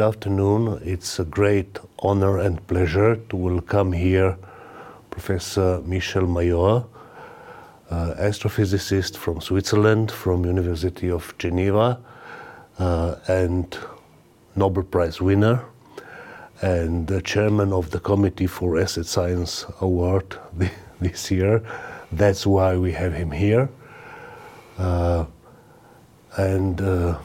Good 0.00 0.14
afternoon. 0.14 0.80
It's 0.82 1.18
a 1.18 1.26
great 1.26 1.78
honor 1.98 2.38
and 2.38 2.66
pleasure 2.66 3.16
to 3.16 3.36
welcome 3.36 3.92
here 3.92 4.38
Professor 5.10 5.82
Michel 5.82 6.26
Mayor, 6.26 6.84
uh, 7.90 8.14
astrophysicist 8.18 9.18
from 9.18 9.42
Switzerland, 9.42 10.10
from 10.10 10.46
University 10.46 11.10
of 11.10 11.36
Geneva, 11.36 12.00
uh, 12.78 13.16
and 13.28 13.78
Nobel 14.56 14.84
Prize 14.84 15.20
winner, 15.20 15.66
and 16.62 17.06
the 17.06 17.20
chairman 17.20 17.70
of 17.70 17.90
the 17.90 18.00
Committee 18.00 18.46
for 18.46 18.76
ESET 18.78 19.04
Science 19.04 19.66
Award 19.82 20.38
this 20.98 21.30
year. 21.30 21.62
That's 22.10 22.46
why 22.46 22.74
we 22.78 22.92
have 22.92 23.12
him 23.12 23.32
here. 23.32 23.68
Uh, 24.78 25.26
and 26.38 26.80
uh, 26.80 27.18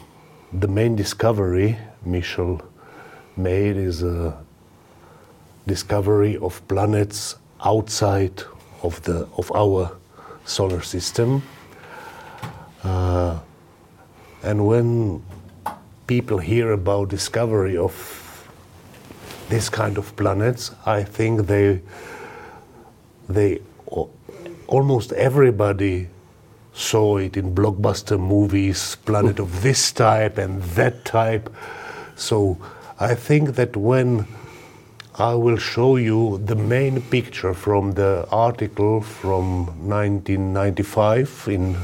the 0.51 0.67
main 0.67 0.97
discovery 0.97 1.77
Michel 2.05 2.61
made 3.35 3.77
is 3.77 4.03
a 4.03 4.37
discovery 5.67 6.37
of 6.37 6.65
planets 6.67 7.35
outside 7.63 8.43
of 8.83 9.01
the 9.03 9.27
of 9.37 9.51
our 9.51 9.91
solar 10.45 10.81
system. 10.81 11.41
Uh, 12.83 13.39
and 14.43 14.67
when 14.67 15.23
people 16.07 16.37
hear 16.37 16.71
about 16.71 17.09
discovery 17.09 17.77
of 17.77 17.93
this 19.49 19.69
kind 19.69 19.97
of 19.97 20.15
planets, 20.15 20.71
I 20.85 21.03
think 21.03 21.47
they 21.47 21.81
they 23.27 23.61
almost 24.67 25.11
everybody 25.13 26.07
saw 26.73 27.17
it 27.17 27.37
in 27.37 27.55
blockbuster 27.55 28.19
movies, 28.19 28.97
planet 29.05 29.39
of 29.39 29.61
this 29.61 29.91
type 29.91 30.37
and 30.37 30.61
that 30.75 31.05
type. 31.05 31.49
So 32.15 32.57
I 32.99 33.13
think 33.15 33.55
that 33.55 33.75
when 33.75 34.27
I 35.17 35.33
will 35.33 35.57
show 35.57 35.95
you 35.95 36.39
the 36.43 36.55
main 36.55 37.01
picture 37.01 37.53
from 37.53 37.93
the 37.93 38.27
article 38.31 39.01
from 39.01 39.67
1995 39.87 41.47
in 41.47 41.77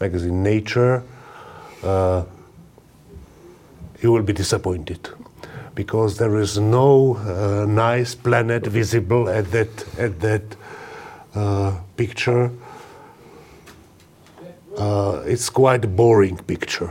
magazine 0.00 0.42
Nature, 0.42 1.02
uh, 1.84 2.24
you 4.00 4.12
will 4.12 4.22
be 4.22 4.32
disappointed 4.32 5.08
because 5.74 6.18
there 6.18 6.36
is 6.38 6.58
no 6.58 7.16
uh, 7.16 7.64
nice 7.66 8.14
planet 8.14 8.66
visible 8.66 9.28
at 9.28 9.50
that 9.52 9.98
at 9.98 10.20
that 10.20 10.42
uh, 11.34 11.78
picture. 11.96 12.50
Uh, 14.76 15.22
it's 15.26 15.48
quite 15.50 15.84
a 15.84 15.88
boring 15.88 16.36
picture. 16.36 16.90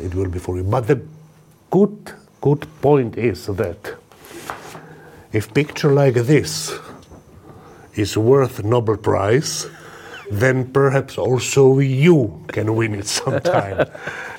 It 0.00 0.14
will 0.14 0.28
be 0.28 0.38
for 0.38 0.56
you, 0.56 0.62
but 0.62 0.86
the 0.86 1.00
good, 1.70 2.12
good 2.40 2.66
point 2.80 3.16
is 3.16 3.46
that 3.46 3.94
if 5.32 5.52
picture 5.52 5.92
like 5.92 6.14
this 6.14 6.78
is 7.94 8.16
worth 8.16 8.64
Nobel 8.64 8.96
Prize, 8.96 9.66
then 10.30 10.72
perhaps 10.72 11.18
also 11.18 11.78
you 11.78 12.44
can 12.48 12.74
win 12.74 12.94
it 12.94 13.06
sometime. 13.22 13.86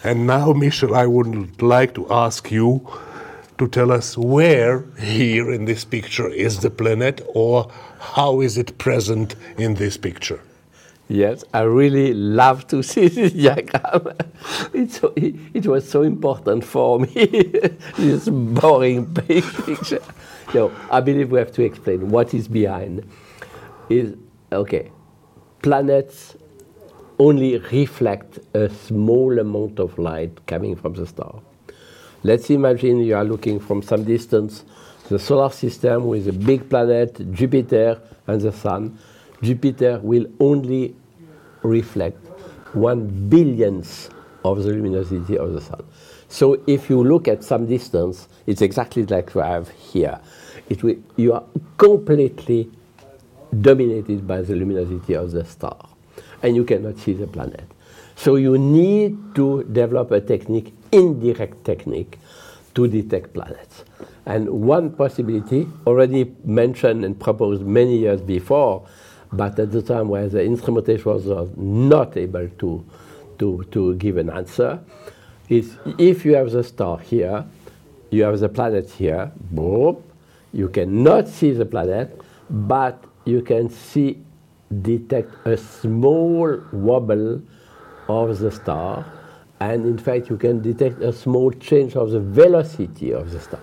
and 0.04 0.28
now, 0.28 0.54
Michel, 0.54 0.96
I 0.96 1.06
would 1.06 1.62
like 1.62 1.94
to 1.96 2.08
ask 2.12 2.52
you 2.52 2.88
to 3.58 3.68
tell 3.68 3.92
us 3.92 4.18
where 4.18 4.86
here 5.00 5.52
in 5.52 5.66
this 5.66 5.84
picture 5.84 6.30
is 6.30 6.60
the 6.60 6.70
planet 6.70 7.22
or 7.34 7.72
how 8.00 8.42
is 8.42 8.58
it 8.58 8.78
present 8.78 9.36
in 9.58 9.74
this 9.76 9.98
picture? 9.98 10.40
Yes, 11.10 11.46
I 11.54 11.62
really 11.62 12.14
love 12.14 12.68
to 12.68 12.84
see 12.92 13.08
this 13.08 13.34
diagram. 13.34 14.14
So, 14.90 15.14
it, 15.16 15.66
was 15.66 15.90
so 15.90 16.04
important 16.04 16.64
for 16.64 17.00
me, 17.00 17.26
this 17.98 18.28
boring 18.28 19.14
picture. 19.14 20.02
So 20.52 20.72
I 20.92 21.02
believe 21.02 21.32
we 21.32 21.40
have 21.40 21.52
to 21.54 21.64
explain 21.64 22.10
what 22.10 22.34
is 22.34 22.48
behind. 22.48 23.10
Is 23.90 24.16
okay, 24.52 24.92
planets 25.62 26.36
only 27.20 27.58
reflect 27.58 28.40
a 28.54 28.70
small 28.70 29.40
amount 29.40 29.80
of 29.80 29.98
light 29.98 30.46
coming 30.46 30.76
from 30.76 30.94
the 30.94 31.08
star. 31.08 31.42
Let's 32.24 32.50
imagine 32.50 33.00
you 33.00 33.16
are 33.16 33.24
looking 33.24 33.60
from 33.60 33.82
some 33.82 34.04
distance 34.04 34.64
the 35.10 35.18
solar 35.18 35.50
system 35.50 36.06
with 36.08 36.28
a 36.28 36.34
big 36.34 36.70
planet, 36.70 37.32
Jupiter, 37.32 38.02
and 38.28 38.42
the 38.42 38.52
Sun 38.52 38.98
Jupiter 39.42 40.00
will 40.02 40.26
only 40.40 40.96
reflect 41.64 42.18
one 42.74 43.30
billionth 43.30 44.10
of 44.44 44.64
the 44.64 44.70
luminosity 44.70 45.38
of 45.38 45.54
the 45.54 45.62
sun. 45.62 45.84
So 46.30 46.62
if 46.68 46.90
you 46.90 47.04
look 47.04 47.28
at 47.28 47.44
some 47.44 47.66
distance, 47.68 48.28
it's 48.46 48.62
exactly 48.62 49.06
like 49.06 49.34
we 49.36 49.42
have 49.42 49.70
here. 49.70 50.20
It 50.70 50.84
will, 50.84 50.96
you 51.16 51.34
are 51.34 51.44
completely 51.78 52.70
dominated 53.62 54.28
by 54.28 54.42
the 54.42 54.56
luminosity 54.56 55.14
of 55.14 55.32
the 55.32 55.46
star, 55.46 55.88
and 56.44 56.56
you 56.56 56.66
cannot 56.66 56.98
see 56.98 57.14
the 57.14 57.28
planet. 57.28 57.64
So 58.16 58.36
you 58.36 58.58
need 58.58 59.36
to 59.36 59.64
develop 59.64 60.12
a 60.12 60.20
technique, 60.20 60.74
indirect 60.92 61.64
technique, 61.64 62.18
to 62.76 62.88
detect 62.88 63.34
planets. 63.34 63.86
And 64.26 64.50
one 64.50 64.92
possibility, 64.92 65.68
already 65.86 66.36
mentioned 66.44 67.06
and 67.06 67.20
proposed 67.20 67.64
many 67.64 67.98
years 67.98 68.22
before, 68.22 68.86
but 69.32 69.60
at 69.60 69.72
the 69.72 69.82
time 69.82 70.08
where 70.10 70.28
the 70.28 70.44
instrumentation 70.44 71.12
was 71.12 71.50
not 71.58 72.16
able 72.18 72.48
to, 72.60 72.86
to, 73.40 73.64
to 73.72 73.96
give 73.96 74.18
an 74.18 74.30
answer, 74.30 74.80
is 75.50 75.78
if 75.98 76.26
you 76.26 76.36
have 76.36 76.52
the 76.52 76.64
star 76.64 77.00
here, 77.00 77.46
you 78.10 78.24
have 78.24 78.40
the 78.40 78.50
planet 78.50 78.90
here, 78.90 79.32
boom, 79.52 80.02
you 80.54 80.70
cannot 80.70 81.28
see 81.28 81.52
the 81.52 81.66
planet, 81.66 82.20
but 82.50 83.04
you 83.26 83.42
can 83.42 83.70
see, 83.70 84.20
detect 84.82 85.34
a 85.46 85.58
small 85.58 86.62
wobble 86.72 87.42
of 88.10 88.40
the 88.40 88.52
star, 88.52 89.06
and 89.60 89.86
in 89.86 89.98
fact 89.98 90.30
you 90.30 90.38
can 90.38 90.62
detect 90.62 91.02
a 91.02 91.12
small 91.12 91.52
change 91.52 91.96
of 91.96 92.12
the 92.12 92.20
velocity 92.20 93.12
of 93.14 93.32
the 93.32 93.40
star. 93.40 93.60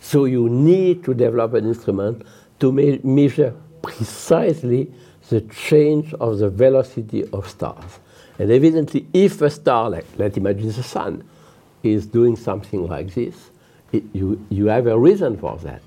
So 0.00 0.24
you 0.24 0.48
need 0.48 1.04
to 1.04 1.14
develop 1.14 1.54
an 1.54 1.66
instrument 1.66 2.22
to 2.60 2.72
me 2.72 3.00
measure 3.02 3.54
precisely 3.82 4.90
the 5.28 5.40
change 5.42 6.12
of 6.14 6.38
the 6.38 6.50
velocity 6.50 7.24
of 7.32 7.48
stars. 7.48 8.00
And 8.38 8.50
evidently, 8.50 9.06
if 9.12 9.42
a 9.42 9.50
star, 9.50 9.90
like 9.90 10.06
let's 10.16 10.36
imagine 10.36 10.72
the 10.72 10.82
sun, 10.82 11.24
is 11.82 12.06
doing 12.06 12.36
something 12.36 12.86
like 12.86 13.14
this, 13.14 13.50
it, 13.92 14.02
you, 14.12 14.44
you 14.50 14.66
have 14.66 14.86
a 14.86 14.98
reason 14.98 15.36
for 15.36 15.56
that. 15.58 15.82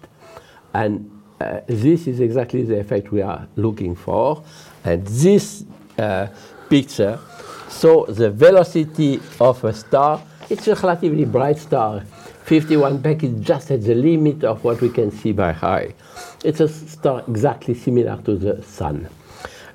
And 0.74 1.10
uh, 1.40 1.62
this 1.68 2.08
is 2.08 2.20
exactly 2.20 2.64
the 2.64 2.80
effect 2.80 3.12
we 3.12 3.22
are 3.22 3.48
looking 3.56 3.96
for. 3.96 4.44
And 4.84 5.06
this 5.06 5.66
uh, 5.98 6.28
picture 6.70 7.20
so 7.74 8.06
the 8.08 8.30
velocity 8.30 9.20
of 9.40 9.64
a 9.64 9.74
star, 9.74 10.22
it's 10.50 10.68
a 10.68 10.76
relatively 10.76 11.26
bright 11.26 11.58
star. 11.58 12.04
51 12.44 13.02
Peg 13.02 13.24
is 13.24 13.40
just 13.40 13.72
at 13.72 13.84
the 13.84 13.96
limit 13.96 14.44
of 14.44 14.64
what 14.64 14.82
we 14.82 14.90
can 14.90 15.12
see 15.12 15.32
by 15.32 15.52
eye. 15.52 15.94
It's 16.44 16.60
a 16.60 16.68
star 16.68 17.24
exactly 17.28 17.74
similar 17.74 18.22
to 18.24 18.36
the 18.36 18.62
sun. 18.64 19.08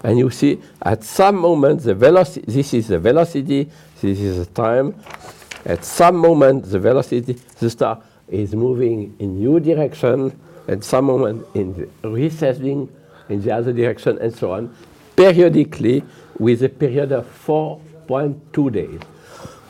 And 0.05 0.19
you 0.19 0.31
see, 0.31 0.61
at 0.83 1.03
some 1.03 1.37
moment, 1.37 1.83
the 1.83 1.95
velocity, 1.95 2.45
this 2.47 2.75
is 2.75 2.89
the 2.89 2.99
velocity, 2.99 3.71
this 4.01 4.21
is 4.21 4.47
the 4.47 4.47
time. 4.53 4.95
At 5.65 5.85
some 5.85 6.17
moment, 6.17 6.67
the 6.67 6.79
velocity, 6.79 7.33
the 7.59 7.71
star 7.71 8.03
is 8.29 8.55
moving 8.55 9.17
in 9.19 9.39
new 9.39 9.59
direction, 9.59 10.39
at 10.69 10.85
some 10.85 11.07
moment 11.07 11.47
in 11.55 11.91
receding 12.05 12.89
in 13.29 13.43
the 13.43 13.51
other 13.51 13.73
direction, 13.73 14.19
and 14.19 14.35
so 14.35 14.53
on, 14.53 14.75
periodically 15.17 16.05
with 16.39 16.63
a 16.63 16.69
period 16.69 17.13
of 17.13 17.27
4.2 17.47 18.73
days. 18.73 19.01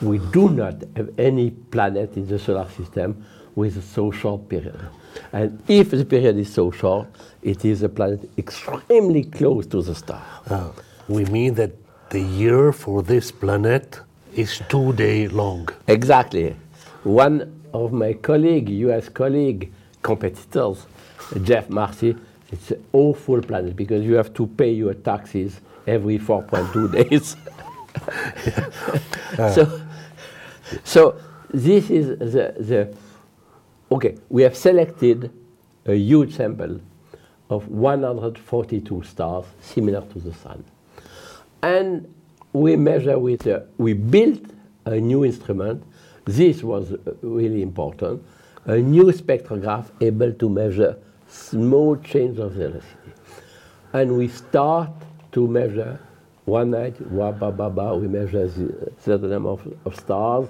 We 0.01 0.19
do 0.31 0.49
not 0.49 0.75
have 0.95 1.09
any 1.19 1.51
planet 1.51 2.15
in 2.15 2.27
the 2.27 2.39
solar 2.39 2.69
system 2.69 3.25
with 3.55 3.77
a 3.77 3.81
so 3.81 4.11
short 4.11 4.47
period. 4.47 4.79
And 5.33 5.61
if 5.67 5.91
the 5.91 6.05
period 6.05 6.37
is 6.37 6.53
so 6.53 6.71
short, 6.71 7.07
it 7.41 7.65
is 7.65 7.83
a 7.83 7.89
planet 7.89 8.29
extremely 8.37 9.23
close 9.23 9.65
to 9.67 9.81
the 9.81 9.95
star. 9.95 10.23
Uh, 10.49 10.71
we 11.07 11.25
mean 11.25 11.55
that 11.55 11.71
the 12.09 12.21
year 12.21 12.71
for 12.71 13.03
this 13.03 13.31
planet 13.31 13.99
is 14.35 14.61
two 14.69 14.93
day 14.93 15.27
long. 15.27 15.67
Exactly. 15.87 16.55
One 17.03 17.61
of 17.73 17.91
my 17.91 18.13
colleague, 18.13 18.69
US 18.69 19.09
colleague, 19.09 19.71
competitors, 20.01 20.85
Geoff 21.43 21.69
Marcy, 21.69 22.15
it's 22.51 22.71
an 22.71 22.83
awful 22.93 23.41
planet 23.41 23.75
because 23.75 24.03
you 24.03 24.15
have 24.15 24.33
to 24.35 24.47
pay 24.47 24.71
your 24.71 24.93
taxes 24.93 25.59
every 25.85 26.17
4.2 26.17 26.91
days. 27.09 27.35
so, 29.55 29.81
so 30.83 31.19
this 31.51 31.89
is 31.89 32.17
the, 32.19 32.53
the, 32.59 32.95
okay, 33.91 34.17
we 34.29 34.43
have 34.43 34.55
selected 34.55 35.31
a 35.85 35.95
huge 35.95 36.35
sample 36.35 36.79
of 37.49 37.67
142 37.67 39.03
stars 39.03 39.45
similar 39.61 40.01
to 40.01 40.19
the 40.19 40.33
sun. 40.33 40.63
And 41.61 42.13
we 42.53 42.75
measure 42.75 43.17
with, 43.17 43.47
uh, 43.47 43.61
we 43.77 43.93
built 43.93 44.41
a 44.85 44.99
new 44.99 45.25
instrument. 45.25 45.83
This 46.25 46.63
was 46.63 46.93
uh, 46.93 46.97
really 47.21 47.61
important. 47.61 48.23
A 48.65 48.77
new 48.77 49.05
spectrograph 49.05 49.89
able 50.01 50.33
to 50.33 50.49
measure 50.49 50.97
small 51.27 51.95
change 51.97 52.37
of 52.39 52.53
velocity. 52.53 53.13
And 53.93 54.17
we 54.17 54.27
start 54.27 54.91
to 55.31 55.47
measure 55.47 55.99
one 56.45 56.71
night, 56.71 56.99
wah, 57.11 57.31
ba, 57.31 57.51
ba, 57.51 57.69
ba, 57.69 57.95
we 57.95 58.07
measure 58.07 58.47
the 58.47 58.91
certain 58.99 59.29
number 59.29 59.49
of, 59.49 59.77
of 59.85 59.95
stars. 59.95 60.49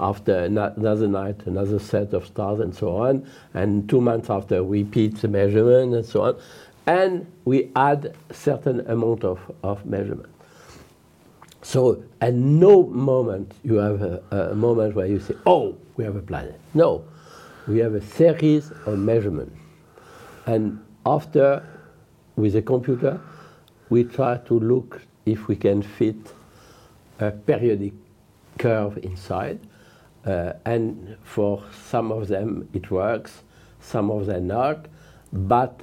After 0.00 0.34
another 0.44 1.06
night, 1.06 1.46
another 1.46 1.78
set 1.78 2.14
of 2.14 2.26
stars, 2.26 2.60
and 2.60 2.74
so 2.74 2.96
on. 2.96 3.26
And 3.54 3.88
two 3.88 4.00
months 4.00 4.30
after, 4.30 4.64
we 4.64 4.82
repeat 4.82 5.16
the 5.20 5.28
measurement, 5.28 5.94
and 5.94 6.06
so 6.06 6.22
on. 6.22 6.40
And 6.86 7.30
we 7.44 7.70
add 7.76 8.16
certain 8.32 8.80
amount 8.88 9.24
of, 9.24 9.38
of 9.62 9.84
measurement. 9.84 10.30
So 11.62 12.02
at 12.20 12.34
no 12.34 12.84
moment 12.84 13.52
you 13.62 13.76
have 13.76 14.00
a, 14.02 14.22
a, 14.30 14.54
moment 14.54 14.94
where 14.94 15.06
you 15.06 15.20
say, 15.20 15.34
oh, 15.46 15.76
we 15.96 16.04
have 16.04 16.16
a 16.16 16.22
planet. 16.22 16.58
No, 16.74 17.04
we 17.68 17.78
have 17.78 17.94
a 17.94 18.00
series 18.00 18.70
of 18.86 18.98
measurements. 18.98 19.56
And 20.46 20.82
after, 21.04 21.62
with 22.36 22.56
a 22.56 22.62
computer, 22.62 23.20
we 23.90 24.04
try 24.04 24.38
to 24.38 24.58
look 24.58 25.02
if 25.26 25.48
we 25.48 25.56
can 25.56 25.82
fit 25.82 26.16
a 27.18 27.30
periodic 27.30 27.92
curve 28.58 28.98
inside. 29.04 29.60
Uh, 30.24 30.52
and 30.64 31.16
for 31.24 31.62
some 31.86 32.12
of 32.12 32.28
them 32.28 32.68
it 32.74 32.90
works, 32.90 33.42
some 33.80 34.10
of 34.10 34.26
them 34.26 34.48
not. 34.48 34.86
But 35.32 35.80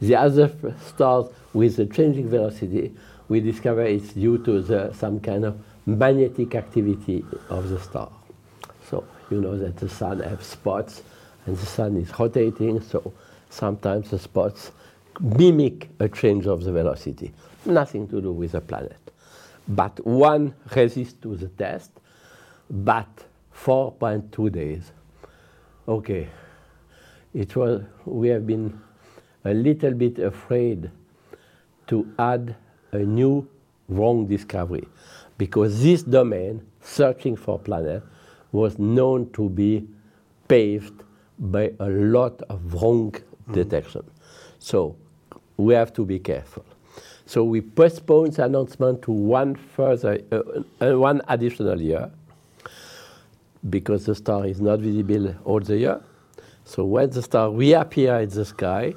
the 0.00 0.16
other 0.16 0.52
stars 0.86 1.26
with 1.52 1.76
the 1.76 1.86
changing 1.86 2.28
velocity, 2.28 2.94
we 3.28 3.40
discover 3.40 3.82
it's 3.82 4.12
due 4.12 4.38
to 4.38 4.62
the, 4.62 4.92
some 4.92 5.20
kind 5.20 5.44
of 5.44 5.58
magnetic 5.84 6.54
activity 6.54 7.24
of 7.48 7.68
the 7.68 7.80
star. 7.80 8.10
So 8.88 9.04
you 9.30 9.40
know 9.40 9.56
that 9.58 9.76
the 9.76 9.88
sun 9.88 10.20
has 10.20 10.42
spots 10.42 11.02
and 11.46 11.56
the 11.56 11.66
sun 11.66 11.96
is 11.96 12.18
rotating, 12.18 12.80
so 12.80 13.12
sometimes 13.50 14.10
the 14.10 14.18
spots 14.18 14.72
mimic 15.20 15.88
a 15.98 16.08
change 16.08 16.46
of 16.46 16.62
the 16.62 16.72
velocity. 16.72 17.32
Nothing 17.64 18.06
to 18.08 18.20
do 18.20 18.32
with 18.32 18.52
the 18.52 18.60
planet. 18.60 18.98
But 19.68 20.04
one 20.06 20.54
resists 20.74 21.14
to 21.22 21.36
the 21.36 21.48
test, 21.48 21.90
but 22.70 23.08
4.2 23.54 24.52
days. 24.52 24.92
Okay. 25.86 26.28
It 27.34 27.54
was, 27.54 27.82
we 28.04 28.28
have 28.28 28.46
been 28.46 28.80
a 29.44 29.52
little 29.52 29.92
bit 29.92 30.18
afraid 30.18 30.90
to 31.86 32.12
add 32.18 32.56
a 32.92 32.98
new 32.98 33.46
wrong 33.88 34.26
discovery 34.26 34.88
because 35.38 35.82
this 35.82 36.02
domain, 36.02 36.66
searching 36.80 37.36
for 37.36 37.58
planet, 37.58 38.02
was 38.52 38.78
known 38.78 39.30
to 39.32 39.48
be 39.50 39.86
paved 40.48 41.02
by 41.38 41.72
a 41.80 41.88
lot 41.88 42.40
of 42.48 42.74
wrong 42.74 43.12
mm. 43.12 43.54
detection. 43.54 44.02
So 44.58 44.96
we 45.56 45.74
have 45.74 45.92
to 45.94 46.04
be 46.04 46.18
careful. 46.18 46.64
So 47.26 47.44
we 47.44 47.60
postponed 47.60 48.34
the 48.34 48.44
announcement 48.44 49.02
to 49.02 49.12
one 49.12 49.56
further, 49.56 50.20
uh, 50.32 50.42
uh, 50.80 50.98
one 50.98 51.20
additional 51.28 51.80
year, 51.80 52.10
because 53.70 54.06
the 54.06 54.14
star 54.14 54.46
is 54.46 54.60
not 54.60 54.80
visible 54.80 55.34
all 55.44 55.60
the 55.60 55.76
year. 55.76 56.00
So 56.64 56.84
when 56.84 57.10
the 57.10 57.22
star 57.22 57.50
reappears 57.50 58.32
in 58.32 58.38
the 58.38 58.44
sky, 58.44 58.94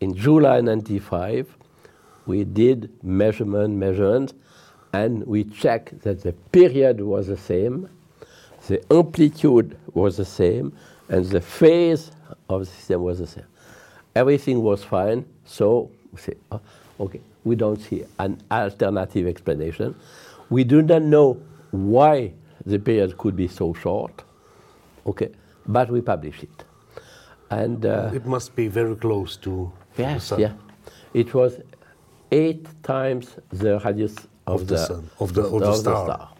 in 0.00 0.14
July 0.14 0.60
95, 0.60 1.56
we 2.26 2.44
did 2.44 2.90
measurement, 3.02 3.74
measurement, 3.74 4.32
and 4.92 5.26
we 5.26 5.44
checked 5.44 6.00
that 6.02 6.22
the 6.22 6.32
period 6.52 7.00
was 7.00 7.26
the 7.26 7.36
same, 7.36 7.88
the 8.68 8.82
amplitude 8.92 9.76
was 9.92 10.16
the 10.16 10.24
same, 10.24 10.72
and 11.08 11.24
the 11.26 11.40
phase 11.40 12.10
of 12.48 12.60
the 12.60 12.66
system 12.66 13.02
was 13.02 13.18
the 13.18 13.26
same. 13.26 13.44
Everything 14.14 14.62
was 14.62 14.82
fine, 14.82 15.26
so 15.44 15.90
we 16.12 16.20
say, 16.20 16.34
oh, 16.52 16.60
okay, 17.00 17.20
we 17.44 17.56
don't 17.56 17.80
see 17.80 18.04
an 18.18 18.40
alternative 18.50 19.26
explanation. 19.26 19.94
We 20.48 20.64
do 20.64 20.80
not 20.80 21.02
know 21.02 21.42
why 21.70 22.32
the 22.66 22.78
period 22.78 23.16
could 23.18 23.36
be 23.36 23.48
so 23.48 23.74
short, 23.74 24.22
okay, 25.06 25.30
but 25.66 25.90
we 25.90 26.00
publish 26.00 26.42
it. 26.42 26.64
And 27.50 27.84
uh, 27.84 28.10
it 28.12 28.26
must 28.26 28.56
be 28.56 28.68
very 28.68 28.96
close 28.96 29.36
to 29.38 29.70
yes, 29.96 30.14
the 30.14 30.20
sun. 30.20 30.40
Yeah, 30.40 30.52
it 31.12 31.34
was 31.34 31.60
eight 32.32 32.66
times 32.82 33.36
the 33.50 33.78
radius 33.80 34.16
of, 34.46 34.62
of 34.62 34.66
the, 34.66 34.74
the, 34.74 34.86
sun, 34.86 35.10
of 35.20 35.34
the, 35.34 35.42
of 35.42 35.60
the, 35.60 35.66
of 35.66 35.76
star. 35.76 36.06
the 36.06 36.14
star. 36.14 36.30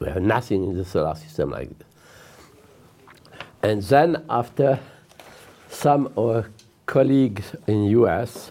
We 0.00 0.08
have 0.08 0.22
nothing 0.22 0.64
in 0.64 0.76
the 0.76 0.84
solar 0.84 1.14
system 1.14 1.50
like 1.50 1.68
this. 1.78 1.86
And 3.62 3.82
then 3.82 4.24
after 4.28 4.78
some 5.68 6.06
of 6.16 6.18
our 6.18 6.46
colleagues 6.86 7.56
in 7.66 7.84
US 7.84 8.50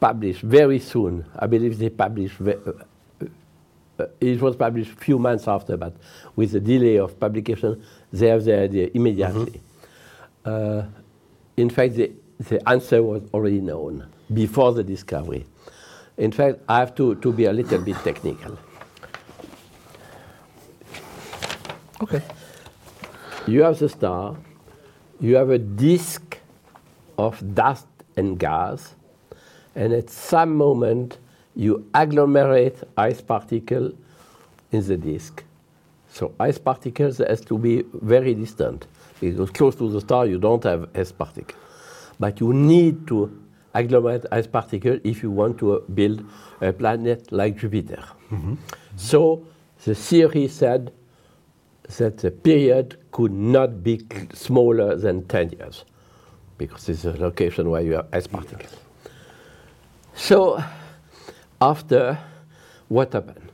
published 0.00 0.42
very 0.42 0.78
soon, 0.78 1.24
I 1.38 1.46
believe 1.46 1.78
they 1.78 1.90
published, 1.90 2.40
uh, 2.40 2.50
uh, 2.50 2.72
it 4.20 4.40
was 4.40 4.56
published 4.56 4.92
a 4.92 4.96
few 4.96 5.18
months 5.18 5.46
after, 5.46 5.76
but 5.76 5.94
with 6.36 6.52
the 6.52 6.60
delay 6.60 6.96
of 6.96 7.18
publication, 7.18 7.82
they 8.12 8.28
have 8.28 8.44
the 8.44 8.58
idea 8.58 8.90
immediately. 8.94 9.60
Mm-hmm. 10.44 10.80
Uh, 10.84 10.86
in 11.56 11.70
fact, 11.70 11.94
the, 11.94 12.12
the 12.38 12.68
answer 12.68 13.02
was 13.02 13.22
already 13.32 13.60
known 13.60 14.06
before 14.32 14.72
the 14.72 14.82
discovery. 14.82 15.46
In 16.16 16.32
fact, 16.32 16.60
I 16.68 16.78
have 16.78 16.94
to, 16.96 17.14
to 17.16 17.32
be 17.32 17.44
a 17.46 17.52
little 17.52 17.78
bit 17.78 17.96
technical. 18.04 18.58
Okay. 22.02 22.22
You 23.46 23.62
have 23.62 23.78
the 23.78 23.88
star, 23.88 24.36
you 25.20 25.36
have 25.36 25.50
a 25.50 25.58
disk 25.58 26.38
of 27.18 27.54
dust 27.54 27.86
and 28.16 28.38
gas, 28.38 28.94
and 29.74 29.92
at 29.92 30.10
some 30.10 30.56
moment 30.56 31.18
you 31.56 31.88
agglomerate 31.94 32.82
ice 32.96 33.20
particle 33.20 33.92
in 34.72 34.86
the 34.86 34.96
disk. 34.96 35.44
So 36.10 36.32
ice 36.38 36.58
particles 36.58 37.18
has 37.18 37.40
to 37.42 37.58
be 37.58 37.84
very 37.92 38.34
distant 38.34 38.86
because 39.20 39.50
close 39.50 39.74
to 39.76 39.90
the 39.90 40.00
star 40.00 40.26
you 40.26 40.38
don't 40.38 40.62
have 40.64 40.88
ice 40.94 41.12
particle. 41.12 41.58
But 42.18 42.40
you 42.40 42.52
need 42.52 43.06
to 43.08 43.40
agglomerate 43.74 44.26
ice 44.30 44.46
particle 44.46 44.98
if 45.04 45.22
you 45.22 45.30
want 45.30 45.58
to 45.58 45.84
build 45.94 46.24
a 46.60 46.72
planet 46.72 47.32
like 47.32 47.56
Jupiter. 47.58 48.02
Mm-hmm. 48.30 48.54
So 48.96 49.44
the 49.84 49.94
theory 49.94 50.48
said 50.48 50.92
that 51.98 52.18
the 52.18 52.30
period 52.30 52.96
could 53.10 53.32
not 53.32 53.82
be 53.82 54.00
smaller 54.32 54.96
than 54.96 55.26
10 55.26 55.50
years 55.50 55.84
because 56.58 56.88
it's 56.88 57.04
a 57.04 57.12
location 57.12 57.70
where 57.70 57.82
you 57.82 57.92
have 57.94 58.06
ice 58.12 58.26
particles. 58.26 58.76
So 60.14 60.62
after 61.60 62.18
what 62.88 63.12
happened? 63.12 63.50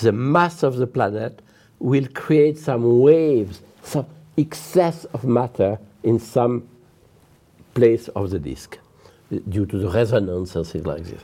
The 0.00 0.12
mass 0.12 0.62
of 0.62 0.76
the 0.76 0.86
planet 0.86 1.42
will 1.78 2.06
create 2.14 2.58
some 2.58 3.00
waves, 3.00 3.60
some 3.82 4.06
excess 4.36 5.04
of 5.06 5.24
matter 5.24 5.78
in 6.02 6.18
some 6.18 6.68
place 7.74 8.08
of 8.08 8.30
the 8.30 8.38
disk 8.38 8.78
due 9.48 9.66
to 9.66 9.78
the 9.78 9.90
resonance 9.90 10.56
and 10.56 10.66
things 10.66 10.86
like 10.86 11.04
this. 11.04 11.22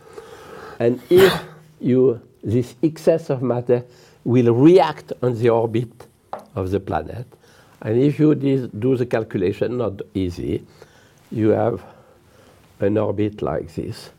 And 0.79 1.01
if 1.11 1.33
you, 1.81 2.21
this 2.43 2.75
excess 2.83 3.31
of 3.31 3.43
matter 3.43 3.85
will 4.25 4.55
react 4.55 5.13
on 5.23 5.39
the 5.39 5.51
orbit 5.51 6.07
of 6.55 6.71
the 6.71 6.81
planet, 6.81 7.27
and 7.81 8.01
if 8.01 8.19
you 8.19 8.35
do 8.35 8.97
the 8.97 9.07
calculation, 9.07 9.79
not 9.79 10.01
easy, 10.15 10.65
you 11.31 11.51
have 11.51 11.83
an 12.81 12.99
orbit 12.99 13.43
like 13.43 13.75
this, 13.75 14.11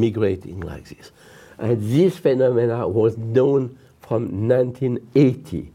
migrating 0.00 0.60
like 0.60 0.88
this. 0.88 1.12
And 1.58 1.80
this 1.82 2.16
phenomena 2.18 2.88
was 2.88 3.16
known 3.18 3.78
from 4.00 4.48
1980, 4.48 5.70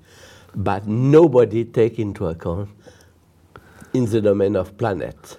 but 0.55 0.87
nobody 0.87 1.63
take 1.65 1.99
into 1.99 2.27
account 2.27 2.69
in 3.93 4.05
the 4.05 4.21
domain 4.21 4.55
of 4.55 4.77
planets. 4.77 5.37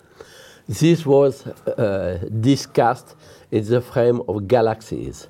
This 0.69 1.05
was 1.07 1.47
uh, 1.47 2.19
discussed 2.41 3.15
in 3.51 3.65
the 3.65 3.81
frame 3.81 4.21
of 4.29 4.47
galaxies. 4.49 5.29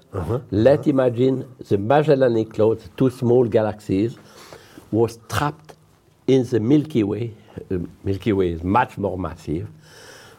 Let's 0.51 0.87
imagine 0.87 1.47
the 1.69 1.79
Magellanic 1.79 2.51
Cloud, 2.55 2.81
two 2.97 3.11
small 3.11 3.45
galaxies, 3.47 4.17
was 4.91 5.19
trapped 5.29 5.75
in 6.27 6.45
the 6.45 6.59
Milky 6.61 7.05
Way. 7.05 7.35
The 7.69 7.87
Milky 8.05 8.33
Way 8.33 8.51
is 8.53 8.63
much 8.65 8.99
more 8.99 9.17
massive. 9.19 9.69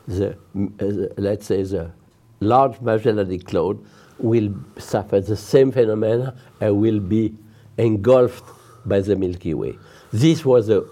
The, 0.07 0.31
uh, 0.31 0.35
the- 0.79 1.13
let's 1.17 1.45
say 1.45 1.63
the 1.63 1.91
large 2.39 2.79
Magellanic 2.81 3.45
Cloud 3.45 3.83
will 4.17 4.53
suffer 4.77 5.21
the 5.21 5.35
same 5.35 5.71
phenomena 5.71 6.35
and 6.59 6.77
will 6.77 6.99
be 6.99 7.33
engulfed 7.77 8.43
by 8.85 8.99
the 8.99 9.15
Milky 9.15 9.53
Way. 9.53 9.77
This 10.11 10.43
was 10.45 10.67
the 10.67 10.87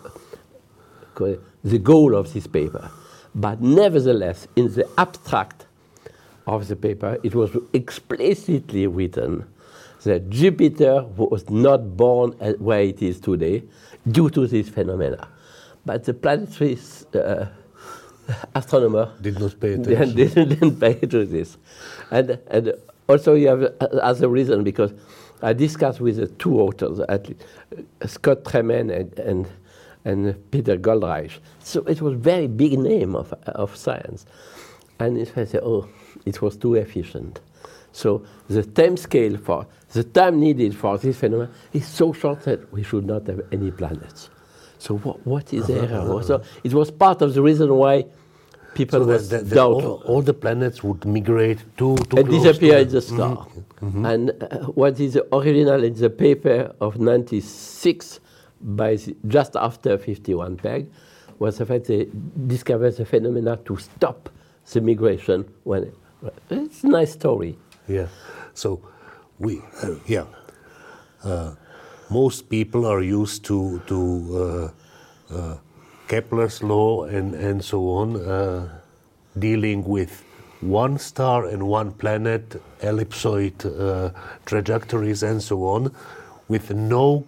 the 1.64 1.80
goal 1.80 2.16
of 2.16 2.32
this 2.34 2.48
paper. 2.48 2.90
But 3.34 3.62
nevertheless, 3.62 4.48
in 4.56 4.74
the 4.74 4.88
abstract 4.98 5.66
of 6.46 6.68
the 6.68 6.76
paper, 6.76 7.18
it 7.24 7.36
was 7.36 7.56
explicitly 7.74 8.88
written 8.88 9.46
that 10.04 10.30
Jupiter 10.30 11.04
was 11.16 11.50
not 11.50 11.98
born 11.98 12.32
where 12.60 12.82
it 12.82 13.02
is 13.02 13.20
today 13.20 13.64
due 14.10 14.30
to 14.30 14.48
this 14.48 14.70
phenomena. 14.70 15.28
But 15.86 16.04
the 16.06 16.14
planetary 16.14 16.78
uh, 17.14 17.46
astronomer 18.56 19.14
Did 19.22 19.40
not 19.40 19.60
pay 19.60 19.74
attention. 19.74 20.16
didn't, 20.16 20.50
didn't 20.50 20.80
pay 20.80 20.94
to 20.96 21.26
this. 21.26 21.58
And, 22.12 22.40
and 22.48 22.74
also 23.08 23.34
you 23.34 23.48
have 23.48 23.64
uh, 23.64 23.86
other 24.02 24.28
reason 24.28 24.64
because 24.64 24.94
I 25.42 25.54
discussed 25.54 26.00
with 26.02 26.18
the 26.18 26.28
two 26.28 26.60
authors, 26.60 27.00
at 27.08 27.28
least, 27.28 27.44
uh, 28.02 28.08
Scott 28.08 28.46
Tremaine 28.46 28.90
and, 28.90 29.20
and, 29.20 29.48
and 30.06 30.52
Peter 30.52 30.78
Goldreich. 30.78 31.38
So 31.60 31.82
it 31.84 32.02
was 32.02 32.16
very 32.16 32.48
big 32.48 32.80
name 32.80 33.16
of, 33.16 33.34
of 33.46 33.76
science. 33.76 34.26
And 35.00 35.18
if 35.18 35.38
I 35.38 35.46
say, 35.46 35.60
oh, 35.60 35.88
it 36.26 36.42
was 36.42 36.58
too 36.58 36.76
efficient. 36.76 37.40
So 37.92 38.26
the 38.48 38.64
time 38.64 38.98
scale 38.98 39.38
for, 39.38 39.68
the 39.94 40.04
time 40.04 40.40
needed 40.40 40.76
for 40.76 40.98
this 40.98 41.18
phenomenon 41.18 41.54
is 41.74 41.88
so 41.88 42.14
short 42.14 42.44
that 42.44 42.72
we 42.72 42.84
should 42.84 43.06
not 43.06 43.28
have 43.28 43.42
any 43.52 43.72
planets. 43.72 44.30
So 44.80 44.98
what, 44.98 45.26
what 45.26 45.54
is 45.54 45.68
the 45.68 45.82
error? 45.82 46.22
So 46.24 46.44
it 46.64 46.74
was 46.74 46.92
part 46.92 47.22
of 47.22 47.34
the 47.34 47.42
reason 47.42 47.74
why 47.74 48.06
people 48.78 49.00
So 49.00 49.06
that, 49.06 49.30
that, 49.30 49.50
that 49.50 49.56
doubtful 49.56 50.04
all, 50.06 50.16
all 50.16 50.22
the 50.22 50.34
planets 50.34 50.84
would 50.84 51.04
migrate 51.06 51.60
to, 51.78 51.98
to 51.98 52.18
and 52.18 52.30
disappear 52.30 52.78
in 52.78 52.90
the 52.90 53.02
star. 53.02 53.48
And 53.82 54.32
uh, 54.32 54.66
what 54.82 55.00
is 55.00 55.20
original 55.34 55.84
in 55.84 55.94
the 55.94 56.10
paper 56.10 56.74
of 56.80 57.00
96 57.00 58.20
by 58.62 58.96
the, 58.96 59.16
just 59.28 59.56
after 59.56 59.98
51 59.98 60.58
peg 60.58 60.90
was 61.40 61.58
the 61.58 61.66
fact 61.66 61.86
they 61.86 62.08
discovered 62.48 62.92
the 62.98 63.06
phenomena 63.06 63.58
to 63.66 63.78
stop 63.78 64.30
the 64.72 64.82
migration 64.82 65.46
when 65.64 65.92
it's 66.50 66.84
a 66.84 66.88
nice 66.88 67.14
story. 67.14 67.58
Yeah. 67.88 68.08
So 68.54 68.82
we, 69.40 69.62
uh, 69.84 69.96
yeah. 70.08 70.26
Uh, 71.24 71.56
most 72.10 72.50
people 72.50 72.86
are 72.86 73.02
used 73.02 73.44
to 73.46 73.82
to 73.88 74.72
uh, 75.30 75.36
uh, 75.36 75.58
Kepler's 76.08 76.64
law 76.64 77.04
and 77.06 77.34
and 77.36 77.64
so 77.64 77.78
on, 77.90 78.16
uh, 78.16 78.68
dealing 79.40 79.84
with 79.84 80.24
one 80.62 80.98
star 80.98 81.46
and 81.46 81.64
one 81.64 81.92
planet, 81.92 82.62
ellipsoid 82.82 83.66
uh, 83.66 84.10
trajectories 84.46 85.24
and 85.24 85.42
so 85.42 85.64
on, 85.66 85.92
with 86.48 86.72
no 86.74 87.24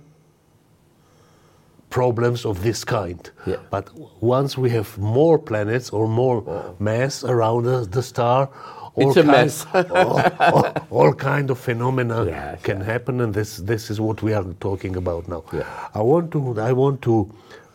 problems 1.90 2.46
of 2.46 2.62
this 2.62 2.84
kind. 2.84 3.30
Yeah. 3.46 3.56
But 3.72 3.90
once 4.22 4.58
we 4.58 4.70
have 4.72 4.98
more 4.98 5.38
planets 5.40 5.90
or 5.90 6.08
more 6.08 6.44
mass 6.80 7.24
around 7.24 7.64
the, 7.66 7.86
the 7.86 8.02
star, 8.04 8.50
all 8.96 9.14
kind- 9.14 9.36
all, 9.92 10.22
all- 10.40 10.74
all 10.90 11.14
kind 11.14 11.50
of 11.52 11.58
phenomena 11.60 12.26
Yeah, 12.26 12.56
can 12.64 12.82
happen, 12.82 13.22
and 13.22 13.34
this 13.34 13.58
this 13.58 13.90
is 13.92 14.00
what 14.00 14.22
we 14.24 14.34
are 14.34 14.46
talking 14.60 14.96
about 14.96 15.28
now. 15.28 15.44
Yeah. 15.54 15.64
I 15.94 16.02
want 16.02 16.32
to 16.32 16.60
I 16.60 16.72
want 16.74 17.02
to 17.02 17.16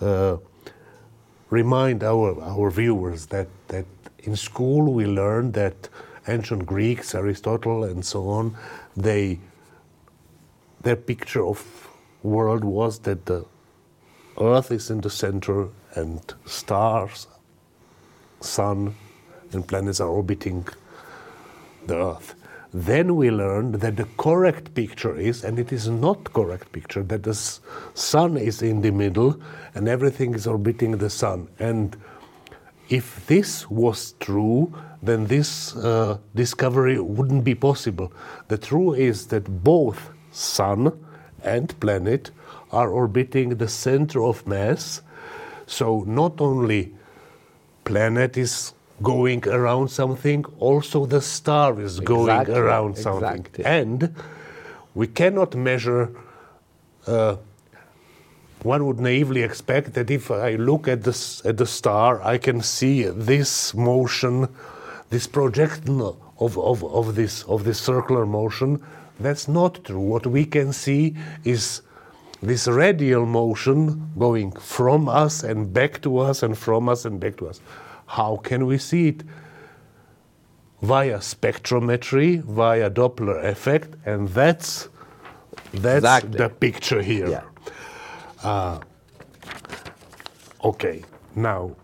uh, 0.01 0.37
remind 1.51 2.03
our 2.03 2.41
our 2.43 2.71
viewers 2.71 3.27
that 3.27 3.49
that 3.69 3.87
in 4.21 4.37
school 4.37 4.93
we 4.93 5.07
learned 5.07 5.55
that 5.55 5.89
ancient 6.27 6.65
Greeks, 6.67 7.15
Aristotle, 7.15 7.85
and 7.85 8.05
so 8.05 8.29
on, 8.29 8.57
they 8.97 9.39
their 10.83 10.97
picture 10.97 11.45
of 11.45 11.89
world 12.23 12.65
was 12.65 13.01
that 13.01 13.27
the 13.27 13.45
Earth 14.41 14.71
is 14.71 14.91
in 14.91 15.01
the 15.01 15.11
center 15.11 15.69
and 15.95 16.21
stars, 16.45 17.27
sun, 18.41 18.95
and 19.53 19.67
planets 19.67 20.01
are 20.01 20.09
orbiting 20.09 20.67
the 21.87 21.97
Earth. 21.97 22.35
Then 22.77 23.15
we 23.15 23.31
learned 23.31 23.77
that 23.77 23.97
the 23.97 24.09
correct 24.17 24.75
picture 24.75 25.17
is, 25.17 25.45
and 25.45 25.61
it 25.61 25.73
is 25.73 25.89
not 25.89 26.33
correct 26.33 26.73
picture, 26.73 27.05
that 27.05 27.23
the 27.23 27.35
sun 27.95 28.37
is 28.37 28.63
in 28.63 28.81
the 28.81 28.91
middle 28.91 29.41
and 29.77 29.87
everything 29.87 30.35
is 30.35 30.49
orbiting 30.49 30.99
the 30.99 31.09
sun. 31.09 31.47
And 31.61 31.97
if 32.89 33.25
this 33.29 33.71
was 33.71 34.15
true, 34.19 34.75
then 35.01 35.27
this 35.27 35.77
uh, 35.77 36.19
discovery 36.35 36.99
wouldn't 36.99 37.45
be 37.45 37.55
possible. 37.55 38.13
The 38.49 38.59
truth 38.59 38.99
is 38.99 39.29
that 39.29 39.63
both 39.63 40.11
sun 40.33 40.99
and 41.45 41.79
planet 41.79 42.33
are 42.73 42.91
orbiting 42.91 43.51
the 43.51 43.69
center 43.69 44.21
of 44.25 44.45
mass. 44.49 45.01
So 45.67 46.03
not 46.09 46.41
only 46.41 46.93
planet 47.85 48.37
is 48.37 48.75
going 49.03 49.47
around 49.49 49.89
something, 49.89 50.45
also 50.59 51.07
the 51.07 51.21
star 51.21 51.81
is 51.81 52.01
going 52.01 52.51
around 52.51 52.97
something. 52.97 53.41
exactly. 53.41 53.65
And 53.65 54.15
we 54.95 55.07
cannot 55.07 55.55
measure 55.55 56.11
uh, 57.07 57.37
one 58.65 58.87
would 58.87 58.99
naively 58.99 59.43
expect 59.43 59.93
that 59.93 60.11
if 60.11 60.31
I 60.31 60.55
look 60.55 60.89
at 60.89 61.03
this 61.03 61.45
at 61.45 61.59
the 61.59 61.67
star, 61.67 62.23
I 62.23 62.39
can 62.39 62.63
see 62.63 63.03
this 63.03 63.75
motion, 63.75 64.49
this 65.11 65.27
projection 65.27 66.01
of, 66.01 66.57
of, 66.57 66.83
of 66.83 67.15
this 67.15 67.43
of 67.43 67.65
this 67.65 67.79
circular 67.79 68.25
motion. 68.25 68.83
That's 69.21 69.49
not 69.49 69.85
true. 69.85 70.01
What 70.01 70.27
we 70.27 70.47
can 70.47 70.73
see 70.73 71.15
is 71.45 71.83
this 72.43 72.67
radial 72.67 73.27
motion 73.27 74.11
going 74.19 74.53
from 74.53 75.09
us 75.11 75.43
and 75.45 75.73
back 75.73 76.01
to 76.03 76.19
us 76.19 76.43
and 76.43 76.57
from 76.57 76.89
us 76.89 77.05
and 77.05 77.21
back 77.21 77.37
to 77.37 77.49
us. 77.49 77.61
How 78.17 78.37
can 78.37 78.67
we 78.67 78.79
see 78.79 79.09
it? 79.09 79.25
Via 80.83 81.19
spectrometry, 81.19 82.43
via 82.45 82.89
Doppler 82.91 83.43
effect, 83.45 83.97
and 84.07 84.29
that's 84.29 84.89
that's 85.73 86.05
Exactly. 86.05 86.39
the 86.39 86.49
picture 86.49 87.03
here. 87.03 87.29
Yeah. 87.29 87.45
Uh, 88.43 88.79
okay, 90.63 91.03
now 91.35 91.75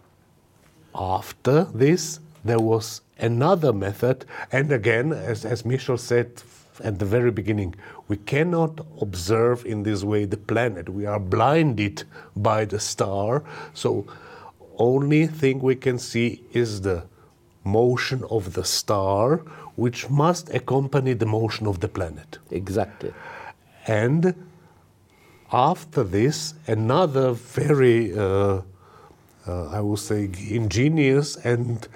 after 0.95 1.65
this, 1.75 2.21
there 2.45 2.61
was 2.61 3.01
another 3.19 3.73
method, 3.73 4.25
and 4.53 4.71
again, 4.71 5.13
as, 5.13 5.45
as 5.45 5.65
Michel 5.65 5.97
said 5.99 6.43
at 6.85 6.99
the 6.99 7.05
very 7.05 7.31
beginning, 7.31 7.75
we 8.09 8.17
cannot 8.17 8.81
observe 9.01 9.67
in 9.67 9.83
this 9.83 10.05
way 10.05 10.27
the 10.27 10.37
planet. 10.37 10.89
We 10.89 11.07
are 11.07 11.19
blinded 11.21 12.05
by 12.37 12.67
the 12.67 12.79
star, 12.79 13.43
so 13.75 14.07
only 14.81 15.27
thing 15.27 15.61
we 15.61 15.77
can 15.77 15.99
see 15.99 16.43
is 16.53 16.81
the 16.81 17.05
motion 17.63 18.25
of 18.31 18.55
the 18.55 18.65
star, 18.65 19.37
which 19.77 20.09
must 20.09 20.53
accompany 20.55 21.13
the 21.13 21.27
motion 21.27 21.67
of 21.67 21.81
the 21.81 21.89
planet. 21.89 22.39
Exactly. 22.51 23.13
And 23.87 24.35
after 25.53 26.03
this, 26.03 26.55
another 26.67 27.33
very, 27.33 28.17
uh, 28.17 28.63
uh, 29.47 29.67
I 29.69 29.81
would 29.81 29.99
say, 29.99 30.31
ingenious 30.49 31.37
and 31.37 31.87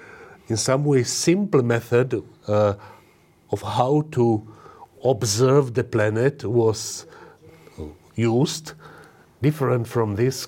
in 0.47 0.57
some 0.57 0.85
way 0.85 1.03
simple 1.03 1.63
method 1.63 2.23
uh, 2.47 2.75
of 3.51 3.61
how 3.61 4.05
to 4.11 4.47
observe 5.03 5.73
the 5.73 5.83
planet 5.83 6.43
was 6.43 7.07
used, 8.15 8.73
different 9.41 9.87
from 9.87 10.15
this. 10.15 10.47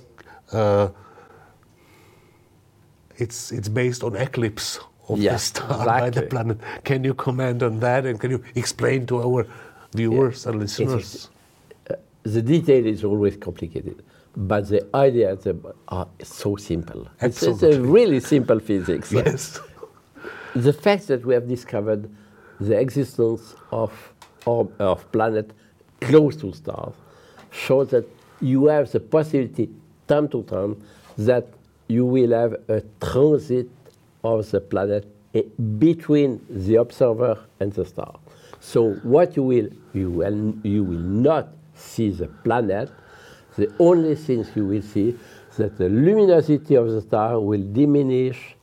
Uh, 3.20 3.24
it's, 3.24 3.52
it's 3.52 3.70
based 3.70 4.04
on 4.04 4.16
eclipse 4.16 4.80
of 5.10 5.20
the 5.20 5.38
star 5.38 5.86
by 5.86 6.10
the 6.10 6.24
planet. 6.24 6.58
Can 6.84 7.04
you 7.04 7.14
comment 7.14 7.64
on 7.64 7.80
that 7.80 8.06
and 8.06 8.20
can 8.20 8.32
you 8.32 8.44
explain 8.56 9.06
to 9.08 9.22
our 9.22 9.46
viewers 9.94 10.46
and 10.46 10.56
It's- 10.62 10.80
listeners? 10.80 11.30
the 12.24 12.42
detail 12.42 12.86
is 12.86 13.06
always 13.06 13.38
complicated, 13.38 14.04
but 14.36 14.68
the 14.68 14.86
ideas 14.94 15.48
are 15.88 16.08
so 16.24 16.58
simple. 16.58 17.08
It's, 17.22 17.42
it's 17.42 17.64
a 17.64 17.80
really 17.82 18.20
simple 18.20 18.60
physics. 18.60 19.12
Yes. 19.14 19.60
The 20.54 20.74
fact 20.74 21.08
that 21.08 21.26
we 21.26 21.34
have 21.36 21.48
discovered 21.48 22.10
the 22.60 22.78
existence 22.78 23.56
of, 23.72 23.92
of, 24.46 24.72
of 24.80 25.10
planet 25.12 25.52
close 26.02 26.36
to 26.38 26.52
stars 26.52 26.96
shows 27.52 27.90
that 27.92 28.06
you 28.42 28.66
have 28.66 28.92
the 28.92 29.00
possibility, 29.00 29.70
time 30.08 30.28
to 30.30 30.44
time, 30.44 30.82
that 31.18 31.46
you 31.88 32.06
will 32.06 32.32
have 32.32 32.54
a 32.68 32.82
transit 33.02 33.70
of 34.24 34.50
the 34.52 34.60
planet 34.60 35.06
between 35.80 36.46
the 36.50 36.76
observer 36.76 37.38
and 37.60 37.72
the 37.74 37.86
star. 37.86 38.20
So 38.60 38.94
what 39.04 39.36
you 39.36 39.44
will 39.44 39.70
you 39.94 40.10
will 40.10 40.56
you 40.64 40.84
will 40.84 40.98
not 40.98 41.50
see 41.76 42.10
the 42.10 42.28
planet. 42.28 42.90
The 43.56 43.72
only 43.80 44.16
things 44.16 44.52
you 44.56 44.66
will 44.66 44.82
see 44.82 45.18
that 45.58 45.78
the 45.78 45.90
luminosity 45.90 46.76
of 46.76 46.92
the 46.92 47.02
star 47.02 47.40
will 47.40 47.64
diminish 47.74 48.56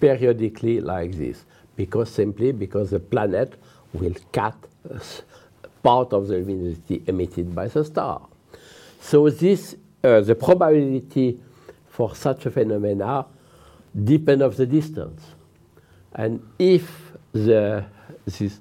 periodically 0.00 0.80
like 0.80 1.12
this 1.12 1.44
because 1.76 2.10
simply 2.10 2.52
because 2.52 2.90
the 2.90 3.00
planet 3.00 3.54
will 3.92 4.14
cut 4.32 4.56
part 5.82 6.12
of 6.12 6.26
the 6.28 6.38
luminosity 6.38 7.02
emitted 7.06 7.54
by 7.54 7.68
the 7.68 7.84
star. 7.84 8.26
So 9.00 9.30
this 9.30 9.76
uh, 10.02 10.20
the 10.20 10.34
probability 10.34 11.40
for 11.96 12.14
such 12.14 12.44
a 12.44 12.50
phenomena 12.50 13.24
depend 14.04 14.42
of 14.42 14.58
the 14.58 14.66
distance. 14.66 15.22
And 16.14 16.46
if 16.58 16.84
the 17.32 17.86
this 18.26 18.60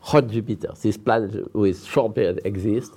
hot 0.00 0.26
Jupiter, 0.26 0.72
this 0.82 0.96
planet 0.96 1.54
with 1.54 1.84
short 1.84 2.16
period 2.16 2.40
exists, 2.44 2.96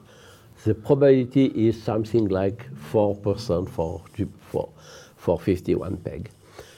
the 0.66 0.74
probability 0.74 1.46
is 1.68 1.82
something 1.82 2.28
like 2.28 2.66
4% 2.92 3.70
for, 3.70 4.02
for, 4.50 4.70
for 5.16 5.40
51 5.40 5.98
peg. 5.98 6.32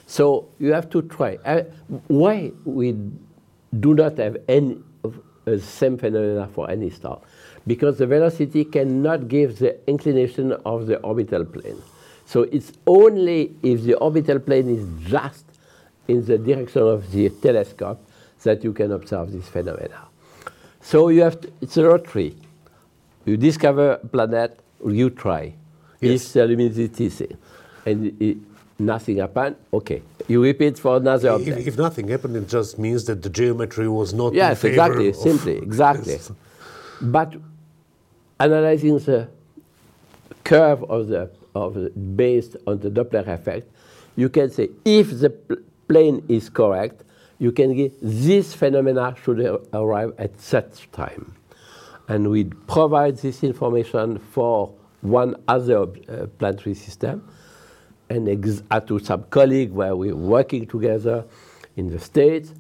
So 0.06 0.50
you 0.60 0.74
have 0.74 0.90
to 0.90 1.02
try. 1.04 1.38
Uh, 1.46 1.64
why 2.08 2.52
we 2.66 2.98
do 3.80 3.94
not 3.94 4.18
have 4.18 4.36
any 4.50 4.78
the 5.46 5.60
same 5.60 5.98
phenomena 5.98 6.50
for 6.54 6.70
any 6.70 6.90
star? 6.90 7.22
Because 7.66 7.98
the 7.98 8.08
velocity 8.08 8.66
cannot 8.66 9.30
give 9.30 9.60
the 9.60 9.80
inclination 9.90 10.52
of 10.66 10.88
the 10.88 10.98
orbital 11.00 11.46
plane. 11.46 11.82
So 12.30 12.44
it's 12.44 12.72
only 12.86 13.56
if 13.64 13.82
the 13.82 13.96
orbital 13.96 14.38
plane 14.38 14.70
is 14.70 14.86
just 15.10 15.46
in 16.08 16.24
the 16.24 16.38
direction 16.38 16.84
of 16.84 17.12
the 17.12 17.28
telescope 17.30 18.00
that 18.44 18.64
you 18.64 18.72
can 18.72 18.92
observe 18.92 19.32
this 19.32 19.48
phenomena. 19.48 20.02
So 20.80 21.10
you 21.10 21.22
have 21.24 21.42
to, 21.42 21.52
it's 21.60 21.76
a 21.78 21.82
lottery. 21.82 22.36
You 23.26 23.36
discover 23.36 23.94
a 23.94 24.08
planet, 24.08 24.60
you 24.86 25.10
try. 25.10 25.56
Yes. 26.02 26.28
If 26.28 26.34
the 26.34 26.46
luminosity 26.46 27.06
is 27.08 27.24
and 27.88 28.16
i 28.22 28.36
nothing 28.78 29.18
happened, 29.18 29.56
okay. 29.74 30.04
You 30.28 30.44
repeat 30.44 30.78
for 30.78 30.98
another 30.98 31.30
If, 31.30 31.36
object. 31.36 31.68
if 31.68 31.78
nothing 31.80 32.08
happened, 32.10 32.36
it 32.36 32.48
just 32.48 32.78
means 32.78 33.06
that 33.06 33.24
the 33.24 33.30
geometry 33.30 33.88
was 33.90 34.14
not. 34.14 34.34
in 34.34 34.36
Yes, 34.36 34.64
exactly, 34.64 35.14
simply, 35.14 35.58
exactly. 35.70 36.14
Yes. 36.14 36.32
But 37.02 37.34
analyzing 38.40 39.00
the 39.00 39.28
curve 40.44 40.84
of 40.84 41.08
the, 41.08 41.32
of 41.60 42.16
based 42.16 42.56
on 42.68 42.80
the 42.80 42.90
Doppler 42.90 43.28
effect, 43.28 43.68
you 44.16 44.30
can 44.30 44.50
say 44.50 44.70
if 44.86 45.20
the 45.20 45.30
pl- 45.30 45.58
plane 45.88 46.24
is 46.28 46.50
correct, 46.50 47.04
you 47.40 47.52
can 47.52 47.76
get 47.76 47.94
this 48.02 48.54
phenomena 48.54 49.16
should 49.24 49.40
arrive 49.74 50.14
at 50.18 50.40
such 50.40 50.92
time. 50.92 51.34
And 52.08 52.30
we 52.30 52.46
provide 52.46 53.18
this 53.18 53.44
information 53.44 54.20
for 54.20 54.74
one 55.02 55.36
other 55.48 55.84
uh, 55.84 56.28
planetary 56.38 56.76
system 56.76 57.28
and 58.10 58.28
ex- 58.28 58.64
to 58.88 59.00
some 59.00 59.24
colleague 59.30 59.72
where 59.72 59.96
we're 59.96 60.16
working 60.16 60.66
together 60.68 61.26
in 61.78 61.90
the 61.90 62.00
States 62.00 62.54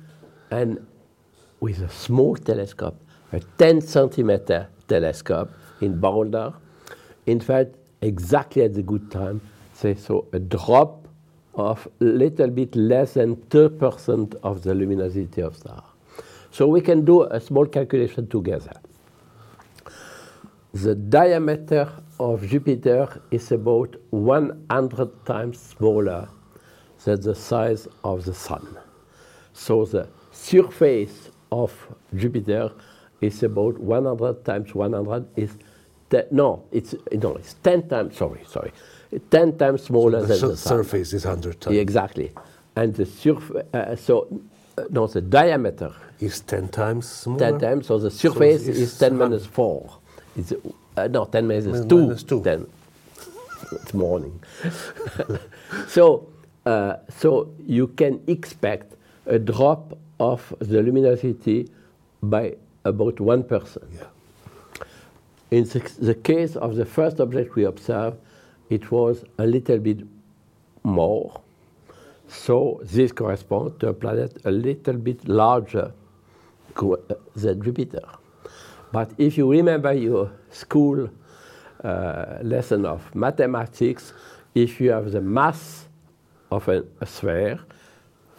and 0.51 0.86
with 1.60 1.82
a 1.82 1.89
small 1.89 2.36
telescope, 2.36 2.96
a 3.34 3.39
10 3.39 3.82
centimeter 3.82 4.68
telescope 4.88 5.51
in 5.82 6.00
Boulder. 6.00 6.53
In 7.25 7.39
fact, 7.39 7.75
exactly 8.01 8.63
at 8.63 8.74
the 8.74 8.84
good 8.84 9.12
time, 9.12 9.41
they 9.82 9.96
saw 9.96 10.22
a 10.34 10.39
drop 10.39 11.08
of 11.56 11.88
little 12.00 12.50
bit 12.50 12.75
less 12.75 13.13
than 13.13 13.36
2% 13.36 14.36
of 14.44 14.63
the 14.63 14.74
luminosity 14.74 15.41
of 15.41 15.56
star. 15.56 15.84
So 16.51 16.68
we 16.68 16.82
can 16.82 17.06
do 17.06 17.24
a 17.24 17.39
small 17.39 17.65
calculation 17.65 18.27
together. 18.27 18.74
The 20.74 20.96
diameter 20.96 21.91
of 22.20 22.46
Jupiter 22.48 23.22
is 23.32 23.51
about 23.51 23.96
100 24.12 25.25
times 25.25 25.59
smaller 25.59 26.29
than 27.03 27.22
the 27.22 27.35
size 27.35 27.88
of 28.03 28.25
the 28.25 28.33
Sun. 28.33 28.77
So 29.53 29.85
the 29.85 30.07
surface 30.31 31.29
of 31.51 31.74
Jupiter 32.16 32.72
is 33.22 33.44
about 33.44 33.79
100 33.79 34.46
times 34.46 34.75
100 34.75 35.27
is 35.35 35.57
no, 36.31 36.63
it's 36.72 36.95
no, 37.11 37.35
it's 37.35 37.53
10 37.63 37.87
times. 37.89 38.17
Sorry, 38.17 38.41
sorry, 38.48 38.72
10 39.31 39.57
times 39.57 39.83
smaller 39.83 40.22
The 40.22 40.27
than 40.27 40.50
the 40.50 40.57
Sun. 40.57 40.77
surface 40.77 41.13
is 41.13 41.25
100 41.25 41.61
times. 41.61 41.77
Exactly, 41.77 42.31
and 42.75 42.93
the 42.95 43.05
surface. 43.05 43.63
Uh, 43.74 43.95
so 43.95 44.27
uh, 44.77 44.83
no, 44.89 45.07
the 45.07 45.22
diameter 45.22 45.91
Is 46.19 46.41
10 46.41 46.67
times 46.69 47.07
smaller? 47.07 47.39
10 47.51 47.59
times. 47.59 47.87
So 47.87 47.98
the 48.00 48.11
surface 48.11 48.67
it's 48.67 48.77
is 48.79 48.98
10 49.00 49.17
minus 49.17 49.45
4. 49.45 49.89
It's, 50.35 50.53
uh, 50.98 51.07
no, 51.07 51.25
10 51.25 51.48
minus 51.48 51.65
Min- 51.65 51.87
2. 51.89 51.98
minus 51.98 52.24
two. 52.24 52.43
10. 52.43 52.67
It's 53.72 53.93
morning. 53.93 54.41
so, 55.87 56.27
uh, 56.65 56.95
so 57.09 57.51
you 57.65 57.87
can 57.87 58.22
expect 58.27 58.95
a 59.25 59.37
drop 59.39 59.98
of 60.19 60.53
the 60.59 60.81
luminosity 60.81 61.69
by 62.22 62.55
about 62.85 63.15
1%. 63.15 63.77
Yeah. 63.93 64.03
In 65.51 65.64
the, 65.64 66.14
case 66.14 66.55
of 66.55 66.75
the 66.75 66.85
first 66.85 67.20
object 67.20 67.55
we 67.55 67.66
observed, 67.66 68.18
it 68.70 68.92
was 68.92 69.25
a 69.40 69.48
little 69.48 69.79
bit 69.79 70.00
more. 70.83 71.42
So 72.27 72.79
this 72.83 73.12
corresponds 73.12 73.77
to 73.79 73.88
a 73.88 73.94
planet 73.94 74.38
a 74.46 74.51
little 74.51 74.94
bit 74.94 75.27
larger 75.27 75.92
uh, 76.75 76.96
than 77.35 77.64
Jupiter. 77.64 78.07
But 78.92 79.12
if 79.18 79.38
you 79.38 79.50
remember 79.51 79.92
your 79.94 80.31
school 80.51 81.09
uh, 81.83 82.38
lesson 82.44 82.85
of 82.85 83.14
mathematics, 83.16 84.14
if 84.53 84.79
you 84.79 84.92
have 84.92 85.12
the 85.12 85.22
mass 85.22 85.88
of 86.51 86.68
a, 86.68 86.83
a 87.01 87.05
sphere 87.07 87.59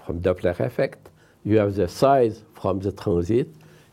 from 0.07 0.21
Doppler 0.21 0.59
effect, 0.61 1.09
you 1.45 1.59
have 1.59 1.75
the 1.75 1.89
size 1.89 2.45
from 2.55 2.79
the 2.79 2.93
transit, 2.93 3.49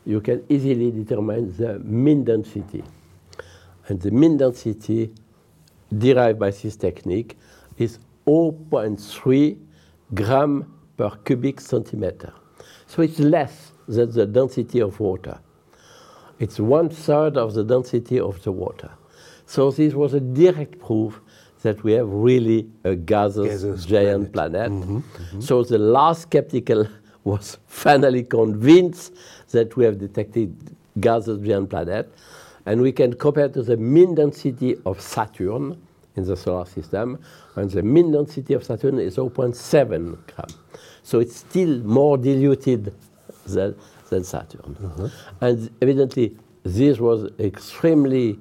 you 0.06 0.22
can 0.22 0.44
easily 0.50 0.92
determine 0.92 1.56
the 1.58 1.80
mean 1.80 2.24
density. 2.24 2.84
And 3.88 4.02
the 4.02 4.12
mean 4.12 4.38
density 4.38 5.14
derived 5.98 6.40
by 6.40 6.52
this 6.52 6.76
technique 6.76 7.38
is 7.78 8.00
0.3 8.26 9.58
gram 10.14 10.74
per 10.98 11.10
cubic 11.24 11.62
centimeter. 11.62 12.34
So 12.88 13.02
it's 13.02 13.20
less 13.20 13.72
than 13.88 14.12
the 14.12 14.26
density 14.26 14.82
of 14.82 15.00
water. 15.00 15.40
It's 16.40 16.60
one 16.60 16.90
third 16.90 17.38
of 17.38 17.54
the 17.54 17.64
density 17.64 18.20
of 18.20 18.44
the 18.44 18.52
water. 18.52 18.92
So 19.46 19.72
this 19.72 19.94
was 19.94 20.14
a 20.14 20.20
direct 20.20 20.80
proof 20.80 21.22
that 21.62 21.84
we 21.84 21.94
have 21.94 22.10
really 22.10 22.70
a 22.84 22.96
gaseous, 22.96 23.64
Gaseous 23.64 23.86
giant 23.86 24.34
planet. 24.34 24.72
Mm-hmm, 24.72 24.98
mm-hmm. 24.98 25.42
So 25.42 25.64
the 25.64 25.78
last 25.78 26.24
skeptical 26.24 26.88
was 27.24 27.58
finally 27.68 28.24
convinced 28.24 29.14
that 29.52 29.76
we 29.76 29.86
have 29.86 29.98
detected 29.98 30.76
gaseous 31.00 31.40
giant 31.42 31.70
planet, 31.70 32.14
and 32.68 32.82
we 32.82 32.92
can 32.92 33.14
compare 33.14 33.48
to 33.48 33.64
the 33.64 33.78
mean 33.78 34.14
density 34.14 34.76
of 34.86 35.00
Saturn 35.00 35.82
in 36.18 36.26
the 36.26 36.36
solar 36.36 36.66
system, 36.66 37.18
and 37.56 37.72
the 37.72 37.82
mean 37.82 38.12
density 38.12 38.54
of 38.54 38.64
Saturn 38.64 39.00
is 39.00 39.16
0.7 39.16 40.18
gram. 40.28 40.60
So 41.02 41.22
it's 41.22 41.38
still 41.38 41.80
more 41.80 42.18
diluted 42.18 42.94
than, 43.46 43.74
than 44.10 44.26
Saturn. 44.26 44.76
Mm-hmm. 44.82 45.08
And 45.40 45.70
evidently, 45.82 46.36
this 46.64 47.00
was 47.00 47.32
extremely 47.40 48.38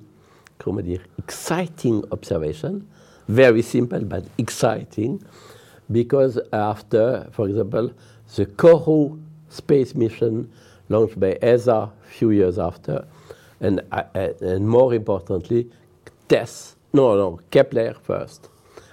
dire, 0.58 0.98
exciting 1.18 2.02
observation, 2.10 2.88
very 3.28 3.62
simple 3.62 4.00
but 4.00 4.24
exciting, 4.38 5.22
because 5.92 6.36
after, 6.52 7.28
for 7.30 7.48
example, 7.48 7.92
the 8.34 8.46
Corot 8.46 9.22
space 9.50 9.94
mission 9.94 10.50
launched 10.88 11.20
by 11.20 11.38
ESA 11.40 11.72
a 11.72 11.92
few 12.08 12.30
years 12.30 12.58
after, 12.58 13.06
and, 13.60 13.80
uh, 13.92 14.02
uh, 14.14 14.32
and 14.40 14.68
more 14.68 14.94
importantly, 14.94 15.70
TESS, 16.28 16.76
no, 16.92 17.16
no, 17.16 17.40
Kepler 17.50 17.94
first, 18.02 18.48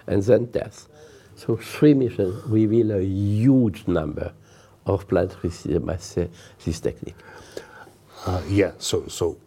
and 0.08 0.22
then 0.24 0.48
TESS. 0.48 0.88
So 1.36 1.56
three 1.58 1.94
missions 1.94 2.44
reveal 2.46 2.92
a 2.92 3.02
huge 3.04 3.88
number 3.88 4.32
of 4.86 5.08
planetary 5.08 5.50
systems 5.52 5.86
by 5.86 5.96
this- 5.96 6.80
technique. 6.80 7.16
Uh, 8.26 8.42
yeah, 8.48 8.72
so, 8.78 9.06
so 9.08 9.38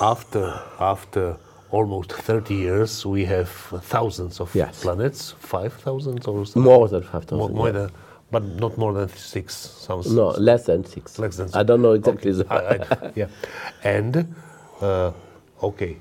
after, 0.00 0.60
after 0.78 1.36
almost 1.70 2.12
30 2.12 2.54
years, 2.54 3.04
we 3.06 3.24
have 3.24 3.48
thousands 3.82 4.40
of 4.40 4.54
Yes. 4.54 4.82
planets, 4.82 5.34
5,000 5.38 6.26
or 6.28 6.44
something? 6.46 6.62
More 6.62 6.88
than 6.88 7.02
5,000. 7.02 7.38
More, 7.38 7.48
more 7.48 7.66
yeah. 7.66 7.72
than, 7.72 7.90
but 8.30 8.42
not 8.44 8.76
more 8.78 8.92
than 8.92 9.08
six. 9.08 9.54
Sounds 9.56 10.12
No, 10.12 10.28
less 10.38 10.66
than 10.66 10.84
six. 10.84 11.18
Less 11.18 11.36
than 11.36 11.48
six. 11.48 11.56
I 11.56 11.62
don't 11.64 11.82
know 11.82 11.92
exactly 11.92 12.30
Okay. 12.32 12.42
the. 12.42 12.52
I- 12.52 13.06
I- 13.06 13.12
yeah, 13.16 13.26
and 13.82 14.32
uh, 14.80 15.12
okay, 15.62 15.96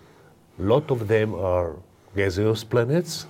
lot 0.58 0.92
of 0.92 1.08
them 1.08 1.34
are 1.36 1.76
gaseous 2.16 2.64
planets. 2.64 3.26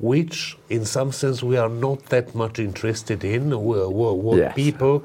which 0.00 0.56
in 0.70 0.84
some 0.84 1.10
sense 1.10 1.42
we 1.42 1.56
are 1.56 1.68
not 1.68 1.98
that 2.10 2.32
much 2.32 2.60
interested 2.60 3.24
in. 3.24 3.50
Wh- 3.50 3.90
wh- 3.98 4.18
What 4.26 4.38
Yes. 4.38 4.54
people, 4.54 5.02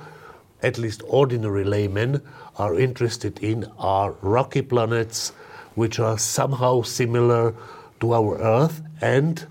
at 0.62 0.78
least 0.78 1.02
ordinary 1.08 1.64
laymen, 1.64 2.22
are 2.58 2.76
interested 2.80 3.40
in 3.42 3.66
are 3.80 4.12
rocky 4.22 4.62
planets 4.62 5.34
which 5.74 6.00
are 6.00 6.20
somehow 6.20 6.84
similar 6.84 7.56
to 8.02 8.14
our 8.14 8.38
Earth 8.38 8.84
and, 9.02 9.48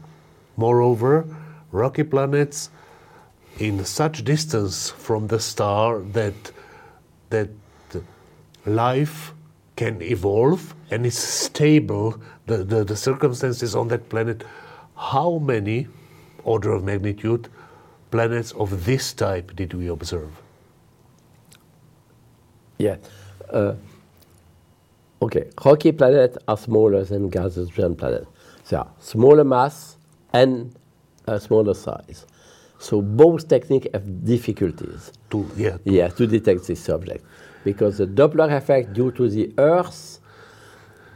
moreover, 0.57 1.25
rocky 1.73 2.05
planets 2.05 2.71
in 3.59 3.85
such 3.85 4.23
distance 4.23 4.91
from 4.91 5.27
the 5.27 5.41
star 5.41 5.99
that 6.13 6.53
that 7.31 7.49
life 8.65 9.33
can 9.77 10.01
evolve 10.03 10.75
and 10.91 11.07
is 11.07 11.17
stable 11.19 12.21
the, 12.47 12.59
the, 12.59 12.85
the 12.85 12.97
circumstances 12.97 13.75
on 13.75 13.89
that 13.89 14.09
planet 14.09 14.45
how 14.97 15.39
many 15.39 15.89
order 16.45 16.73
of 16.73 16.85
magnitude 16.85 17.49
planets 18.11 18.53
of 18.53 18.85
this 18.85 19.13
type 19.13 19.55
did 19.57 19.75
we 19.75 19.89
observe 19.89 20.31
Yeah. 22.79 22.97
Uh, 23.51 23.75
okay, 25.21 25.51
rocky 25.65 25.93
planets 25.93 26.39
are 26.49 26.57
smaller 26.57 27.05
than 27.05 27.29
gaseous 27.29 27.69
giant 27.69 27.99
planets. 27.99 28.27
They 28.69 28.77
are 28.77 28.89
smaller 28.99 29.45
mass 29.45 29.97
and 30.33 30.75
a 31.27 31.39
smaller 31.39 31.75
size. 31.75 32.27
So 32.79 33.01
both 33.01 33.47
techniques 33.49 33.87
have 33.95 34.25
difficulties. 34.25 35.13
to 35.31 35.47
yeah 35.57 35.77
to- 35.79 35.93
Yes, 35.99 36.15
to 36.15 36.27
detect 36.27 36.67
this 36.67 36.89
object. 36.89 37.25
Because 37.65 37.99
the 37.99 38.07
Doppler 38.07 38.55
effect 38.57 38.93
due 38.93 39.13
to 39.13 39.29
the 39.29 39.53
Earth, 39.59 40.21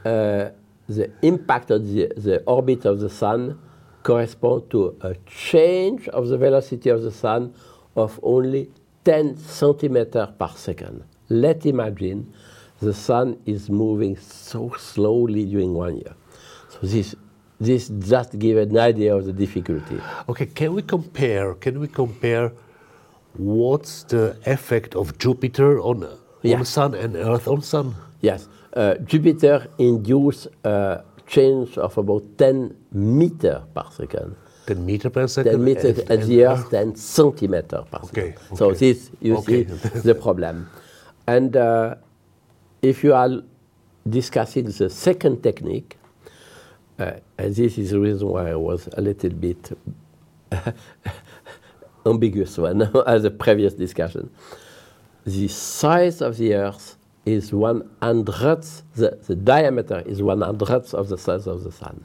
uh, 0.04 0.50
the 0.88 1.10
impact 1.22 1.70
of 1.70 1.86
the, 1.86 2.12
the 2.16 2.42
orbit 2.46 2.84
of 2.84 3.00
the 3.00 3.10
Sun 3.10 3.58
correspond 4.02 4.70
to 4.70 4.96
a 5.00 5.14
change 5.26 6.06
of 6.08 6.28
the 6.28 6.38
velocity 6.38 6.90
of 6.90 7.02
the 7.02 7.10
Sun 7.10 7.52
of 7.96 8.20
only 8.22 8.70
10 9.04 9.36
centimeters 9.36 10.28
per 10.38 10.48
second. 10.48 11.02
Let's 11.28 11.66
imagine 11.66 12.32
the 12.80 12.94
Sun 12.94 13.38
is 13.46 13.68
moving 13.68 14.16
so 14.16 14.72
slowly 14.78 15.44
during 15.44 15.74
one 15.74 15.96
year. 15.96 16.14
So 16.68 16.78
this, 16.86 17.16
this 17.58 17.88
just 17.88 18.38
gives 18.38 18.70
an 18.70 18.78
idea 18.78 19.16
of 19.16 19.24
the 19.24 19.32
difficulty. 19.32 19.98
okay 20.28 20.46
can 20.46 20.74
we 20.74 20.82
compare 20.82 21.54
can 21.54 21.80
we 21.80 21.88
compare 21.88 22.52
what's 23.38 24.02
the 24.04 24.36
effect 24.46 24.94
of 24.94 25.16
jupiter 25.18 25.80
on 25.80 26.06
Yeah. 26.50 26.62
sun 26.64 26.94
and 26.94 27.16
earth 27.16 27.48
on 27.48 27.62
sun 27.62 27.94
Yes, 28.20 28.48
uh, 28.74 28.94
Jupiter 29.04 29.66
induced 29.78 30.48
a 30.64 31.02
change 31.26 31.76
of 31.78 31.96
about 31.98 32.22
10 32.38 32.74
meter 32.92 33.62
per 33.74 33.84
second. 33.90 34.36
10 34.66 34.84
meter 34.86 35.10
per 35.10 35.26
second 35.28 35.52
10 35.52 35.64
meter 35.64 35.88
and- 35.88 36.10
and 36.10 36.22
the 36.22 36.44
Earth 36.46 36.70
10 36.70 36.94
centimeter 36.96 37.84
per 37.90 37.98
Okay, 38.04 38.32
second. 38.38 38.56
So 38.56 38.72
this, 38.72 39.10
you 39.20 39.36
Okay. 39.36 39.64
see, 39.66 40.00
the 40.02 40.14
problem. 40.14 40.68
And 41.26 41.56
uh, 41.56 41.94
if 42.82 43.04
you 43.04 43.12
are 43.14 43.42
discussing 44.08 44.64
the 44.70 44.88
second 44.90 45.42
technique, 45.42 45.98
uh, 46.98 47.12
and 47.38 47.54
this 47.54 47.76
is 47.78 47.90
the 47.90 48.00
reason 48.00 48.28
why 48.28 48.50
I 48.50 48.56
was 48.56 48.88
a 48.96 49.00
little 49.00 49.30
bit 49.30 49.72
ambiguous 52.06 52.56
one 52.58 52.82
as 53.06 53.24
a 53.24 53.30
previous 53.30 53.74
discussion. 53.74 54.30
The 55.26 55.48
size 55.48 56.20
of 56.20 56.36
the 56.36 56.54
Earth 56.54 56.96
is 57.24 57.52
one 57.52 57.90
hundredth, 58.00 58.82
the, 58.94 59.18
the 59.26 59.34
diameter 59.34 60.02
is 60.06 60.22
one 60.22 60.40
hundredth 60.40 60.94
of 60.94 61.08
the 61.08 61.18
size 61.18 61.48
of 61.48 61.64
the 61.64 61.72
Sun. 61.72 62.04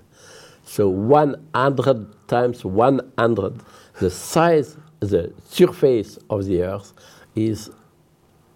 So 0.63 0.89
100 0.89 2.27
times 2.27 2.63
100, 2.63 3.62
the 3.99 4.10
size, 4.10 4.77
the 4.99 5.34
surface 5.49 6.17
of 6.29 6.45
the 6.45 6.63
Earth 6.63 6.93
is 7.36 7.69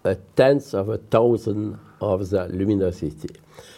a 0.03 0.15
tenth 0.35 0.73
of 0.73 0.89
a 0.89 0.97
thousand 0.97 1.77
of 2.01 2.29
the 2.29 2.47
luminosity. 2.47 3.35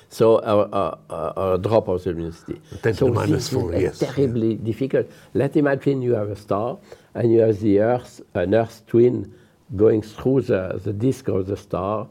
So 0.10 0.38
a, 0.40 0.60
a, 0.66 1.00
a, 1.10 1.54
a 1.54 1.58
drop 1.58 1.88
of 1.88 2.04
the 2.04 2.12
luminosity. 2.12 2.62
10 2.82 2.82
to 2.82 2.94
so 2.94 3.06
the 3.06 3.12
minus 3.12 3.50
four, 3.50 3.74
yes. 3.74 4.00
terribly 4.00 4.56
difficult. 4.56 5.10
Let's 5.34 5.56
imagine 5.56 6.02
you 6.02 6.14
have 6.14 6.30
a 6.30 6.36
star 6.36 6.78
and 7.14 7.32
you 7.32 7.40
have 7.40 7.60
the 7.60 7.80
Earth, 7.80 8.22
an 8.34 8.54
Earth 8.54 8.84
twin 8.88 9.34
going 9.76 10.02
through 10.02 10.42
the, 10.42 10.80
the 10.84 10.94
disk 10.94 11.28
of 11.28 11.48
the 11.48 11.58
star. 11.58 12.08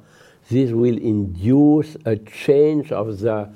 This 0.48 0.70
will 0.70 0.98
induce 0.98 1.96
a 2.04 2.16
change 2.16 2.92
of 2.92 3.18
the 3.18 3.50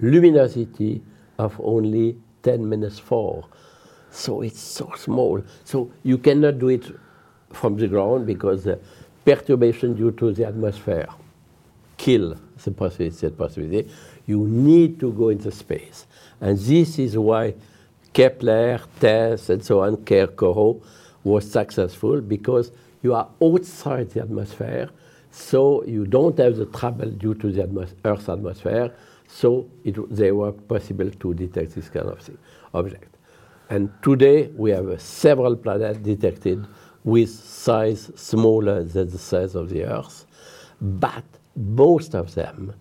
luminosity 0.00 1.02
of 1.38 1.60
only 1.60 2.16
10 2.42 2.68
minus 2.68 2.98
4. 2.98 3.44
So 4.10 4.42
it's 4.42 4.60
so 4.60 4.92
small. 4.96 5.42
So 5.64 5.90
you 6.02 6.18
cannot 6.18 6.58
do 6.58 6.68
it 6.68 6.84
from 7.52 7.76
the 7.76 7.88
ground 7.88 8.26
because 8.26 8.64
the 8.64 8.78
perturbation 9.24 9.94
due 9.94 10.12
to 10.12 10.32
the 10.32 10.46
atmosphere 10.46 11.08
kill 11.96 12.36
the 12.64 12.70
possibility, 12.70 13.16
that 13.26 13.36
possibility. 13.36 13.90
You 14.26 14.46
need 14.46 15.00
to 15.00 15.12
go 15.12 15.28
into 15.28 15.50
space. 15.50 16.06
And 16.40 16.58
this 16.58 16.98
is 16.98 17.18
why 17.18 17.54
Kepler, 18.12 18.80
TESS, 19.00 19.50
and 19.50 19.64
so 19.64 19.80
on, 19.80 19.96
Corot, 19.98 20.82
was 21.24 21.50
successful 21.50 22.20
because 22.20 22.70
you 23.02 23.14
are 23.14 23.28
outside 23.42 24.10
the 24.10 24.22
atmosphere, 24.22 24.88
so 25.30 25.84
you 25.84 26.06
don't 26.06 26.38
have 26.38 26.56
the 26.56 26.66
trouble 26.66 27.10
due 27.10 27.34
to 27.34 27.52
the 27.52 27.62
atmos- 27.62 27.94
Earth's 28.04 28.28
atmosphere, 28.28 28.92
so 29.26 29.68
it, 29.84 29.96
they 30.14 30.32
were 30.32 30.52
possible 30.52 31.10
to 31.10 31.34
detect 31.34 31.74
this 31.74 31.88
kind 31.88 32.06
of 32.06 32.18
thing, 32.20 32.38
object. 32.74 33.14
And 33.70 33.90
today 34.02 34.48
we 34.56 34.70
have 34.70 34.88
uh, 34.88 34.96
several 34.98 35.54
planets 35.54 35.98
detected 35.98 36.66
with 37.04 37.28
size 37.30 38.10
smaller 38.16 38.82
than 38.82 39.10
the 39.10 39.18
size 39.18 39.54
of 39.54 39.68
the 39.68 39.84
Earth, 39.84 40.24
but 40.80 41.24
most 41.56 42.14
of 42.14 42.34
them 42.34 42.72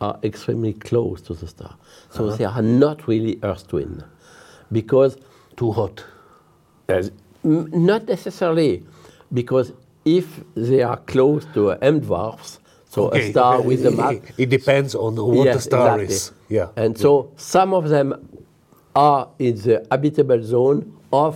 are 0.00 0.18
extremely 0.22 0.74
close 0.74 1.22
to 1.22 1.34
the 1.34 1.46
star. 1.46 1.76
So 2.10 2.30
they 2.36 2.44
are 2.44 2.62
not 2.62 3.08
really 3.08 3.38
Earth 3.42 3.66
twin, 3.68 4.04
because 4.70 5.16
too 5.56 5.72
hot 5.72 6.04
as- 6.88 7.10
not 7.42 8.06
necessarily, 8.08 8.82
because 9.34 9.72
if 10.04 10.26
they 10.54 10.82
are 10.82 10.96
close 10.98 11.44
to 11.54 11.72
M 11.72 12.00
dwarfs, 12.00 12.60
so 12.88 13.08
Okay, 13.08 13.28
a 13.28 13.30
star 13.32 13.58
it- 13.60 13.66
with 13.66 13.84
a 13.86 13.90
mass, 13.90 14.14
it, 14.38 14.48
depends 14.48 14.94
on 14.94 15.16
what 15.16 15.52
the 15.52 15.60
star 15.60 16.00
exactly. 16.00 16.14
is 16.14 16.32
yeah 16.48 16.68
And 16.76 16.96
so 16.96 17.32
some 17.36 17.74
of 17.74 17.88
them 17.88 18.14
are 18.94 19.28
in 19.38 19.56
the 19.56 19.84
habitable 19.90 20.42
zone 20.42 20.92
of 21.12 21.34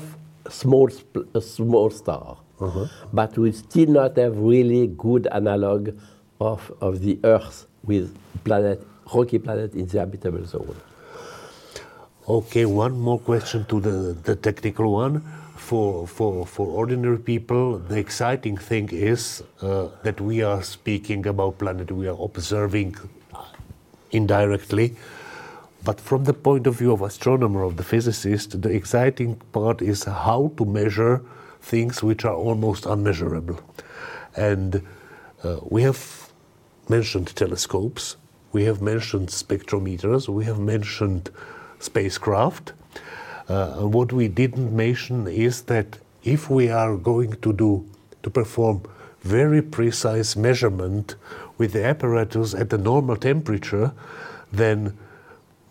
small, 0.49 0.89
a 1.35 1.41
small 1.41 1.91
star. 1.91 2.37
Uh-huh. 2.61 2.87
But 3.13 3.37
we 3.39 3.53
still 3.53 3.89
not 3.91 4.17
have 4.17 4.39
really 4.39 4.87
good 4.89 5.27
analog 5.33 5.91
of, 6.41 6.73
of 6.81 7.01
the 7.01 7.19
Earth 7.25 7.67
with 7.85 8.17
planet, 8.45 8.81
rocky 9.15 9.39
planet 9.39 9.75
in 9.75 9.87
the 9.87 9.99
habitable 9.99 10.45
zone. 10.47 10.77
Okay, 12.29 12.67
one 12.67 12.99
more 13.01 13.19
question 13.19 13.65
to 13.67 13.81
the, 13.81 14.17
the 14.23 14.37
technical 14.37 14.93
one. 14.93 15.25
For, 15.69 16.07
for, 16.07 16.47
for 16.47 16.67
ordinary 16.67 17.19
people, 17.19 17.79
the 17.79 17.99
exciting 17.99 18.57
thing 18.57 18.89
is 18.89 19.43
uh, 19.61 19.89
that 20.03 20.19
we 20.19 20.41
are 20.41 20.63
speaking 20.63 21.27
about 21.27 21.59
planet 21.59 21.93
we 21.93 22.09
are 22.09 22.17
observing 22.19 22.97
indirectly. 24.11 24.97
But 25.85 26.01
from 26.01 26.25
the 26.25 26.33
point 26.33 26.67
of 26.67 26.77
view 26.77 26.93
of 26.93 27.03
astronomer, 27.03 27.65
of 27.65 27.77
the 27.77 27.83
physicist, 27.83 28.63
the 28.63 28.71
exciting 28.71 29.43
part 29.53 29.83
is 29.83 30.05
how 30.05 30.53
to 30.57 30.65
measure 30.65 31.21
things 31.61 32.03
which 32.03 32.25
are 32.25 32.35
almost 32.35 32.87
unmeasurable. 32.87 33.61
And 34.37 34.81
uh, 35.45 35.59
we 35.65 35.83
have 35.83 36.33
mentioned 36.89 37.37
telescopes, 37.37 38.17
we 38.53 38.65
have 38.65 38.81
mentioned 38.81 39.29
spectrometers, 39.29 40.31
we 40.31 40.47
have 40.47 40.59
mentioned 40.59 41.29
spacecraft. 41.79 42.73
Uh, 43.49 43.87
what 43.87 44.13
we 44.13 44.29
didn't 44.29 44.75
mention 44.75 45.27
is 45.27 45.63
that 45.63 45.99
if 46.23 46.51
we 46.51 46.69
are 46.69 46.97
going 46.97 47.33
to 47.41 47.53
do 47.53 47.85
to 48.23 48.29
perform 48.29 48.83
very 49.23 49.63
precise 49.63 50.37
measurement 50.37 51.15
with 51.57 51.73
the 51.73 51.85
apparatus 51.85 52.55
at 52.55 52.71
the 52.71 52.79
normal 52.79 53.17
temperature, 53.17 53.93
then 54.53 54.97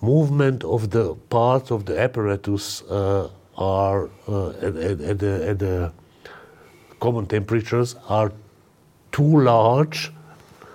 movement 0.01 0.63
of 0.63 0.89
the 0.89 1.15
parts 1.29 1.71
of 1.71 1.85
the 1.85 1.99
apparatus 1.99 2.81
uh, 2.83 3.29
are 3.57 4.09
uh, 4.27 4.49
at, 4.49 4.75
at, 4.75 5.01
at, 5.01 5.23
at 5.23 5.59
the 5.59 5.91
common 6.99 7.25
temperatures 7.25 7.95
are 8.07 8.31
too 9.11 9.41
large 9.41 10.11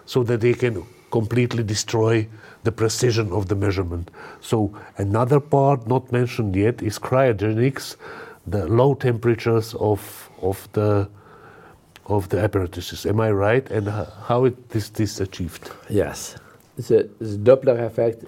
so 0.06 0.22
that 0.22 0.40
they 0.40 0.54
can 0.54 0.84
completely 1.10 1.62
destroy 1.62 2.26
the 2.64 2.72
precision 2.72 3.32
of 3.32 3.48
the 3.48 3.54
measurement. 3.54 4.10
So 4.40 4.76
another 4.98 5.40
part 5.40 5.86
not 5.86 6.12
mentioned 6.12 6.54
yet 6.56 6.82
is 6.82 6.98
cryogenics, 6.98 7.96
the 8.46 8.66
low 8.66 8.94
temperatures 8.94 9.74
of 9.74 10.30
of 10.40 10.68
the 10.72 11.08
of 12.06 12.28
the 12.28 12.40
apparatuses. 12.40 13.06
Am 13.06 13.20
I 13.20 13.30
right? 13.30 13.70
And 13.70 13.88
how 13.88 14.44
it, 14.44 14.56
is 14.74 14.90
this 14.90 15.20
achieved? 15.20 15.70
Yes. 15.88 16.36
The, 16.76 17.08
the 17.18 17.36
Doppler 17.38 17.84
effect, 17.86 18.24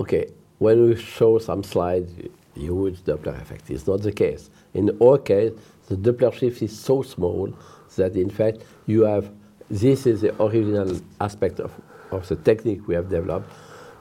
okay, 0.00 0.26
when 0.58 0.88
we 0.88 0.96
show 0.96 1.38
some 1.38 1.62
slides, 1.62 2.12
you 2.54 2.84
huge 2.84 3.00
Doppler 3.00 3.40
effect. 3.40 3.70
It's 3.70 3.86
not 3.86 4.02
the 4.02 4.12
case. 4.12 4.50
In 4.74 4.96
our 5.00 5.18
case, 5.18 5.52
the 5.88 5.96
Doppler 5.96 6.32
shift 6.32 6.62
is 6.62 6.78
so 6.78 7.02
small 7.02 7.52
that 7.96 8.16
in 8.16 8.30
fact 8.30 8.58
you 8.86 9.02
have, 9.02 9.30
this 9.70 10.06
is 10.06 10.22
the 10.22 10.42
original 10.42 11.00
aspect 11.20 11.60
of, 11.60 11.72
of 12.10 12.26
the 12.28 12.36
technique 12.36 12.86
we 12.86 12.94
have 12.94 13.08
developed. 13.08 13.50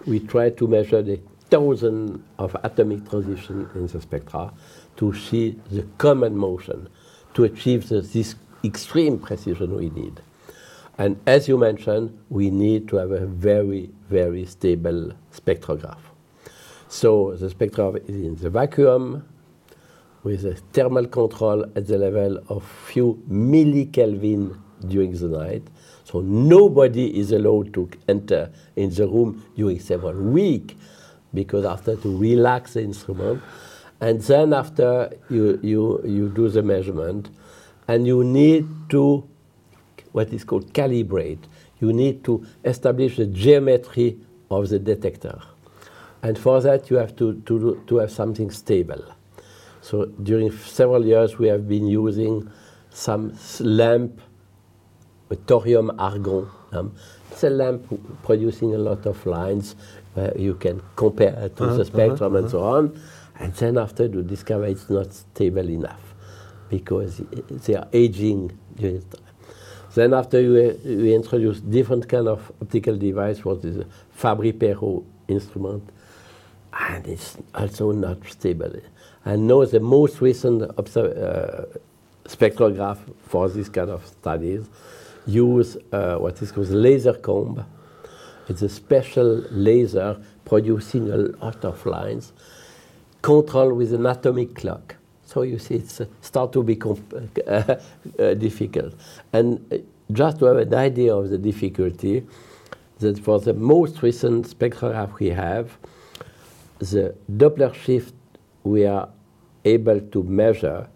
We 0.06 0.20
try 0.20 0.50
to 0.52 0.68
measure 0.68 1.02
the 1.02 1.20
thousand 1.50 2.24
of 2.40 2.56
atomic 2.64 3.10
transition 3.10 3.70
in 3.76 3.88
the 3.88 4.02
spectra 4.02 4.54
to 4.98 5.14
see 5.14 5.60
the 5.72 5.84
common 5.98 6.38
motion 6.38 6.90
to 7.34 7.44
achieve 7.44 7.90
the, 7.90 8.02
this 8.02 8.36
extreme 8.64 9.20
precision 9.20 9.76
we 9.76 9.90
need. 9.90 10.22
And 10.98 11.20
as 11.28 11.48
you 11.48 11.58
mentioned, 11.58 12.18
we 12.30 12.50
need 12.50 12.88
to 12.90 12.96
have 12.98 13.12
a 13.12 13.26
very, 13.26 13.90
very 14.10 14.46
stable 14.46 15.14
spectrograph. 15.32 16.00
So 16.90 17.36
the 17.36 17.50
spectrograph 17.50 18.10
is 18.10 18.16
in 18.16 18.36
the 18.36 18.50
vacuum 18.50 19.28
with 20.24 20.46
a 20.46 20.56
thermal 20.74 21.06
control 21.06 21.64
at 21.76 21.88
the 21.88 21.98
level 21.98 22.40
of 22.50 22.64
few 22.64 23.22
millikelvin 23.30 24.58
during 24.86 25.12
the 25.14 25.28
night. 25.28 25.64
So 26.04 26.22
nobody 26.22 27.20
is 27.20 27.32
allowed 27.32 27.74
to 27.74 27.90
enter 28.08 28.52
in 28.76 28.94
the 28.94 29.08
room 29.08 29.44
during 29.56 29.80
several 29.80 30.14
weeks 30.14 30.76
because 31.34 31.66
after 31.66 31.96
to 31.96 32.18
relax 32.18 32.74
the 32.74 32.84
instrument. 32.84 33.42
And 34.00 34.22
then 34.22 34.54
after 34.54 35.12
you, 35.30 35.60
you, 35.62 36.02
you 36.06 36.30
do 36.30 36.50
the 36.50 36.62
measurement 36.62 37.30
and 37.88 38.06
you 38.06 38.24
need 38.24 38.68
to 38.90 39.28
what 40.12 40.34
is 40.34 40.44
called 40.44 40.74
calibrate. 40.74 41.44
You 41.80 41.94
need 41.94 42.24
to 42.24 42.46
establish 42.64 43.18
the 43.18 43.28
geometry 43.28 44.18
of 44.50 44.70
the 44.70 44.80
detector. 44.80 45.40
And 46.24 46.38
for 46.38 46.60
that, 46.62 46.90
you 46.90 46.98
have 46.98 47.16
to, 47.18 47.42
to, 47.42 47.84
to 47.86 47.98
have 47.98 48.12
something 48.12 48.50
stable. 48.50 49.04
So 49.82 50.06
during 50.06 50.52
several 50.52 51.06
years, 51.06 51.38
we 51.38 51.48
have 51.48 51.68
been 51.68 51.88
using 51.88 52.50
some 52.90 53.38
lamp, 53.60 54.20
a 55.30 55.36
thorium 55.36 55.92
argon. 56.00 56.50
Um, 56.72 56.94
it's 57.32 57.44
a 57.44 57.50
lamp 57.50 57.86
producing 58.24 58.74
a 58.74 58.78
lot 58.78 59.06
of 59.06 59.26
lines 59.26 59.76
where 60.14 60.36
you 60.38 60.56
can 60.56 60.82
compare 60.96 61.50
to 61.56 61.64
uh 61.64 61.74
the 61.76 61.86
spectrum 61.86 62.36
uh 62.36 62.40
and 62.40 62.50
so 62.50 62.64
on. 62.64 63.00
And 63.40 63.54
then 63.54 63.78
after 63.78 64.06
you 64.06 64.24
discover 64.24 64.66
it's 64.66 64.90
not 64.90 65.14
stable 65.14 65.70
enough 65.70 66.16
because 66.70 67.22
they 67.66 67.76
are 67.76 67.88
aging 67.94 68.58
during 68.76 69.02
time. 69.02 69.22
Then 69.94 70.14
after 70.14 70.40
we, 70.40 70.96
we 70.96 71.16
introduced 71.16 71.70
different 71.70 72.08
kind 72.08 72.28
of 72.28 72.52
optical 72.62 72.98
device, 72.98 73.44
what 73.44 73.64
is 73.66 73.78
a 73.78 73.86
Fabry-Perot 74.12 75.04
instrument, 75.28 75.90
and 76.72 77.08
it's 77.08 77.38
also 77.56 77.92
not 77.92 78.18
stable. 78.28 78.74
And 79.26 79.48
now 79.48 79.66
the 79.66 79.80
most 79.80 80.22
recent 80.22 80.64
uh, 80.64 81.66
spectrograph 82.26 83.00
for 83.24 83.50
this 83.50 83.70
kind 83.70 83.90
of 83.90 84.06
studies 84.06 84.66
use 85.28 85.78
uh, 85.92 86.16
what 86.16 86.42
is 86.42 86.52
called 86.52 86.70
laser 86.70 87.14
comb. 87.14 87.66
It's 88.48 88.62
a 88.62 88.70
special 88.70 89.44
laser 89.52 90.20
producing 90.46 91.12
a 91.12 91.18
lot 91.18 91.64
of 91.66 91.86
lines, 91.86 92.32
controlled 93.22 93.78
with 93.78 93.94
an 93.94 94.06
atomic 94.06 94.56
clock. 94.56 94.96
So 95.26 95.42
you 95.42 95.60
see, 95.60 95.76
it's 95.76 96.00
uh, 96.00 96.06
start 96.22 96.54
to 96.54 96.64
become 96.64 97.06
uh, 97.48 97.76
uh, 98.18 98.34
difficult. 98.36 98.94
And 99.34 99.62
uh, 99.72 99.78
just 100.12 100.40
to 100.40 100.46
have 100.46 100.58
an 100.58 100.74
idea 100.74 101.14
of 101.14 101.30
the 101.30 101.38
difficulty, 101.38 102.26
that 103.00 103.20
for 103.20 103.40
the 103.40 103.54
most 103.54 104.02
recent 104.02 104.48
spectrograph 104.48 105.20
we 105.20 105.28
have, 105.28 105.78
the 106.80 107.14
Doppler 107.30 107.74
shift 107.74 108.14
we 108.64 108.86
are 108.86 109.10
able 109.66 110.00
to 110.00 110.24
measure 110.24 110.88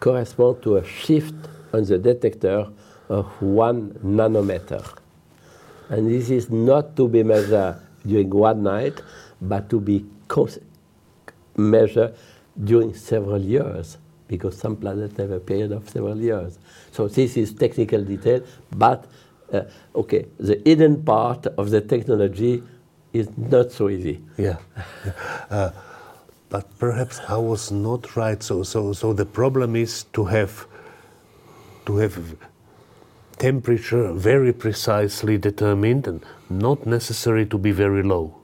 correspond 0.00 0.62
to 0.62 0.76
a 0.76 0.84
shift 0.84 1.34
on 1.72 1.84
the 1.84 1.98
detector 1.98 2.66
of 3.10 3.26
one 3.42 3.90
nanometer. 4.04 4.82
And 5.90 6.08
this 6.08 6.30
is 6.30 6.48
not 6.48 6.96
to 6.96 7.08
be 7.08 7.22
measured 7.22 7.76
during 8.06 8.30
one 8.30 8.62
night, 8.62 9.02
but 9.42 9.68
to 9.70 9.80
be 9.80 10.06
measured 11.56 12.14
during 12.62 12.94
several 12.94 13.40
years 13.42 13.98
because 14.28 14.56
some 14.56 14.76
planets 14.76 15.16
have 15.16 15.32
a 15.32 15.40
period 15.40 15.72
of 15.72 15.88
several 15.90 16.16
years. 16.16 16.58
So 16.92 17.08
this 17.08 17.36
is 17.36 17.52
technical 17.52 18.04
detail, 18.04 18.42
but 18.70 19.06
uh, 19.52 19.62
okay, 19.96 20.26
the 20.38 20.62
hidden 20.64 21.02
part 21.02 21.46
of 21.46 21.70
the 21.70 21.80
technology 21.80 22.62
is 23.12 23.28
not 23.36 23.72
so 23.72 23.88
easy. 23.88 24.22
Yeah. 24.36 24.58
uh, 25.50 25.72
but 26.48 26.78
perhaps 26.78 27.20
I 27.28 27.36
was 27.36 27.72
not 27.72 28.14
right. 28.16 28.40
So, 28.40 28.62
so, 28.62 28.92
so 28.92 29.12
the 29.12 29.26
problem 29.26 29.74
is 29.74 30.04
to 30.12 30.24
have 30.26 30.66
to 31.86 31.96
have 31.96 32.36
temperature 33.40 34.12
very 34.12 34.52
precisely 34.52 35.38
determined 35.38 36.06
and 36.06 36.24
not 36.48 36.86
necessary 36.86 37.46
to 37.46 37.58
be 37.58 37.72
very 37.72 38.02
low. 38.02 38.36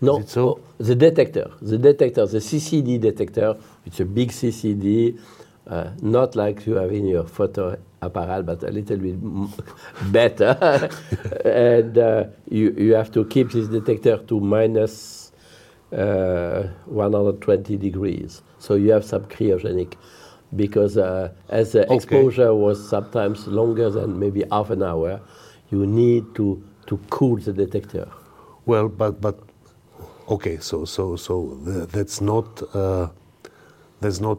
No, 0.00 0.22
so? 0.24 0.48
oh, 0.48 0.60
the 0.78 0.94
detector, 0.94 1.50
the 1.60 1.76
detector, 1.76 2.24
the 2.26 2.38
CCD 2.38 3.00
detector, 3.00 3.56
it's 3.84 3.98
a 3.98 4.04
big 4.04 4.30
CCD, 4.30 5.18
uh, 5.66 5.90
not 6.00 6.36
like 6.36 6.64
you 6.66 6.74
have 6.74 6.92
in 6.92 7.08
your 7.08 7.24
photo 7.24 7.76
apparat, 8.00 8.46
but 8.46 8.62
a 8.62 8.70
little 8.70 8.96
bit 8.96 9.18
better. 10.12 10.88
and 11.44 11.98
uh, 11.98 12.24
you, 12.48 12.72
you 12.78 12.94
have 12.94 13.10
to 13.10 13.24
keep 13.24 13.50
this 13.50 13.66
detector 13.66 14.18
to 14.18 14.38
minus, 14.38 15.32
uh, 15.92 16.62
120 16.86 17.76
degrees. 17.76 18.42
So 18.60 18.74
you 18.74 18.92
have 18.92 19.04
some 19.04 19.24
cryogenic. 19.24 19.94
Because 20.56 20.96
uh, 20.96 21.32
as 21.48 21.72
the 21.72 21.84
okay. 21.84 21.94
exposure 21.94 22.54
was 22.54 22.88
sometimes 22.88 23.46
longer 23.46 23.90
than 23.90 24.18
maybe 24.18 24.44
half 24.50 24.70
an 24.70 24.82
hour, 24.82 25.20
you 25.70 25.86
need 25.86 26.34
to, 26.36 26.62
to 26.86 26.98
cool 27.10 27.36
the 27.36 27.52
detector. 27.52 28.08
Well, 28.64 28.88
but, 28.88 29.20
but 29.20 29.38
Okay, 30.28 30.58
so 30.60 30.84
so 30.84 31.16
so 31.16 31.56
that's 31.64 32.20
not 32.20 32.62
uh, 32.74 33.08
that's 34.00 34.20
not 34.20 34.38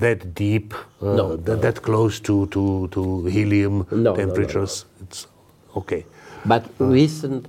that 0.00 0.34
deep, 0.34 0.74
uh, 1.00 1.14
no, 1.14 1.36
that, 1.36 1.56
no. 1.56 1.60
that 1.60 1.82
close 1.82 2.18
to 2.20 2.46
to 2.48 2.88
to 2.88 3.26
helium 3.26 3.86
no, 3.92 4.16
temperatures. 4.16 4.86
It's 5.02 5.28
okay. 5.76 6.04
But 6.44 6.64
recent, 6.78 7.46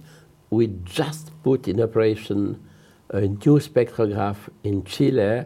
we 0.52 0.68
just 0.84 1.32
put 1.42 1.68
in 1.68 1.82
operation 1.82 2.60
a 3.10 3.22
new 3.22 3.60
spectrograph 3.60 4.38
in 4.64 4.84
Chile, 4.84 5.46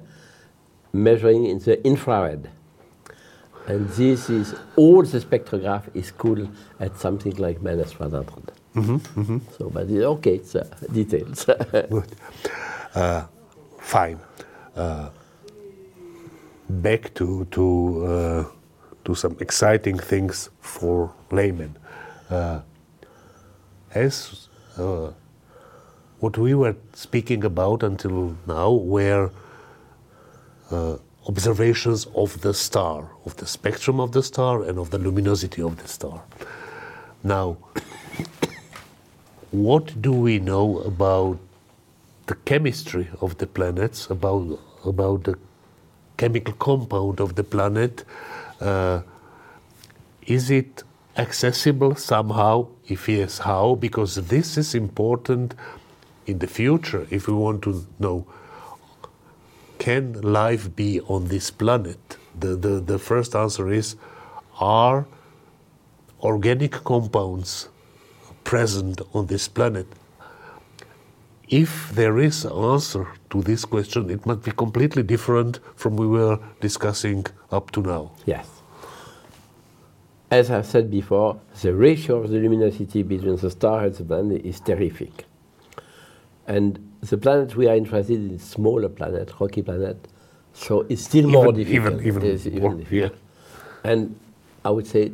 measuring 0.95 1.45
in 1.45 1.60
the 1.60 1.86
infrared. 1.86 2.49
And 3.67 3.89
this 3.89 4.29
is 4.29 4.55
all 4.75 5.03
the 5.03 5.19
spectrograph 5.19 5.84
is 5.95 6.12
cool 6.12 6.47
at 6.79 6.97
something 6.97 7.36
like 7.38 7.62
minus 7.62 7.99
100. 7.99 8.51
Mm-hmm, 8.75 8.95
mm-hmm. 9.19 9.38
So, 9.58 9.69
but 9.69 9.89
okay, 9.89 10.36
it's 10.36 10.55
uh, 10.55 10.67
details. 10.91 11.45
Good. 11.71 12.12
Uh, 12.93 13.25
fine. 13.79 14.19
Uh, 14.75 15.10
back 16.69 17.13
to 17.13 17.45
to 17.51 18.05
uh, 18.05 18.45
to 19.05 19.15
some 19.15 19.38
exciting 19.39 19.97
things 19.97 20.49
for 20.60 21.12
laymen. 21.31 21.77
Uh, 22.29 22.60
as 23.93 24.49
uh, 24.77 25.12
what 26.19 26.38
we 26.38 26.53
were 26.53 26.75
speaking 26.93 27.43
about 27.45 27.84
until 27.84 28.36
now 28.45 28.71
were 28.71 29.31
observations 31.28 32.06
of 32.15 32.41
the 32.41 32.54
star, 32.54 33.10
of 33.25 33.36
the 33.38 33.47
spectrum 33.47 33.99
of 33.99 34.12
the 34.12 34.23
star, 34.23 34.63
and 34.63 34.78
of 34.78 34.91
the 34.91 34.97
luminosity 34.97 35.62
of 35.62 35.78
the 35.78 35.88
star. 35.88 36.23
Now, 37.23 37.58
what 39.51 40.01
do 40.01 40.13
we 40.13 40.39
know 40.39 40.80
about 40.80 41.39
the 42.28 42.36
chemistry 42.36 43.08
of 43.21 43.38
the 43.38 43.47
planets, 43.47 44.10
about, 44.10 44.60
about 44.84 45.23
the 45.23 45.38
chemical 46.17 46.54
compound 46.56 47.19
of 47.19 47.36
the 47.36 47.43
planet? 47.43 48.04
Uh, 48.60 49.01
is 50.25 50.49
it 50.49 50.84
accessible 51.17 51.95
somehow? 51.95 52.67
If 52.88 53.08
yes, 53.10 53.39
how? 53.39 53.75
Because 53.75 54.15
this 54.15 54.58
is 54.58 54.75
important 54.75 55.56
in 56.25 56.39
the 56.39 56.47
future 56.47 57.08
if 57.10 57.28
we 57.28 57.34
want 57.34 57.62
to 57.63 57.86
know 57.99 58.25
can 59.86 60.19
life 60.21 60.76
be 60.76 61.00
on 61.02 61.28
this 61.28 61.52
planet? 61.52 62.17
The, 62.39 62.56
the, 62.56 62.80
the 62.91 62.98
first 62.98 63.36
answer 63.36 63.71
is 63.71 63.95
are 64.60 65.06
organic 66.21 66.71
compounds 66.71 67.69
present 68.43 69.00
on 69.13 69.28
this 69.28 69.48
planet? 69.48 69.86
If 71.50 71.91
there 71.91 72.17
is 72.17 72.45
an 72.45 72.58
answer 72.74 73.06
to 73.30 73.43
this 73.43 73.63
question, 73.63 74.10
it 74.10 74.26
must 74.26 74.41
be 74.41 74.50
completely 74.50 75.04
different 75.04 75.60
from 75.76 75.98
we 75.98 76.08
were 76.08 76.39
discussing 76.62 77.28
up 77.52 77.69
to 77.74 77.82
now. 77.82 78.12
Yes. 78.26 78.48
As 80.32 80.50
I 80.50 80.63
said 80.63 80.89
before, 80.89 81.39
the 81.62 81.76
ratio 81.76 82.24
of 82.24 82.32
the 82.32 82.39
luminosity 82.39 83.04
between 83.04 83.36
the 83.36 83.52
star 83.52 83.86
and 83.86 83.93
the 83.93 84.04
planet 84.04 84.43
is 84.43 84.60
terrific. 84.60 85.26
And 86.48 86.80
the 87.09 87.17
planet 87.17 87.55
we 87.55 87.67
are 87.67 87.75
interested 87.75 88.17
in 88.19 88.31
is 88.35 88.41
smaller 88.43 88.89
planet, 88.89 89.31
rocky 89.39 89.61
planet. 89.61 89.97
So 90.53 90.85
it's 90.89 91.03
still 91.03 91.27
more 91.27 91.47
Even- 91.49 91.55
difficult. 91.65 92.01
even- 92.01 92.23
even 92.25 92.61
more, 92.61 92.73
difficult. 92.75 92.91
yeah. 92.91 93.09
And 93.91 94.15
I 94.63 94.69
would 94.71 94.87
say 94.87 95.11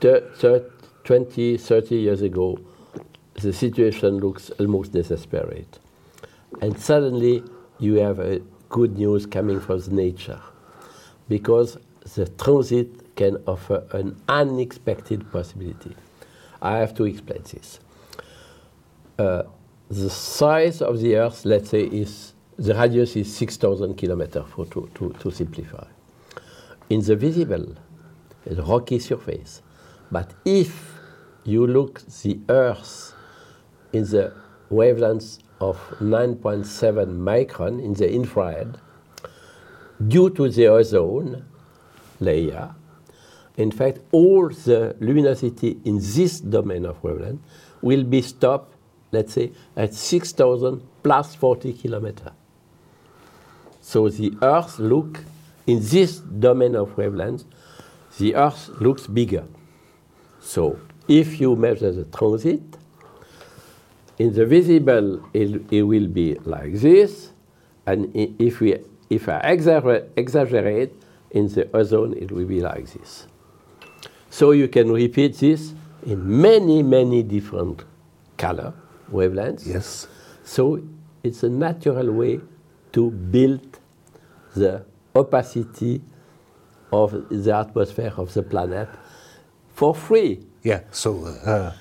thir- 0.00 0.24
thir- 0.36 0.64
20, 1.04 1.56
30 1.58 1.96
years 1.96 2.22
ago, 2.22 2.58
the 3.34 3.52
situation 3.52 4.18
looks 4.18 4.50
almost 4.60 4.92
desperate. 4.92 5.78
And 6.62 6.78
suddenly 6.78 7.42
you 7.78 7.96
have 7.96 8.18
a 8.20 8.40
good 8.68 8.96
news 8.96 9.26
coming 9.26 9.60
from 9.60 9.80
the 9.80 9.90
nature 9.90 10.40
because 11.28 11.76
the 12.14 12.26
transit 12.26 12.88
can 13.16 13.36
offer 13.46 13.82
an 13.92 14.16
unexpected 14.28 15.30
possibility. 15.32 15.94
I 16.62 16.78
have 16.78 16.94
to 16.94 17.04
explain 17.04 17.42
this. 17.52 17.80
Uh, 19.18 19.42
the 19.90 20.10
size 20.10 20.82
of 20.82 21.00
the 21.00 21.16
Earth, 21.16 21.44
let's 21.44 21.70
say, 21.70 21.82
is 21.82 22.34
the 22.56 22.74
radius 22.74 23.16
is 23.16 23.34
6,000 23.36 23.94
kilometers 23.94 24.44
to, 24.56 24.90
to, 24.94 25.14
to 25.18 25.30
simplify. 25.30 25.86
In 26.88 27.00
the 27.00 27.16
visible, 27.16 27.74
a 28.48 28.54
rocky 28.62 28.98
surface. 28.98 29.62
But 30.10 30.32
if 30.44 30.94
you 31.44 31.66
look 31.66 32.00
the 32.22 32.38
Earth 32.48 33.14
in 33.92 34.04
the 34.04 34.32
wavelengths 34.70 35.38
of 35.60 35.76
9.7 36.00 36.64
micron 37.18 37.82
in 37.82 37.94
the 37.94 38.12
infrared, 38.12 38.78
due 40.06 40.30
to 40.30 40.48
the 40.48 40.66
ozone 40.68 41.44
layer, 42.20 42.74
in 43.56 43.70
fact, 43.70 44.00
all 44.10 44.48
the 44.48 44.96
luminosity 45.00 45.78
in 45.84 45.98
this 45.98 46.40
domain 46.40 46.84
of 46.86 47.02
wavelength 47.02 47.40
will 47.82 48.02
be 48.02 48.20
stopped, 48.20 48.73
let's 49.14 49.32
say, 49.32 49.52
at 49.76 49.94
6,000 49.94 50.82
plus 51.02 51.34
40 51.34 51.72
kilometers. 51.72 52.32
So 53.80 54.08
the 54.08 54.36
Earth 54.42 54.78
look 54.78 55.20
in 55.66 55.80
this 55.80 56.18
domain 56.18 56.74
of 56.74 56.96
wavelengths, 56.96 57.44
the 58.18 58.34
Earth 58.34 58.68
looks 58.80 59.06
bigger. 59.06 59.44
So 60.40 60.78
if 61.08 61.40
you 61.40 61.56
measure 61.56 61.92
the 61.92 62.04
transit, 62.04 62.62
in 64.18 64.32
the 64.32 64.46
visible 64.46 65.28
it, 65.32 65.72
it 65.72 65.82
will 65.82 66.06
be 66.06 66.34
like 66.44 66.74
this, 66.74 67.30
and 67.86 68.10
if 68.14 68.60
we 68.60 68.78
if 69.10 69.28
I 69.28 69.38
exaggerate, 69.40 70.92
in 71.30 71.48
the 71.48 71.68
ozone 71.76 72.14
it 72.14 72.30
will 72.30 72.46
be 72.46 72.60
like 72.60 72.90
this. 72.92 73.26
So 74.30 74.52
you 74.52 74.68
can 74.68 74.90
repeat 74.92 75.38
this 75.38 75.74
in 76.06 76.40
many 76.40 76.82
many 76.82 77.22
different 77.22 77.84
color 78.36 78.72
wavelengths. 79.12 79.66
Yes. 79.66 80.08
So 80.44 80.80
it's 81.22 81.42
a 81.42 81.48
natural 81.48 82.10
way 82.12 82.40
to 82.92 83.10
build 83.10 83.78
the 84.54 84.84
opacity 85.14 86.00
of 86.92 87.12
the 87.30 87.54
atmosphere 87.56 88.12
of 88.16 88.32
the 88.34 88.42
planet 88.42 88.88
for 89.74 89.94
free. 89.94 90.40
Yeah. 90.62 90.80
So, 90.92 91.24
uh, 91.46 91.72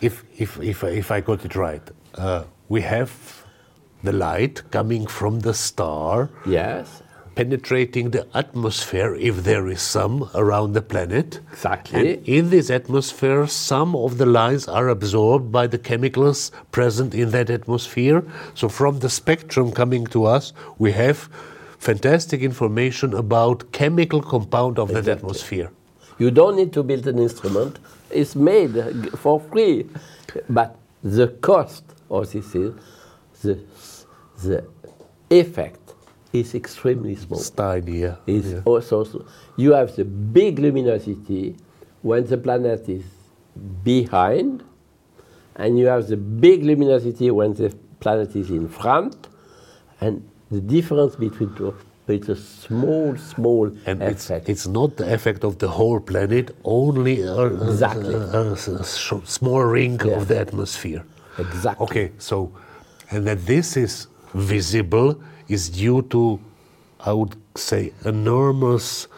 if 0.00 0.24
if 0.38 0.60
if 0.60 0.84
I- 0.84 0.88
if 0.98 1.10
I 1.10 1.20
got 1.20 1.44
it 1.44 1.54
right, 1.54 1.82
uh, 2.18 2.42
we 2.68 2.80
have 2.82 3.10
the 4.02 4.12
light 4.12 4.62
coming 4.70 5.06
from 5.06 5.40
the 5.40 5.54
star, 5.54 6.28
Yes, 6.46 7.01
penetrating 7.34 8.10
the 8.10 8.26
atmosphere, 8.34 9.14
if 9.14 9.44
there 9.44 9.66
is 9.68 9.80
some 9.80 10.28
around 10.34 10.72
the 10.72 10.82
planet. 10.82 11.40
Exactly. 11.52 12.14
And 12.14 12.28
in 12.28 12.50
this 12.50 12.70
atmosphere, 12.70 13.46
some 13.46 13.94
of 13.96 14.18
the 14.18 14.26
lines 14.26 14.68
are 14.68 14.88
absorbed 14.88 15.50
by 15.50 15.66
the 15.66 15.78
chemicals 15.78 16.52
present 16.70 17.14
in 17.14 17.30
that 17.30 17.50
atmosphere. 17.50 18.24
So, 18.54 18.68
from 18.68 19.00
the 19.00 19.08
spectrum 19.08 19.72
coming 19.72 20.06
to 20.08 20.24
us, 20.24 20.52
we 20.78 20.92
have 20.92 21.28
fantastic 21.78 22.42
information 22.42 23.14
about 23.14 23.72
chemical 23.72 24.22
compound 24.22 24.78
of 24.78 24.88
that 24.88 25.08
atmosphere. 25.08 25.70
you 26.18 26.30
don't 26.30 26.56
need 26.56 26.72
to 26.72 26.82
build 26.82 27.06
an 27.06 27.18
instrument. 27.18 27.78
It's 28.10 28.36
made 28.36 28.74
for 29.22 29.40
free, 29.40 29.86
but 30.48 30.76
the 31.02 31.28
cost 31.48 31.84
of 32.10 32.30
this 32.32 32.54
is 32.54 32.74
the 33.42 33.58
the 34.44 34.64
effect 35.30 35.81
is 36.32 36.54
extremely 36.54 37.14
small. 37.16 37.38
It's 37.40 37.50
tiny, 37.50 38.00
yeah. 38.00 38.16
is 38.26 38.52
yeah. 38.52 38.60
also 38.64 39.04
so- 39.04 39.24
you 39.56 39.72
have 39.72 39.94
the 39.96 40.04
big 40.04 40.58
luminosity 40.58 41.56
when 42.02 42.24
the 42.26 42.36
planet 42.38 42.88
is 42.88 43.04
behind, 43.84 44.62
and 45.56 45.78
you 45.78 45.86
have 45.86 46.06
the 46.08 46.16
big 46.16 46.64
luminosity 46.64 47.30
when 47.30 47.54
the 47.54 47.74
planet 48.00 48.34
is 48.34 48.50
in 48.50 48.68
front, 48.68 49.28
and 50.00 50.26
the 50.50 50.60
difference 50.60 51.16
between 51.16 51.54
two 51.54 51.74
it's 52.08 52.28
a 52.28 52.36
small, 52.36 53.16
small 53.16 53.66
And 53.86 54.02
it's, 54.02 54.24
effect. 54.28 54.48
it's 54.48 54.66
not 54.66 54.96
the 54.96 55.14
effect 55.14 55.44
of 55.44 55.58
the 55.58 55.68
whole 55.68 56.00
planet, 56.00 56.54
only 56.64 57.22
a, 57.22 57.44
Exactly. 57.46 58.12
a- 58.14 58.18
a- 58.18 58.52
a 58.52 58.84
small 59.38 59.62
ring 59.62 59.98
Yeah. 60.04 60.16
of 60.16 60.28
the 60.28 60.38
atmosphere. 60.38 61.04
exactly. 61.38 61.84
Okay, 61.86 62.10
so, 62.18 62.50
and 63.10 63.26
that 63.26 63.46
this 63.46 63.76
is 63.78 64.08
visible 64.34 65.16
is 65.48 65.68
due 65.70 66.02
to, 66.10 66.38
I 67.00 67.12
would 67.12 67.34
say, 67.56 67.92
enormous 68.04 69.08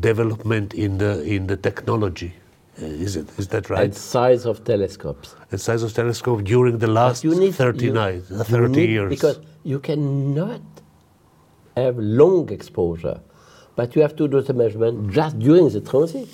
development 0.00 0.74
in 0.74 0.98
the 0.98 1.22
in 1.24 1.46
the 1.46 1.56
technology. 1.56 2.32
Uh, 2.80 2.86
Is 2.86 3.16
it? 3.16 3.28
Is 3.38 3.48
that 3.48 3.68
right? 3.68 3.84
And 3.84 3.94
size 3.94 4.46
of 4.46 4.64
telescopes. 4.64 5.34
the 5.50 5.58
size 5.58 5.82
of 5.82 5.92
telescope 5.92 6.42
during 6.44 6.78
the 6.78 6.86
last 6.86 7.22
you 7.24 7.34
need 7.34 7.54
39, 7.54 8.14
you- 8.30 8.36
uh, 8.36 8.38
you 8.38 8.44
30 8.44 8.68
need- 8.80 8.90
years. 8.90 9.10
because 9.10 9.38
you 9.64 9.78
cannot 9.78 10.62
have 11.76 11.98
long 11.98 12.48
exposure, 12.50 13.20
but 13.76 13.94
you 13.94 14.02
have 14.02 14.16
to 14.16 14.26
do 14.28 14.40
the 14.40 14.54
measurement 14.54 15.10
just 15.10 15.38
during 15.38 15.68
the 15.68 15.80
transit. 15.80 16.28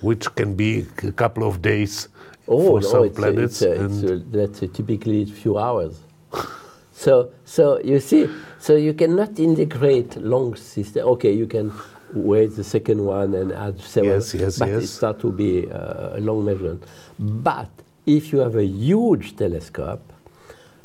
which 0.00 0.32
can 0.36 0.54
be 0.54 0.86
a 1.02 1.12
couple 1.12 1.42
of 1.50 1.60
days 1.60 2.08
Oh 2.46 2.66
for 2.68 2.80
no, 2.80 2.88
some 2.88 3.04
it's, 3.04 3.16
planets. 3.18 3.62
it's, 3.62 3.80
uh, 3.80 3.84
and 3.84 4.04
it's, 4.04 4.10
uh, 4.12 4.18
that's 4.36 4.60
typically 4.78 5.22
a 5.22 5.26
few 5.26 5.58
hours. 5.58 5.94
so, 6.92 7.30
so 7.44 7.80
you 7.84 7.98
see, 8.00 8.28
so 8.58 8.76
you 8.76 8.94
cannot 8.94 9.38
integrate 9.38 10.16
long 10.16 10.56
system. 10.56 11.06
Okay, 11.08 11.32
you 11.32 11.46
can 11.46 11.72
wait 12.12 12.56
the 12.56 12.64
second 12.64 13.04
one 13.04 13.34
and 13.34 13.52
add 13.52 13.80
seven. 13.80 14.10
Yes, 14.10 14.34
yes, 14.34 14.58
but 14.58 14.68
yes. 14.68 14.84
it 14.84 14.86
start 14.88 15.20
to 15.20 15.32
be 15.32 15.70
uh, 15.70 16.16
a 16.16 16.20
long 16.20 16.44
measurement. 16.44 16.84
But 17.18 17.70
if 18.06 18.32
you 18.32 18.38
have 18.38 18.56
a 18.56 18.64
huge 18.64 19.36
telescope, 19.36 20.12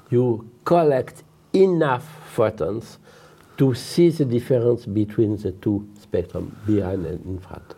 you 0.10 0.50
collect 0.66 1.24
enough 1.54 2.08
photons 2.34 3.00
to 3.58 3.74
see 3.74 4.10
the 4.10 4.26
difference 4.26 4.86
between 4.86 5.38
the 5.38 5.52
two 5.52 5.88
spectrum, 6.00 6.58
behind 6.66 7.06
and 7.06 7.24
in 7.26 7.40
front. 7.40 7.76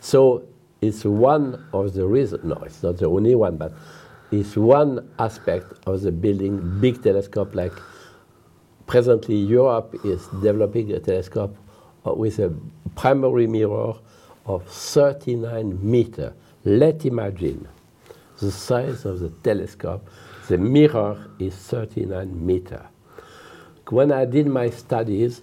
So 0.00 0.44
it's 0.80 1.04
one 1.04 1.64
of 1.72 1.94
the 1.94 2.06
reasons, 2.06 2.44
no, 2.44 2.56
it's 2.64 2.82
not 2.82 2.98
the 2.98 3.06
only 3.06 3.34
one, 3.34 3.56
but 3.56 3.72
it's 4.30 4.56
one 4.56 5.08
aspect 5.18 5.72
of 5.86 6.02
the 6.02 6.12
building 6.12 6.80
big 6.80 7.02
telescope 7.02 7.54
like 7.54 7.72
presently 8.86 9.36
Europe 9.36 9.94
is 10.04 10.26
developing 10.42 10.92
a 10.92 11.00
telescope 11.00 11.56
with 12.04 12.38
a 12.38 12.52
primary 12.96 13.46
mirror 13.46 13.94
of 14.46 14.66
39 14.66 15.78
meter. 15.82 16.34
Let's 16.64 17.04
imagine 17.04 17.68
the 18.40 18.50
size 18.50 19.04
of 19.04 19.20
the 19.20 19.30
telescope. 19.42 20.08
The 20.48 20.58
mirror 20.58 21.30
is 21.38 21.54
39 21.54 22.46
meter. 22.46 22.86
When 23.88 24.12
I 24.12 24.24
did 24.24 24.46
my 24.46 24.70
studies, 24.70 25.42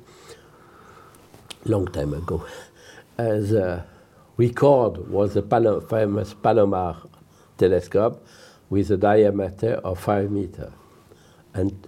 long 1.65 1.87
time 1.87 2.13
ago, 2.13 2.45
uh, 3.17 3.23
the 3.23 3.83
record 4.37 5.09
was 5.09 5.33
the 5.33 5.41
Palo- 5.41 5.81
famous 5.81 6.33
Palomar 6.33 6.97
telescope 7.57 8.25
with 8.69 8.89
a 8.91 8.97
diameter 8.97 9.73
of 9.83 9.99
5 9.99 10.31
meter. 10.31 10.71
And 11.53 11.87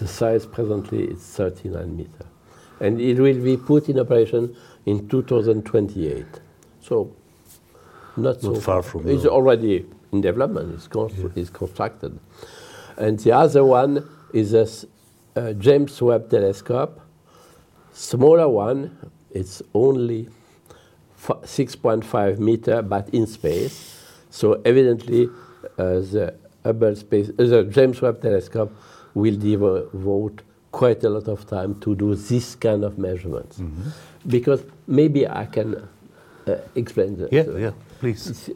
the 0.00 0.08
size 0.08 0.46
presently 0.46 1.04
is 1.04 1.20
39 1.20 1.96
meter. 1.96 2.26
And 2.80 3.00
it 3.00 3.18
will 3.20 3.40
be 3.42 3.56
put 3.56 3.88
in 3.88 3.98
operation 3.98 4.56
in 4.86 5.08
2028. 5.08 6.24
So, 6.80 7.14
not, 8.16 8.40
so 8.40 8.54
far 8.54 8.82
from 8.82 9.06
It's 9.08 9.24
now. 9.24 9.30
already 9.30 9.86
in 10.12 10.20
development, 10.22 10.74
it's, 10.74 10.88
constru- 10.88 11.36
it's 11.36 11.50
constructed. 11.50 12.18
And 12.96 13.18
the 13.20 13.32
other 13.32 13.64
one 13.64 14.08
is 14.32 14.54
a 14.54 15.54
James 15.54 16.00
Webb 16.02 16.30
telescope, 16.30 17.00
smaller 17.92 18.48
one, 18.48 18.96
it's 19.30 19.62
only 19.74 20.28
f- 21.16 21.42
6.5 21.42 22.38
meter, 22.38 22.82
but 22.82 23.08
in 23.10 23.26
space. 23.26 23.96
So 24.30 24.60
evidently, 24.64 25.28
uh, 25.78 26.00
the 26.00 26.34
Hubble 26.64 26.96
space, 26.96 27.28
uh, 27.30 27.44
the 27.44 27.64
James 27.64 28.00
Webb 28.02 28.20
telescope 28.22 28.72
will 29.14 29.36
devote 29.36 30.42
quite 30.72 31.02
a 31.04 31.10
lot 31.10 31.28
of 31.28 31.46
time 31.46 31.78
to 31.80 31.94
do 31.94 32.14
this 32.14 32.54
kind 32.54 32.84
of 32.84 32.98
measurements. 32.98 33.58
Mm-hmm. 33.58 33.88
Because 34.28 34.62
maybe 34.86 35.26
I 35.26 35.46
can 35.46 35.88
uh, 36.46 36.56
explain 36.74 37.16
the, 37.16 37.28
yeah, 37.32 37.44
yeah, 37.58 37.72
please. 37.98 38.50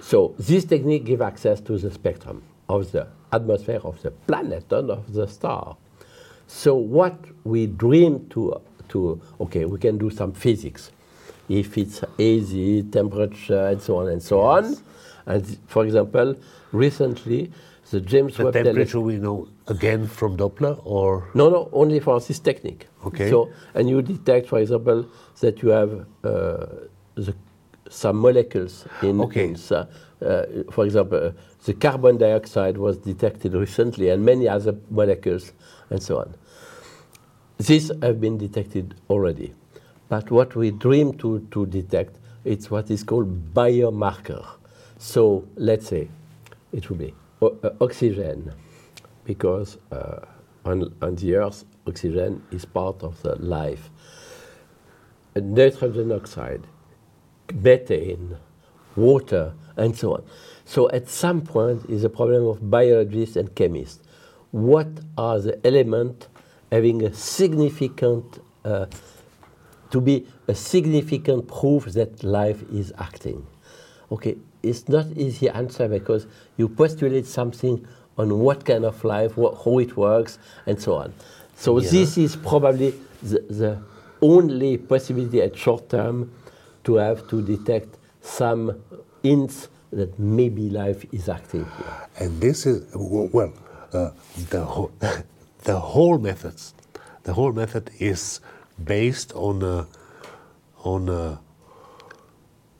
so 0.00 0.34
this 0.38 0.64
technique 0.64 1.04
gives 1.04 1.22
access 1.22 1.60
to 1.62 1.78
the 1.78 1.90
spectrum 1.90 2.42
of 2.68 2.92
the 2.92 3.06
atmosphere 3.32 3.80
of 3.84 4.00
the 4.02 4.10
planet 4.10 4.70
and 4.72 4.90
of 4.90 5.12
the 5.12 5.26
star. 5.26 5.76
So 6.46 6.74
what 6.74 7.18
we 7.44 7.66
dream 7.66 8.26
to, 8.30 8.60
to 8.90 9.20
okay, 9.40 9.64
we 9.64 9.78
can 9.78 9.98
do 9.98 10.10
some 10.10 10.32
physics. 10.32 10.90
If 11.48 11.78
it's 11.78 12.02
easy, 12.18 12.82
temperature, 12.82 13.68
and 13.68 13.80
so 13.80 13.96
on 13.98 14.08
and 14.08 14.22
so 14.22 14.40
on. 14.40 14.76
And 15.26 15.58
for 15.66 15.84
example, 15.84 16.36
recently, 16.72 17.52
the 17.90 18.00
James 18.00 18.36
The 18.36 18.44
Webb 18.44 18.54
temperature 18.54 18.74
Telescope. 18.74 19.04
we 19.04 19.16
know 19.16 19.48
again 19.66 20.06
from 20.06 20.36
Doppler 20.36 20.80
or 20.84 21.28
No, 21.34 21.48
no, 21.48 21.68
only 21.72 22.00
for 22.00 22.20
this 22.20 22.38
technique. 22.38 22.86
Okay. 23.04 23.30
So, 23.30 23.50
and 23.74 23.88
you 23.88 24.02
detect, 24.02 24.48
for 24.48 24.58
example, 24.58 25.06
that 25.40 25.62
you 25.62 25.70
have 25.70 26.06
uh, 26.24 26.66
the, 27.14 27.34
some 27.88 28.16
molecules 28.16 28.86
in. 29.02 29.20
Okay. 29.20 29.48
in 29.48 29.56
uh, 29.74 30.44
for 30.70 30.84
example, 30.84 31.18
uh, 31.18 31.32
the 31.64 31.74
carbon 31.74 32.16
dioxide 32.16 32.76
was 32.76 32.98
detected 32.98 33.54
recently, 33.54 34.08
and 34.10 34.24
many 34.24 34.48
other 34.48 34.74
molecules, 34.90 35.52
and 35.90 36.02
so 36.02 36.18
on. 36.18 36.34
These 37.58 37.90
have 38.02 38.20
been 38.20 38.36
detected 38.38 38.94
already, 39.08 39.54
but 40.08 40.30
what 40.30 40.54
we 40.56 40.70
dream 40.72 41.12
to, 41.18 41.46
to 41.50 41.66
detect 41.66 42.16
it's 42.44 42.70
what 42.70 42.90
is 42.90 43.02
called 43.02 43.52
biomarker. 43.52 44.44
So 44.98 45.46
let's 45.56 45.86
say 45.88 46.08
it 46.72 46.88
will 46.88 46.96
be 46.96 47.14
oxygen, 47.80 48.52
because 49.24 49.78
uh, 49.92 50.20
on, 50.64 50.94
on 51.02 51.14
the 51.16 51.36
Earth, 51.36 51.64
oxygen 51.86 52.42
is 52.50 52.64
part 52.64 53.02
of 53.02 53.20
the 53.22 53.36
life. 53.36 53.90
Uh, 55.36 55.40
nitrogen 55.40 56.12
oxide, 56.12 56.66
methane, 57.54 58.36
water, 58.96 59.52
and 59.76 59.96
so 59.96 60.14
on. 60.14 60.24
So 60.64 60.90
at 60.90 61.08
some 61.08 61.42
point 61.42 61.88
is 61.88 62.04
a 62.04 62.10
problem 62.10 62.46
of 62.46 62.70
biologists 62.70 63.36
and 63.36 63.54
chemists. 63.54 64.02
What 64.50 64.88
are 65.16 65.38
the 65.38 65.64
elements 65.66 66.28
having 66.72 67.02
a 67.04 67.14
significant, 67.14 68.40
uh, 68.64 68.86
to 69.90 70.00
be 70.00 70.26
a 70.48 70.54
significant 70.54 71.48
proof 71.48 71.84
that 71.92 72.22
life 72.24 72.62
is 72.72 72.92
acting? 72.98 73.46
Okay, 74.10 74.36
it's 74.62 74.88
not 74.88 75.06
easy 75.16 75.48
answer 75.48 75.88
because 75.88 76.26
you 76.56 76.68
postulate 76.68 77.26
something 77.26 77.86
on 78.16 78.38
what 78.40 78.64
kind 78.64 78.84
of 78.84 79.02
life, 79.04 79.36
wha- 79.36 79.54
how 79.64 79.78
it 79.78 79.96
works, 79.96 80.38
and 80.66 80.80
so 80.80 80.94
on. 80.94 81.12
So 81.56 81.78
Yeah. 81.78 81.90
this 81.90 82.18
is 82.18 82.36
probably 82.36 82.94
the, 83.22 83.40
the 83.48 83.78
only 84.20 84.76
possibility 84.78 85.40
at 85.42 85.56
short 85.56 85.88
term 85.88 86.30
to 86.84 86.94
have 86.96 87.28
to 87.28 87.42
detect 87.42 87.96
some 88.22 88.80
hints 89.22 89.68
that 89.92 90.18
maybe 90.18 90.68
life 90.70 91.04
is 91.12 91.28
active. 91.28 91.66
here. 91.76 92.08
And 92.26 92.40
this 92.40 92.66
is 92.66 92.84
well, 92.94 93.52
uh, 93.92 94.10
the 94.50 94.64
whole 94.64 94.90
the 95.64 95.78
whole 95.78 96.18
methods, 96.18 96.74
the 97.22 97.32
whole 97.32 97.52
method 97.52 97.90
is 97.98 98.40
based 98.84 99.32
on 99.34 99.62
a, 99.62 99.86
on 100.84 101.08
a 101.08 101.38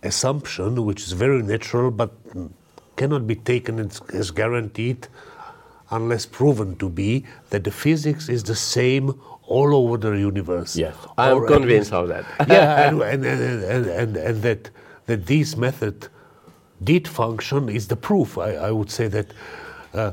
assumption 0.03 0.85
which 0.85 1.03
is 1.03 1.13
very 1.13 1.43
natural 1.43 1.91
but 1.91 2.13
cannot 2.97 3.27
be 3.27 3.35
taken 3.35 3.79
as, 3.79 4.01
as 4.13 4.31
guaranteed 4.31 5.09
unless 5.91 6.27
proven 6.27 6.77
to 6.77 6.89
be 6.89 7.25
that 7.51 7.65
the 7.65 7.71
physics 7.71 8.29
is 8.29 8.45
the 8.45 8.55
same 8.55 9.19
all 9.47 9.75
over 9.75 9.97
the 9.97 10.11
universe. 10.11 10.77
Yes, 10.77 10.95
I 11.17 11.31
am 11.31 11.47
convinced 11.47 11.93
of 11.93 12.09
that. 12.09 12.25
yeah, 12.49 12.89
and, 12.89 13.03
and, 13.03 13.25
and, 13.25 14.17
and, 14.17 14.43
that, 14.43 14.71
that 15.07 15.27
this 15.27 15.57
method 15.57 16.09
did 16.85 17.09
function 17.09 17.69
is 17.71 17.89
the 17.89 17.97
proof. 17.97 18.37
I, 18.37 18.55
I 18.55 18.71
would 18.71 18.91
say 18.91 19.09
that 19.09 19.33
uh, 19.95 20.13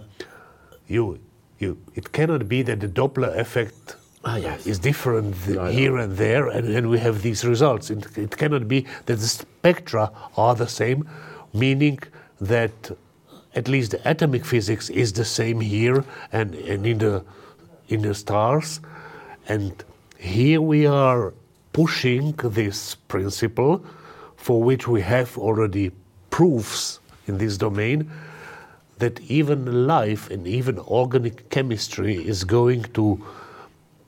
you, 0.88 1.20
you, 1.60 1.78
it 1.96 2.14
cannot 2.14 2.48
be 2.48 2.62
that 2.62 2.80
the 2.80 2.88
Doppler 2.88 3.36
effect 3.38 3.98
Ah, 4.28 4.38
yes. 4.38 4.66
is 4.66 4.80
different 4.80 5.36
here 5.36 5.98
and 5.98 6.18
there, 6.18 6.48
and, 6.48 6.68
and 6.68 6.90
we 6.90 6.98
have 6.98 7.22
these 7.22 7.46
results. 7.46 7.92
It, 7.92 8.18
it 8.18 8.36
cannot 8.36 8.68
be 8.68 8.88
that 9.06 9.18
the 9.18 9.28
spectra 9.28 10.12
are 10.36 10.56
the 10.56 10.68
same, 10.68 11.08
meaning 11.54 12.00
that 12.42 12.92
at 13.54 13.68
least 13.68 13.92
the 13.92 14.10
atomic 14.10 14.44
physics 14.44 14.90
is 14.90 15.14
the 15.14 15.26
same 15.26 15.62
here 15.62 16.04
and, 16.32 16.56
and 16.56 16.88
in 16.88 16.98
the 16.98 17.24
in 17.88 18.02
the 18.02 18.16
stars. 18.16 18.80
And 19.48 19.84
here 20.18 20.60
we 20.60 20.88
are 20.88 21.32
pushing 21.72 22.32
this 22.32 22.96
principle 22.96 23.86
for 24.38 24.64
which 24.64 24.88
we 24.88 25.02
have 25.02 25.38
already 25.38 25.92
proofs 26.32 27.00
in 27.28 27.38
this 27.38 27.58
domain 27.58 28.10
that 28.98 29.20
even 29.22 29.86
life 29.86 30.32
and 30.32 30.48
even 30.48 30.80
organic 30.80 31.50
chemistry 31.50 32.16
is 32.16 32.44
going 32.44 32.84
to 32.94 33.24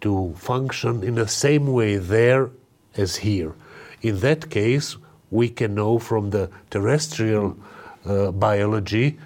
to 0.02 0.34
function 0.38 1.04
in 1.04 1.16
the 1.16 1.28
same 1.28 1.68
way 1.74 1.98
there 1.98 2.50
as 2.96 3.16
here. 3.18 3.54
In 4.02 4.20
that 4.20 4.50
case, 4.50 4.98
we 5.32 5.50
can 5.50 5.76
know 5.76 6.00
from 6.00 6.30
the 6.30 6.50
terrestrial 6.70 7.58
uh, 8.06 8.32
biology 8.32 9.18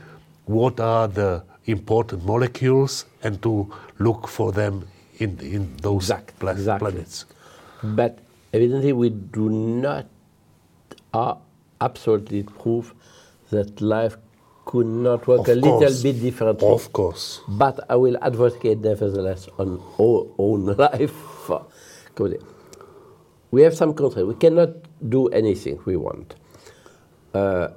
what 0.46 0.80
are 0.80 1.08
the 1.08 1.44
important 1.66 2.26
molecules 2.26 3.06
and 3.24 3.42
to 3.44 3.72
look 4.00 4.28
for 4.28 4.52
them 4.52 4.88
in, 5.20 5.38
in 5.40 5.76
those 5.78 6.06
Exact- 6.10 6.40
pla- 6.40 6.52
exactly. 6.52 6.92
planets. 6.92 7.26
But 7.84 8.20
evidently, 8.54 8.94
we 8.94 9.10
do 9.10 9.50
not 9.50 10.06
uh, 11.14 11.36
absolutely 11.80 12.44
prove 12.44 12.94
that 13.52 13.82
life 13.82 14.18
could 14.72 14.88
not 14.88 15.28
work 15.28 15.42
Of 15.42 15.50
a 15.50 15.56
little 15.56 15.80
course. 15.80 16.02
bit 16.02 16.22
differently. 16.22 16.66
Of 16.66 16.94
course. 16.94 17.42
But 17.46 17.82
I 17.90 17.98
will 17.98 18.18
advocate 18.22 18.80
nevertheless 18.80 19.50
on 19.60 19.82
our 20.00 20.28
own 20.38 20.66
life. 20.78 21.52
We 23.52 23.64
have 23.64 23.76
some 23.76 23.94
constraints. 23.94 24.30
We 24.34 24.36
cannot 24.40 24.70
do 25.10 25.28
anything 25.28 25.78
we 25.84 25.98
want. 25.98 26.36
Uh, 27.34 27.68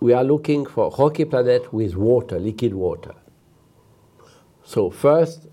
we 0.00 0.12
are 0.14 0.24
looking 0.24 0.66
for 0.66 0.92
rocky 0.98 1.24
planet 1.24 1.72
with 1.72 1.94
water, 1.94 2.40
liquid 2.40 2.74
water. 2.74 3.14
So 4.64 4.90
first, 4.90 5.46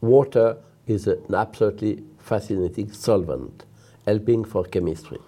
water 0.00 0.58
is 0.86 1.08
an 1.08 1.34
absolutely 1.34 2.04
fascinating 2.18 2.92
solvent, 2.92 3.64
helping 4.06 4.44
for 4.44 4.62
chemistry. 4.62 5.18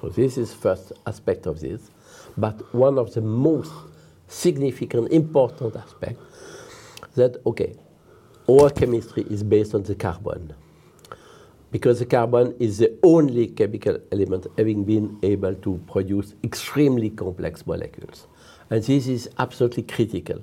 So 0.00 0.08
this 0.08 0.38
is 0.38 0.54
first 0.54 0.92
aspect 1.04 1.46
of 1.46 1.58
this. 1.58 1.90
But 2.38 2.72
one 2.72 2.98
of 2.98 3.12
the 3.14 3.20
most 3.20 3.72
significant, 4.28 5.10
important 5.10 5.74
aspect 5.74 6.20
that 7.16 7.36
okay, 7.44 7.74
our 8.48 8.70
chemistry 8.70 9.24
is 9.28 9.42
based 9.42 9.74
on 9.74 9.82
the 9.82 9.96
carbon. 9.96 10.54
Because 11.72 11.98
the 11.98 12.06
carbon 12.06 12.54
is 12.60 12.78
the 12.78 12.96
only 13.02 13.48
chemical 13.48 13.98
element 14.12 14.46
having 14.56 14.84
been 14.84 15.18
able 15.22 15.54
to 15.56 15.82
produce 15.90 16.34
extremely 16.44 17.10
complex 17.10 17.66
molecules. 17.66 18.26
And 18.70 18.82
this 18.82 19.08
is 19.08 19.28
absolutely 19.38 19.82
critical. 19.82 20.40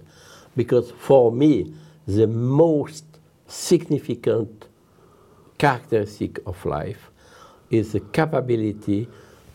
Because 0.56 0.92
for 0.92 1.32
me, 1.32 1.74
the 2.06 2.28
most 2.28 3.06
significant 3.48 4.68
characteristic 5.58 6.40
of 6.46 6.64
life 6.66 7.10
is 7.72 7.94
the 7.94 8.02
capability 8.02 9.08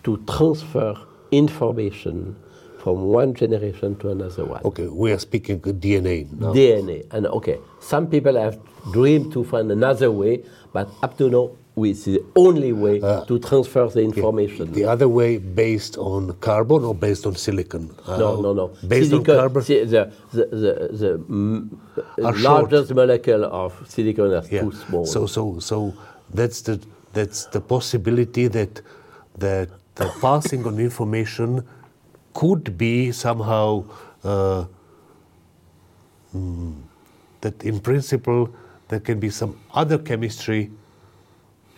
to 0.03 0.17
transfer 0.27 0.97
information 1.31 2.37
from 2.79 3.03
one 3.05 3.35
generation 3.35 3.95
to 3.97 4.11
another 4.11 4.45
one. 4.45 4.63
Okay, 4.65 4.87
we 4.87 5.13
are 5.13 5.19
speaking 5.19 5.61
DNA 5.61 6.31
now. 6.33 6.53
DNA. 6.53 7.07
And 7.11 7.27
okay, 7.27 7.59
some 7.81 8.07
people 8.07 8.37
have 8.37 8.59
dreamed 8.93 9.33
to 9.35 9.45
find 9.45 9.71
another 9.71 10.11
way, 10.11 10.43
but 10.73 10.89
up 11.03 11.19
to 11.19 11.29
now, 11.29 11.51
we 11.77 11.95
see 11.95 12.15
the 12.19 12.25
only 12.37 12.73
way 12.73 12.99
to 13.01 13.39
transfer 13.39 13.87
the 13.89 14.01
information. 14.01 14.73
The 14.73 14.85
other 14.85 15.09
way 15.09 15.39
based 15.39 15.97
on 15.99 16.33
carbon 16.41 16.85
or 16.85 16.95
based 16.95 17.27
on 17.27 17.37
silicon? 17.37 17.95
no, 18.09 18.15
Uh, 18.39 18.41
no, 18.41 18.53
no. 18.53 18.67
Based 18.87 19.11
Silicon- 19.11 19.35
on 19.37 19.41
carbon? 19.41 19.63
the 19.65 19.85
the, 20.33 20.45
the, 20.47 21.11
the 22.17 22.27
Are 22.27 22.33
short. 22.33 22.43
largest 22.43 22.95
molecule 22.95 23.45
of 23.45 23.73
silicon 23.89 24.33
is 24.33 24.51
yeah. 24.51 24.63
too 24.63 24.73
small. 24.73 25.07
So, 25.07 25.27
so, 25.27 25.59
so 25.61 25.95
that's 26.35 26.61
the 26.63 26.81
that's 27.13 27.47
the 27.47 27.61
possibility 27.61 28.49
that 28.49 28.83
that 29.39 29.69
the 29.97 30.09
passing 30.21 30.67
on 30.67 30.79
information 30.79 31.67
could 32.35 32.77
be 32.79 33.13
somehow 33.13 33.85
uh, 34.25 34.65
mm, 36.35 36.75
that 37.41 37.63
in 37.65 37.81
principle 37.81 38.49
there 38.89 39.01
can 39.01 39.19
be 39.21 39.31
some 39.31 39.59
other 39.75 39.99
chemistry 39.99 40.71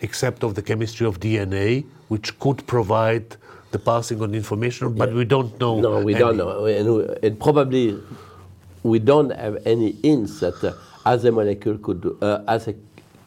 except 0.01 0.43
of 0.43 0.55
the 0.55 0.61
chemistry 0.61 1.07
of 1.07 1.19
DNA 1.19 1.85
which 2.07 2.37
could 2.39 2.65
provide 2.67 3.35
the 3.71 3.79
passing 3.79 4.21
on 4.21 4.35
information, 4.35 4.93
but 4.93 5.11
we 5.13 5.25
don't 5.25 5.59
know. 5.59 5.79
No, 5.79 5.99
we 6.01 6.13
any. 6.13 6.19
don't 6.19 6.37
know. 6.37 6.65
And, 6.65 6.95
we- 6.95 7.27
and 7.27 7.39
probably 7.39 7.99
we 8.83 8.99
don't 8.99 9.31
have 9.31 9.57
any 9.65 9.93
hints 10.03 10.41
that 10.41 10.63
uh, 10.63 10.73
a 11.05 11.31
molecule 11.31 11.77
could, 11.79 12.01
do- 12.01 12.17
uh, 12.21 12.43
other 12.47 12.75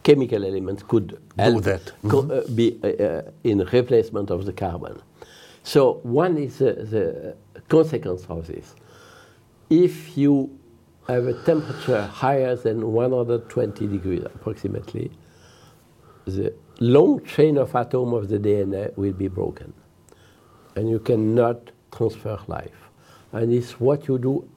chemical 0.07 0.45
elements 0.45 0.83
could 0.85 1.19
help 1.37 1.65
that. 1.65 1.93
co- 2.09 2.31
uh, 2.31 2.47
be 2.55 2.79
uh, 2.85 2.89
uh, 2.89 3.23
in 3.43 3.59
replacement 3.73 4.31
of 4.31 4.45
the 4.47 4.53
carbon. 4.53 4.97
So 5.65 5.95
one 6.05 6.39
is 6.39 6.63
uh, 6.63 6.87
the 6.95 7.37
consequence 7.69 8.25
of 8.29 8.47
this. 8.47 8.75
If 9.69 10.17
you 10.17 10.57
have 11.09 11.27
a 11.27 11.35
temperature 11.45 12.03
higher 12.03 12.55
than 12.55 12.93
120 12.93 13.87
degrees 13.89 14.23
approximately, 14.25 15.11
the 16.27 16.55
long 16.81 17.25
chain 17.25 17.59
of 17.59 17.75
atoms 17.75 18.15
of 18.15 18.29
the 18.29 18.39
DNA 18.39 18.97
will 18.97 19.13
be 19.13 19.29
broken. 19.29 19.73
And 20.77 20.89
you 20.89 21.01
cannot 21.01 21.73
transfer 21.91 22.39
life. 22.47 22.81
And 23.33 23.53
it's 23.53 23.81
what 23.81 24.07
you 24.09 24.19
do, 24.19 24.49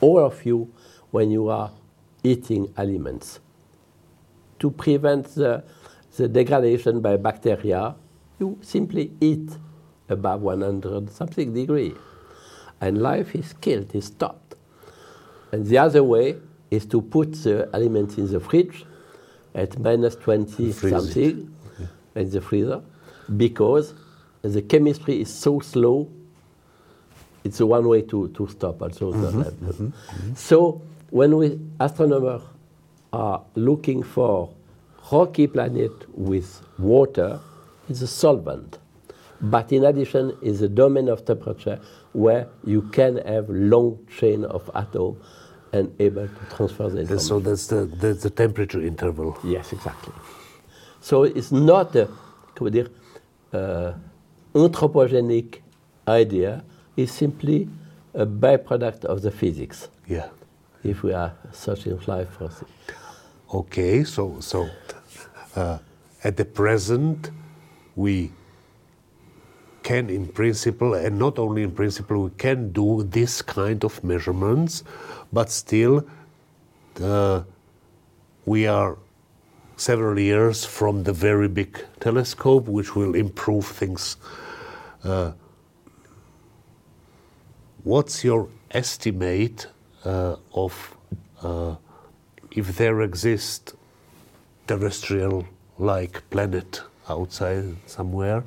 all 0.00 0.18
of 0.18 0.44
you, 0.44 0.72
when 1.12 1.30
you 1.30 1.48
are 1.48 1.70
eating 2.24 2.72
aliments. 2.76 3.38
To 4.60 4.70
prevent 4.70 5.34
the, 5.34 5.62
the 6.16 6.28
degradation 6.28 7.00
by 7.00 7.16
bacteria, 7.16 7.94
you 8.38 8.58
simply 8.62 9.12
eat 9.20 9.50
above 10.08 10.42
100 10.42 11.10
something 11.10 11.52
degree. 11.52 11.94
And 12.80 13.00
life 13.00 13.34
is 13.34 13.52
killed, 13.54 13.94
is 13.94 14.06
stopped. 14.06 14.54
And 15.52 15.66
the 15.66 15.78
other 15.78 16.04
way 16.04 16.36
is 16.70 16.86
to 16.86 17.00
put 17.00 17.32
the 17.42 17.68
elements 17.72 18.18
in 18.18 18.30
the 18.30 18.40
fridge 18.40 18.84
at 19.54 19.78
minus 19.78 20.16
20 20.16 20.72
Freeze 20.72 20.82
it. 20.82 20.90
something 20.90 21.54
in 22.14 22.30
the 22.30 22.40
freezer 22.40 22.82
because 23.36 23.94
the 24.42 24.62
chemistry 24.62 25.20
is 25.20 25.32
so 25.32 25.60
slow. 25.60 26.10
It's 27.44 27.60
one 27.60 27.88
way 27.88 28.02
to, 28.02 28.28
to 28.28 28.48
stop 28.48 28.82
also. 28.82 29.12
the 29.12 29.28
mm-hmm. 29.28 29.38
lab. 29.38 29.52
Mm-hmm. 29.54 29.86
Mm-hmm. 29.86 30.34
So 30.34 30.82
when 31.10 31.36
we 31.36 31.58
astronomers 31.80 32.42
are 33.16 33.42
looking 33.54 34.02
for 34.02 34.50
rocky 35.10 35.46
planet 35.46 35.92
with 36.14 36.62
water, 36.78 37.40
it's 37.88 38.02
a 38.02 38.06
solvent. 38.06 38.78
But 39.40 39.72
in 39.72 39.84
addition, 39.84 40.36
is 40.42 40.62
a 40.62 40.68
domain 40.68 41.08
of 41.08 41.24
temperature 41.24 41.78
where 42.12 42.48
you 42.64 42.82
can 42.82 43.18
have 43.26 43.48
long 43.48 43.98
chain 44.18 44.44
of 44.44 44.70
atom 44.74 45.20
and 45.72 45.94
able 46.00 46.28
to 46.28 46.56
transfer 46.56 46.88
the 46.88 47.00
information. 47.00 47.18
so 47.18 47.40
that's 47.40 47.66
the, 47.66 47.84
that's 47.86 48.22
the 48.22 48.30
temperature 48.30 48.80
interval. 48.80 49.38
Yes, 49.44 49.72
exactly. 49.72 50.12
So 51.00 51.24
it's 51.24 51.52
not 51.52 51.94
a 51.96 52.08
comment 52.54 52.74
dire, 52.74 52.88
uh, 53.52 53.92
anthropogenic 54.54 55.60
idea. 56.08 56.64
It's 56.96 57.12
simply 57.12 57.68
a 58.14 58.26
byproduct 58.26 59.04
of 59.04 59.22
the 59.22 59.30
physics. 59.30 59.88
Yeah. 60.06 60.28
If 60.82 61.02
we 61.02 61.12
are 61.12 61.32
searching 61.52 61.98
life 62.06 62.30
for 62.30 62.46
it. 62.46 62.96
Okay, 63.52 64.04
so 64.04 64.40
so 64.40 64.68
uh, 65.54 65.78
at 66.24 66.36
the 66.36 66.44
present 66.44 67.30
we 67.94 68.32
can, 69.86 70.10
in 70.10 70.26
principle, 70.26 70.94
and 70.94 71.16
not 71.16 71.38
only 71.38 71.62
in 71.62 71.70
principle, 71.70 72.24
we 72.24 72.30
can 72.30 72.72
do 72.72 73.04
this 73.04 73.40
kind 73.40 73.84
of 73.84 74.02
measurements, 74.02 74.82
but 75.32 75.48
still, 75.48 76.04
uh, 77.00 77.42
we 78.44 78.66
are 78.66 78.98
several 79.76 80.18
years 80.18 80.64
from 80.64 81.04
the 81.04 81.12
very 81.12 81.46
big 81.46 81.78
telescope, 82.00 82.66
which 82.66 82.96
will 82.96 83.14
improve 83.14 83.64
things. 83.64 84.16
Uh, 85.04 85.30
what's 87.84 88.24
your 88.24 88.48
estimate 88.72 89.68
uh, 90.04 90.34
of 90.52 90.96
uh, 91.42 91.76
if 92.56 92.76
there 92.78 93.02
exists 93.02 93.74
terrestrial-like 94.66 96.28
planet 96.30 96.80
outside 97.08 97.76
somewhere? 97.86 98.42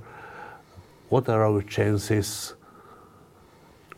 What 1.10 1.30
are 1.30 1.45
our 1.45 1.62
chances? 1.62 2.55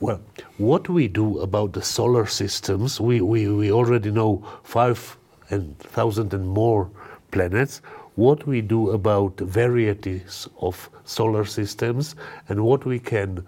Well, 0.02 0.22
what 0.58 0.90
we 0.90 1.08
do 1.08 1.40
about 1.40 1.74
the 1.74 1.82
solar 1.82 2.26
systems, 2.26 3.00
we, 3.00 3.22
we, 3.22 3.48
we 3.48 3.72
already 3.72 4.12
know 4.12 4.46
five 4.64 5.18
and 5.50 5.80
thousand 5.80 6.34
and 6.34 6.48
more 6.48 6.90
planets. 7.32 7.82
What 8.16 8.46
we 8.46 8.62
do 8.62 8.92
about 8.92 9.40
varieties 9.40 10.48
of 10.60 10.90
solar 11.06 11.46
systems 11.46 12.16
and 12.50 12.64
what 12.64 12.86
we 12.86 13.00
can 13.00 13.46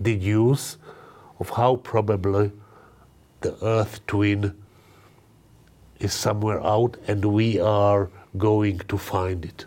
deduce 0.00 0.78
of 1.38 1.50
how 1.50 1.76
probably 1.76 2.52
the 3.42 3.54
Earth 3.62 4.00
twin 4.06 4.54
is 6.00 6.12
somewhere 6.12 6.60
out 6.64 6.96
and 7.06 7.24
we 7.24 7.60
are 7.60 8.08
going 8.36 8.78
to 8.88 8.98
find 8.98 9.44
it. 9.44 9.66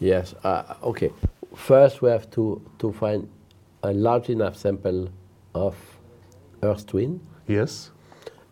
Yes. 0.00 0.34
Uh, 0.44 0.74
okay. 0.82 1.10
First, 1.54 2.02
we 2.02 2.10
have 2.10 2.30
to, 2.32 2.60
to 2.78 2.92
find 2.92 3.28
a 3.82 3.92
large 3.92 4.28
enough 4.28 4.56
sample 4.56 5.08
of 5.54 5.76
Earth 6.62 6.86
twin 6.86 7.20
Yes? 7.46 7.90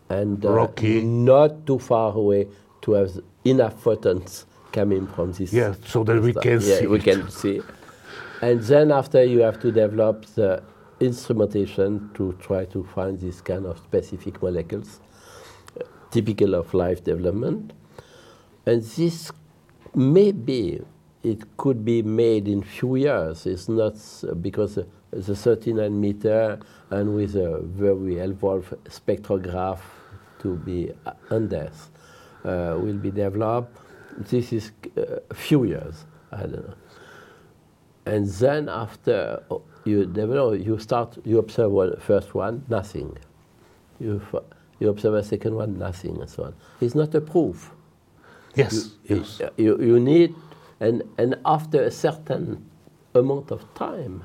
and 0.09 0.45
uh, 0.45 0.51
Rocky. 0.51 1.01
not 1.01 1.65
too 1.65 1.79
far 1.79 2.13
away 2.13 2.47
to 2.81 2.93
have 2.93 3.19
enough 3.45 3.81
photons 3.81 4.45
coming 4.71 5.07
from 5.07 5.31
this. 5.33 5.51
Yeah, 5.53 5.73
so 5.85 6.03
that 6.03 6.21
we 6.21 6.31
stuff. 6.31 6.43
can 6.43 6.61
yeah, 6.61 6.79
see 6.79 6.87
we 6.87 6.97
it. 6.99 7.03
can 7.03 7.29
see. 7.29 7.61
And 8.41 8.61
then 8.61 8.91
after 8.91 9.23
you 9.23 9.39
have 9.39 9.59
to 9.61 9.71
develop 9.71 10.25
the 10.35 10.61
instrumentation 10.99 12.09
to 12.13 12.33
try 12.41 12.65
to 12.65 12.83
find 12.95 13.19
this 13.19 13.41
kind 13.41 13.65
of 13.65 13.77
specific 13.79 14.41
molecules, 14.41 14.99
typical 16.13 16.53
of 16.53 16.73
life 16.73 17.03
development. 17.03 17.73
And 18.65 18.83
this 18.83 19.31
maybe 19.95 20.81
it 21.23 21.57
could 21.57 21.83
be 21.83 22.01
made 22.01 22.47
in 22.47 22.61
few 22.61 22.95
years. 22.95 23.45
It's 23.45 23.67
not 23.67 23.95
because 24.41 24.77
uh, 24.77 24.83
the 25.11 25.35
39 25.35 25.99
meter 25.99 26.59
and 26.89 27.15
with 27.15 27.35
a 27.35 27.59
very 27.61 28.17
evolved 28.17 28.73
spectrograph 28.85 29.79
to 30.39 30.55
be 30.57 30.91
uh, 31.05 31.13
under 31.29 31.71
uh, 32.45 32.77
will 32.79 32.97
be 32.97 33.09
developed. 33.09 33.77
This 34.17 34.53
is 34.53 34.71
uh, 34.97 35.19
a 35.29 35.33
few 35.33 35.63
years. 35.63 36.05
I 36.31 36.41
don't 36.41 36.67
know. 36.67 36.75
And 38.05 38.27
then 38.27 38.69
after 38.69 39.43
oh, 39.49 39.63
you 39.85 40.05
develop, 40.05 40.59
you 40.59 40.77
start, 40.77 41.17
you 41.23 41.39
observe 41.39 41.71
one, 41.71 41.97
first 41.99 42.35
one, 42.35 42.65
nothing. 42.69 43.17
You, 43.99 44.21
you 44.83 44.89
observe 44.89 45.15
a 45.15 45.23
second 45.23 45.55
one, 45.55 45.79
nothing, 45.79 46.19
and 46.19 46.29
so 46.29 46.43
on. 46.43 46.53
It's 46.81 46.93
not 46.93 47.15
a 47.15 47.21
proof. 47.21 47.71
Yes, 48.55 48.91
yes. 49.05 49.41
You, 49.57 49.79
you 49.81 49.99
need, 49.99 50.35
and, 50.79 51.01
and 51.17 51.35
after 51.45 51.81
a 51.81 51.89
certain 51.89 52.63
amount 53.15 53.49
of 53.51 53.61
time, 53.73 54.23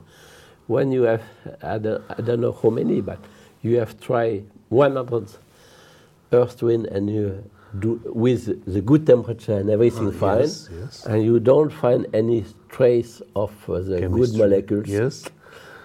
when 0.67 0.93
you 0.93 1.03
have, 1.03 1.23
I 1.63 1.79
don't, 1.79 2.03
I 2.11 2.21
don't 2.21 2.41
know 2.41 2.53
how 2.61 2.71
many, 2.71 3.01
but 3.01 3.19
you 3.63 3.77
have 3.79 3.99
tried 4.01 4.45
100 4.69 5.29
Earth 6.33 6.59
twin 6.59 6.85
and 6.87 7.09
you 7.09 7.43
do 7.79 8.01
with 8.05 8.65
the 8.71 8.81
good 8.83 9.07
temperature 9.07 9.55
and 9.57 9.71
everything 9.71 10.09
Ah, 10.09 10.11
fine, 10.27 10.41
yes, 10.41 10.69
yes. 10.79 11.07
and 11.07 11.23
you 11.23 11.39
don't 11.41 11.71
find 11.73 12.07
any 12.13 12.45
trace 12.69 13.23
of 13.35 13.51
uh, 13.71 13.79
the 13.81 14.01
good 14.09 14.35
molecules, 14.35 14.89
Yes. 14.89 15.25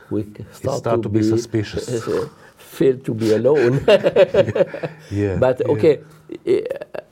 we 0.10 0.26
start, 0.52 0.80
start 0.80 1.02
to 1.04 1.10
be 1.10 1.24
suspicious. 1.24 1.88
feel 2.74 2.98
to 2.98 3.14
be 3.14 3.34
alone. 3.34 3.80
Yeah. 5.12 5.38
But 5.46 5.62
okay, 5.70 6.00
eh, 6.46 6.62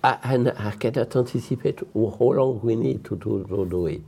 I, 0.03 0.18
and 0.34 0.49
I 0.49 0.72
cannot 0.72 1.16
anticipate 1.16 1.80
how 1.93 2.32
long 2.39 2.59
we 2.64 2.76
need 2.76 3.03
to, 3.05 3.16
to, 3.18 3.45
to 3.49 3.66
do 3.70 3.88
it. 3.88 4.01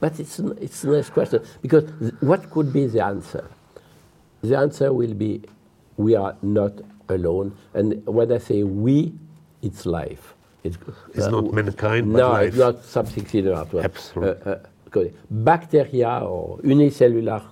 But 0.00 0.18
it's, 0.20 0.38
it's 0.38 0.84
a 0.84 0.88
nice 0.90 1.10
question 1.10 1.40
because 1.62 1.84
th- 2.00 2.14
what 2.20 2.50
could 2.50 2.72
be 2.72 2.86
the 2.86 3.04
answer? 3.04 3.44
The 4.42 4.56
answer 4.58 4.92
will 4.92 5.14
be 5.14 5.42
we 5.96 6.14
are 6.16 6.34
not 6.42 6.72
alone. 7.08 7.56
And 7.74 8.04
when 8.06 8.32
I 8.32 8.38
say 8.38 8.62
we, 8.62 9.12
it's 9.62 9.86
life. 9.86 10.34
It's, 10.64 10.76
It's 11.14 11.28
not 11.28 11.52
mankind, 11.52 12.12
but 12.12 12.18
no, 12.18 12.30
life. 12.30 12.48
it's 12.48 12.56
not 12.58 12.84
something 12.84 13.24
similar 13.26 13.64
to 13.66 13.80
Absolutely. 13.80 14.52
uh, 14.52 14.56
uh. 14.56 15.04
Bacteria 15.30 16.20
or 16.20 16.58
unicellular 16.64 17.42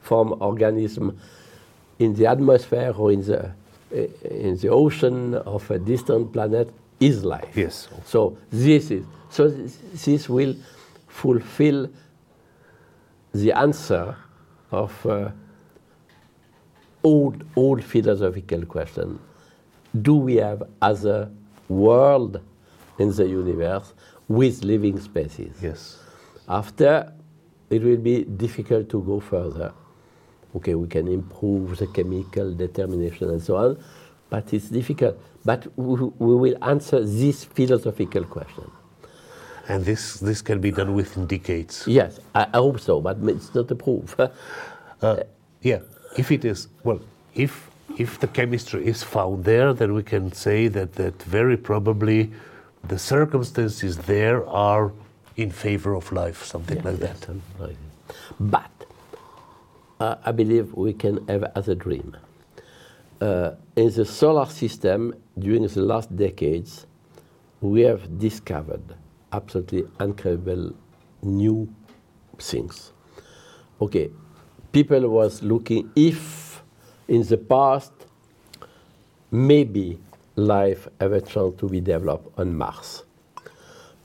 form 0.00 0.34
organism 0.40 1.16
in 2.00 2.14
the 2.14 2.26
atmosphere 2.26 2.92
or 2.96 3.12
in 3.12 3.22
the 3.24 3.52
uh, 3.92 3.96
in 4.24 4.56
the 4.56 4.68
ocean 4.68 5.34
of 5.34 5.70
a 5.70 5.78
distant 5.78 6.32
planet 6.32 6.72
is 6.98 7.24
life. 7.24 7.56
Yes. 7.56 7.88
So 8.04 8.36
this 8.50 8.90
is 8.90 9.04
so 9.28 9.48
this, 9.48 9.78
this 10.04 10.28
will 10.28 10.56
fulfill 11.06 11.90
the 13.32 13.52
answer 13.52 14.16
of 14.72 15.06
uh, 15.06 15.30
old 17.04 17.44
old 17.54 17.84
philosophical 17.84 18.64
question: 18.64 19.18
Do 20.00 20.14
we 20.16 20.36
have 20.36 20.62
other 20.80 21.30
world 21.68 22.40
in 22.98 23.12
the 23.14 23.28
universe 23.28 23.92
with 24.28 24.64
living 24.64 24.98
species? 25.00 25.52
Yes. 25.62 25.98
After, 26.48 27.12
it 27.68 27.82
will 27.82 27.98
be 27.98 28.24
difficult 28.24 28.88
to 28.88 29.00
go 29.02 29.20
further. 29.20 29.72
Okay, 30.56 30.74
we 30.74 30.88
can 30.88 31.08
improve 31.08 31.78
the 31.78 31.86
chemical 31.86 32.52
determination 32.52 33.30
and 33.30 33.42
so 33.42 33.56
on, 33.56 33.82
but 34.28 34.52
it's 34.52 34.68
difficult. 34.68 35.18
But 35.44 35.66
we, 35.76 35.94
we 36.18 36.34
will 36.34 36.64
answer 36.64 37.04
this 37.04 37.44
philosophical 37.44 38.24
question. 38.24 38.70
And 39.68 39.84
this, 39.84 40.14
this 40.14 40.42
can 40.42 40.60
be 40.60 40.72
done 40.72 40.94
within 40.94 41.26
decades. 41.26 41.84
Yes, 41.86 42.18
I, 42.34 42.48
I 42.52 42.56
hope 42.56 42.80
so, 42.80 43.00
but 43.00 43.18
it's 43.22 43.54
not 43.54 43.70
a 43.70 43.74
proof. 43.74 44.16
Uh, 45.02 45.22
yeah, 45.62 45.78
if 46.18 46.30
it 46.30 46.44
is, 46.44 46.68
well, 46.84 47.00
if 47.34 47.70
if 47.98 48.18
the 48.18 48.26
chemistry 48.26 48.86
is 48.86 49.02
found 49.02 49.44
there, 49.44 49.72
then 49.72 49.94
we 49.94 50.02
can 50.02 50.32
say 50.32 50.68
that, 50.68 50.94
that 50.94 51.22
very 51.22 51.56
probably 51.56 52.30
the 52.84 52.98
circumstances 52.98 53.96
there 53.98 54.46
are 54.46 54.92
in 55.36 55.50
favor 55.50 55.94
of 55.94 56.10
life, 56.12 56.44
something 56.44 56.82
like 56.82 57.00
yes, 57.00 57.20
that. 57.20 57.74
But 58.38 58.70
I 60.00 60.32
believe 60.32 60.72
we 60.72 60.94
can 60.94 61.26
have 61.28 61.52
as 61.54 61.68
a 61.68 61.74
dream. 61.74 62.16
Uh, 63.20 63.52
in 63.76 63.92
the 63.92 64.06
solar 64.06 64.46
system, 64.46 65.14
during 65.38 65.66
the 65.66 65.82
last 65.82 66.16
decades, 66.16 66.86
we 67.60 67.82
have 67.82 68.18
discovered 68.18 68.82
absolutely 69.30 69.84
incredible 70.00 70.74
new 71.22 71.68
things. 72.38 72.92
Okay, 73.82 74.08
people 74.72 75.06
was 75.08 75.42
looking 75.42 75.90
if 75.94 76.62
in 77.06 77.22
the 77.24 77.36
past 77.36 77.92
maybe 79.30 79.98
life 80.36 80.88
a 80.98 81.20
chance 81.20 81.58
to 81.58 81.68
be 81.68 81.80
developed 81.80 82.38
on 82.38 82.56
Mars 82.56 83.02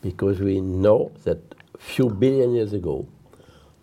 because 0.01 0.41
we 0.41 0.59
know 0.59 1.11
that 1.23 1.39
a 1.73 1.77
few 1.77 2.09
billion 2.09 2.53
years 2.53 2.73
ago, 2.73 3.07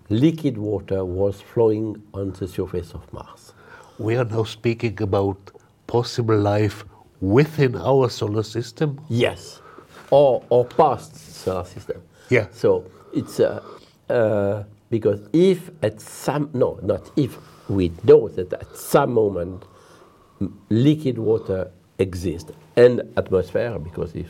liquid 0.09 0.59
water 0.59 1.05
was 1.05 1.41
flowing 1.41 2.03
on 2.15 2.33
the 2.33 2.49
surface 2.49 2.93
of 2.93 3.11
Mars. 3.13 3.53
We 3.99 4.17
are 4.17 4.25
now 4.25 4.45
speaking 4.45 5.01
about 5.03 5.51
possible 5.87 6.39
life 6.39 6.85
within 7.21 7.77
our 7.77 8.09
solar 8.11 8.43
system. 8.43 9.01
Yes, 9.09 9.61
or 10.11 10.45
or 10.49 10.65
past 10.65 11.17
solar 11.17 11.65
system. 11.65 12.03
Yeah. 12.29 12.47
So 12.53 12.85
it's 13.15 13.41
uh, 13.41 13.63
uh, 14.09 14.65
because 14.91 15.21
if 15.33 15.71
at 15.83 16.01
some 16.01 16.51
no 16.53 16.79
not 16.83 17.11
if 17.17 17.37
we 17.69 17.93
know 18.05 18.29
that 18.29 18.53
at 18.53 18.77
some 18.77 19.13
moment 19.13 19.65
liquid 20.71 21.19
water 21.19 21.71
exists 21.99 22.51
and 22.77 23.03
atmosphere 23.17 23.79
because 23.79 24.15
it 24.15 24.27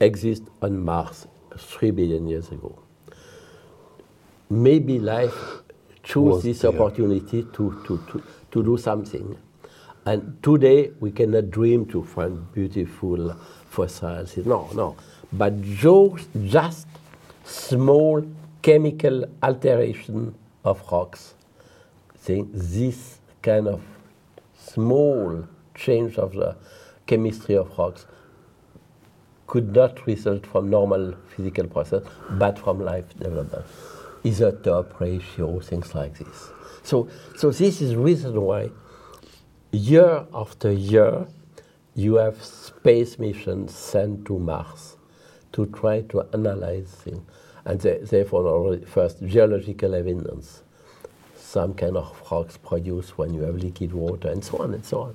exists 0.00 0.46
on 0.60 0.84
Mars 0.84 1.26
three 1.56 1.90
billion 1.90 2.26
years 2.26 2.50
ago. 2.50 2.78
Maybe 4.52 4.98
life 4.98 5.62
chose 6.02 6.42
this 6.42 6.60
there. 6.60 6.72
opportunity 6.72 7.44
to, 7.54 7.82
to, 7.86 7.98
to, 8.10 8.22
to 8.50 8.62
do 8.62 8.76
something. 8.76 9.38
And 10.04 10.42
today 10.42 10.90
we 11.00 11.10
cannot 11.10 11.50
dream 11.50 11.86
to 11.86 12.04
find 12.04 12.52
beautiful 12.52 13.34
fossils. 13.70 14.36
No, 14.36 14.68
no. 14.74 14.96
But 15.32 15.62
just, 15.62 16.28
just 16.44 16.86
small 17.44 18.22
chemical 18.60 19.24
alteration 19.42 20.34
of 20.64 20.82
rocks. 20.92 21.32
This 22.26 23.20
kind 23.40 23.68
of 23.68 23.80
small 24.58 25.48
change 25.74 26.18
of 26.18 26.34
the 26.34 26.56
chemistry 27.06 27.56
of 27.56 27.76
rocks 27.78 28.04
could 29.46 29.74
not 29.74 30.06
result 30.06 30.46
from 30.46 30.68
normal 30.68 31.14
physical 31.34 31.66
process, 31.68 32.02
but 32.32 32.58
from 32.58 32.84
life 32.84 33.18
development. 33.18 33.64
Isotope 34.24 35.00
ratio, 35.00 35.60
things 35.60 35.94
like 35.94 36.18
this. 36.18 36.50
So, 36.82 37.08
so 37.36 37.50
this 37.50 37.80
is 37.80 37.94
reason 37.96 38.40
why 38.40 38.70
year 39.72 40.26
after 40.34 40.70
year 40.70 41.26
you 41.94 42.14
have 42.14 42.42
space 42.42 43.18
missions 43.18 43.74
sent 43.74 44.24
to 44.26 44.38
Mars 44.38 44.96
to 45.52 45.66
try 45.66 46.02
to 46.02 46.22
analyze 46.32 46.90
things. 46.90 47.22
And 47.64 47.80
they, 47.80 48.24
found 48.24 48.46
already 48.46 48.84
first 48.84 49.24
geological 49.24 49.94
evidence, 49.94 50.62
some 51.36 51.74
kind 51.74 51.96
of 51.96 52.20
rocks 52.30 52.56
produced 52.56 53.18
when 53.18 53.34
you 53.34 53.42
have 53.42 53.56
liquid 53.56 53.92
water, 53.92 54.28
and 54.28 54.44
so 54.44 54.58
on 54.58 54.74
and 54.74 54.84
so 54.84 55.02
on. 55.02 55.14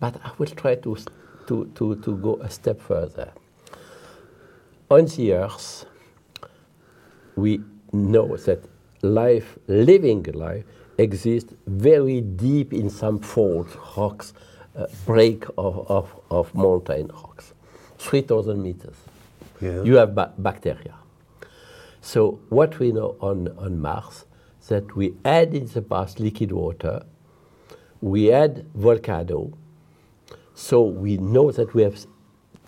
But 0.00 0.16
I 0.22 0.32
will 0.36 0.48
try 0.48 0.74
to, 0.74 0.98
to, 1.46 1.70
to, 1.74 1.94
to 1.96 2.16
go 2.16 2.36
a 2.36 2.50
step 2.50 2.80
further. 2.80 3.32
On 4.90 5.06
the 5.06 5.32
Earth, 5.32 5.86
we 7.36 7.62
know 7.92 8.36
that 8.36 8.64
life, 9.02 9.58
living 9.68 10.22
life, 10.34 10.64
exists 10.98 11.54
very 11.66 12.20
deep 12.20 12.72
in 12.72 12.90
some 12.90 13.18
faults, 13.18 13.76
rocks, 13.96 14.32
uh, 14.76 14.86
break 15.06 15.44
of, 15.58 15.90
of, 15.90 16.20
of 16.30 16.54
mountain 16.54 17.08
rocks, 17.08 17.52
3,000 17.98 18.62
meters. 18.62 18.96
Yeah. 19.60 19.82
You 19.82 19.96
have 19.96 20.14
ba- 20.14 20.32
bacteria. 20.38 20.94
So 22.00 22.40
what 22.48 22.78
we 22.78 22.92
know 22.92 23.16
on, 23.20 23.48
on 23.58 23.80
Mars, 23.80 24.24
that 24.68 24.96
we 24.96 25.14
had 25.24 25.54
in 25.54 25.66
the 25.66 25.82
past 25.82 26.20
liquid 26.20 26.52
water, 26.52 27.04
we 28.00 28.24
had 28.26 28.66
volcano, 28.74 29.52
so 30.54 30.82
we 30.82 31.16
know 31.18 31.50
that 31.52 31.74
we 31.74 31.82
have 31.82 32.04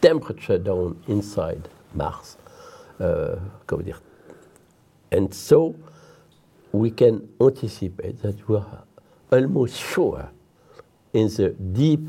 temperature 0.00 0.58
down 0.58 1.02
inside 1.08 1.68
Mars. 1.94 2.36
Uh, 3.00 3.36
comment 3.66 3.86
dire. 3.86 4.13
And 5.10 5.32
so 5.32 5.74
we 6.72 6.90
can 6.90 7.28
anticipate 7.40 8.20
that 8.22 8.48
we 8.48 8.56
are 8.56 8.84
almost 9.30 9.80
sure 9.80 10.30
in 11.12 11.28
the 11.28 11.50
deep 11.50 12.00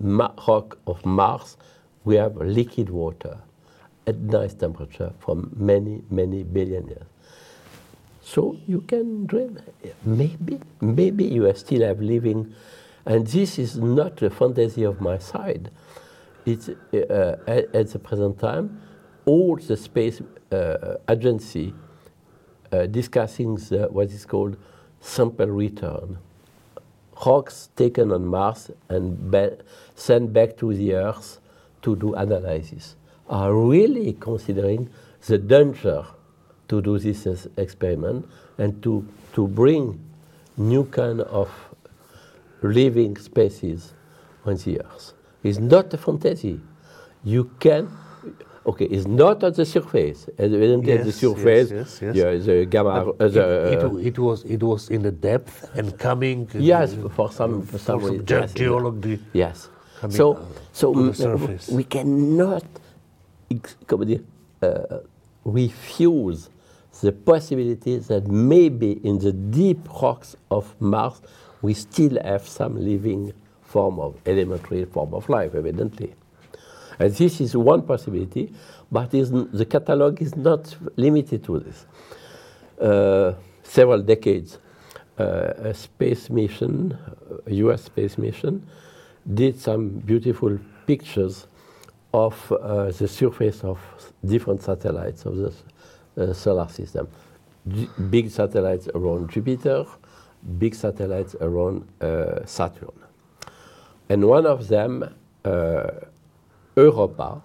rock 0.00 0.78
of 0.86 1.04
Mars 1.04 1.56
we 2.04 2.16
have 2.16 2.36
liquid 2.36 2.90
water 2.90 3.38
at 4.06 4.16
nice 4.16 4.54
temperature 4.54 5.12
for 5.18 5.36
many, 5.56 6.02
many 6.10 6.42
billion 6.42 6.86
years. 6.88 7.06
So 8.22 8.56
you 8.66 8.80
can 8.82 9.26
dream. 9.26 9.58
Maybe, 10.04 10.60
maybe 10.80 11.24
you 11.24 11.46
are 11.46 11.54
still 11.54 11.82
have 11.86 12.00
living, 12.00 12.54
and 13.04 13.26
this 13.26 13.58
is 13.58 13.76
not 13.76 14.22
a 14.22 14.30
fantasy 14.30 14.82
of 14.82 15.00
my 15.00 15.18
side. 15.18 15.70
It's 16.46 16.68
uh, 16.68 17.36
at, 17.46 17.74
at 17.74 17.88
the 17.90 17.98
present 17.98 18.38
time, 18.38 18.80
all 19.26 19.56
the 19.56 19.76
space 19.76 20.20
uh, 20.52 20.96
agency 21.08 21.72
uh, 21.72 21.93
Uh, 22.74 22.86
discussing 22.86 23.54
the, 23.54 23.86
what 23.90 24.10
is 24.10 24.26
called 24.26 24.56
sample 25.00 25.46
return. 25.46 26.18
Rocks 27.24 27.68
taken 27.76 28.10
on 28.10 28.26
Mars 28.26 28.70
and 28.88 29.30
ba- 29.30 29.58
sent 29.94 30.32
back 30.32 30.56
to 30.56 30.74
the 30.74 30.94
Earth 30.94 31.38
to 31.82 31.94
do 31.94 32.14
analysis 32.14 32.96
are 33.28 33.54
really 33.54 34.14
considering 34.14 34.90
the 35.26 35.38
danger 35.38 36.04
to 36.66 36.82
do 36.82 36.98
this 36.98 37.46
experiment 37.56 38.26
and 38.58 38.82
to, 38.82 39.06
to 39.34 39.46
bring 39.46 40.00
new 40.56 40.84
kind 40.86 41.20
of 41.20 41.50
living 42.62 43.16
species 43.16 43.92
on 44.44 44.56
the 44.56 44.80
Earth. 44.80 45.12
It's 45.44 45.58
not 45.58 45.94
a 45.94 45.98
fantasy. 45.98 46.60
You 47.22 47.50
can, 47.60 47.88
okay, 48.66 48.86
it's 48.86 49.06
not 49.06 49.42
at 49.44 49.54
the 49.56 49.64
surface. 49.64 50.28
Evidently, 50.38 50.92
at 50.92 51.00
the 51.00 51.06
Yes, 51.06 51.16
surface, 51.16 51.70
yes, 51.70 52.00
yes, 52.02 52.16
yes. 52.16 52.16
yeah, 52.16 52.54
the 52.54 52.64
gamma, 52.66 52.90
uh, 53.10 53.28
the, 53.28 53.72
it, 53.72 53.84
uh, 53.84 53.96
it, 53.96 54.06
it 54.06 54.18
was 54.18 54.44
it 54.44 54.62
was 54.62 54.90
in 54.90 55.02
the 55.02 55.10
depth 55.12 55.68
and 55.76 55.96
coming. 55.98 56.48
uh, 56.54 56.58
Yes, 56.58 56.94
for 57.16 57.30
some 57.32 57.62
for 57.62 57.78
some, 57.78 58.00
some 58.00 58.10
reason, 58.10 58.26
ge- 58.26 58.30
yes, 58.30 58.52
geology 58.54 59.18
Yes. 59.32 59.68
coming, 60.00 60.16
So 60.16 60.38
so 60.72 60.92
to 60.94 61.02
the 61.06 61.14
surface. 61.14 61.68
we 61.68 61.84
cannot 61.84 62.64
ex- 63.50 63.76
comment 63.86 64.08
dire, 64.10 64.22
uh, 64.62 64.98
refuse 65.44 66.48
the 67.02 67.12
possibility 67.12 67.98
that 67.98 68.28
maybe 68.28 68.92
in 69.04 69.18
the 69.18 69.32
deep 69.32 69.80
rocks 70.02 70.36
of 70.50 70.74
Mars 70.80 71.20
we 71.62 71.74
still 71.74 72.18
have 72.22 72.46
some 72.46 72.76
living 72.78 73.32
form 73.62 73.98
of 73.98 74.14
elementary 74.26 74.84
form 74.84 75.12
of 75.14 75.28
life, 75.28 75.54
evidently. 75.54 76.14
And 76.98 77.12
this 77.12 77.40
is 77.40 77.56
one 77.56 77.82
possibility, 77.82 78.52
but 78.90 79.10
the 79.10 79.66
catalog 79.68 80.20
is 80.22 80.36
not 80.36 80.74
limited 80.96 81.44
to 81.44 81.60
this. 81.60 81.86
Uh, 82.80 83.34
several 83.62 84.02
decades, 84.02 84.58
uh, 85.18 85.52
a 85.58 85.74
space 85.74 86.30
mission, 86.30 86.96
a 87.46 87.54
US 87.54 87.84
space 87.84 88.18
mission, 88.18 88.66
did 89.32 89.58
some 89.58 89.88
beautiful 89.88 90.58
pictures 90.86 91.46
of 92.12 92.52
uh, 92.52 92.90
the 92.92 93.08
surface 93.08 93.64
of 93.64 93.78
different 94.24 94.62
satellites 94.62 95.24
of 95.26 95.36
the 95.36 95.52
uh, 96.16 96.32
solar 96.32 96.68
system. 96.68 97.08
G- 97.66 97.88
big 98.10 98.30
satellites 98.30 98.88
around 98.94 99.30
Jupiter, 99.30 99.84
big 100.58 100.74
satellites 100.74 101.34
around 101.40 101.88
uh, 102.00 102.44
Saturn. 102.44 102.92
And 104.08 104.28
one 104.28 104.46
of 104.46 104.68
them, 104.68 105.12
uh, 105.44 105.90
Europa, 106.76 107.42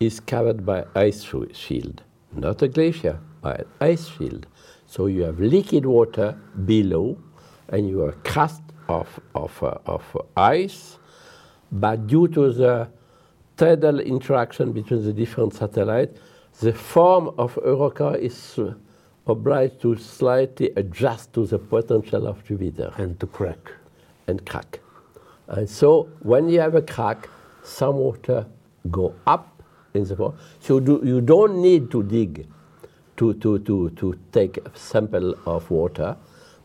is 0.00 0.20
covered 0.20 0.64
by 0.64 0.84
ice 0.94 1.22
sh- 1.24 1.52
shield, 1.52 2.02
not 2.32 2.62
a 2.62 2.68
glacier, 2.68 3.18
but 3.42 3.60
an 3.60 3.66
ice 3.80 4.08
shield. 4.08 4.46
So 4.86 5.06
you 5.06 5.22
have 5.22 5.40
liquid 5.40 5.86
water 5.86 6.38
below, 6.64 7.18
and 7.68 7.88
you 7.88 8.00
have 8.00 8.14
a 8.14 8.18
crust 8.28 8.62
of, 8.88 9.20
of, 9.34 9.62
uh, 9.62 9.78
of 9.86 10.16
ice, 10.36 10.98
but 11.70 12.06
due 12.06 12.28
to 12.28 12.52
the 12.52 12.88
tidal 13.56 14.00
interaction 14.00 14.72
between 14.72 15.04
the 15.04 15.12
different 15.12 15.54
satellites, 15.54 16.18
the 16.60 16.72
form 16.72 17.34
of 17.38 17.56
Europa 17.64 18.12
is 18.12 18.58
uh, 18.58 18.72
obliged 19.26 19.80
to 19.82 19.96
slightly 19.96 20.70
adjust 20.76 21.32
to 21.34 21.46
the 21.46 21.58
potential 21.58 22.26
of 22.26 22.44
Jupiter 22.44 22.92
and 22.96 23.18
to 23.20 23.26
crack. 23.26 23.72
and 24.26 24.44
crack. 24.46 24.80
And 25.48 25.68
so 25.68 26.08
when 26.20 26.48
you 26.48 26.60
have 26.60 26.74
a 26.74 26.82
crack, 26.82 27.28
some 27.68 27.96
water 27.96 28.46
go 28.90 29.14
up 29.26 29.62
in 29.94 30.04
the 30.04 30.14
water. 30.14 30.36
So 30.60 30.80
do, 30.80 31.00
you 31.04 31.20
don't 31.20 31.60
need 31.62 31.90
to 31.90 32.02
dig 32.02 32.46
to, 33.16 33.34
to, 33.34 33.58
to, 33.60 33.90
to 33.90 34.18
take 34.32 34.58
a 34.58 34.70
sample 34.78 35.34
of 35.46 35.70
water 35.70 36.16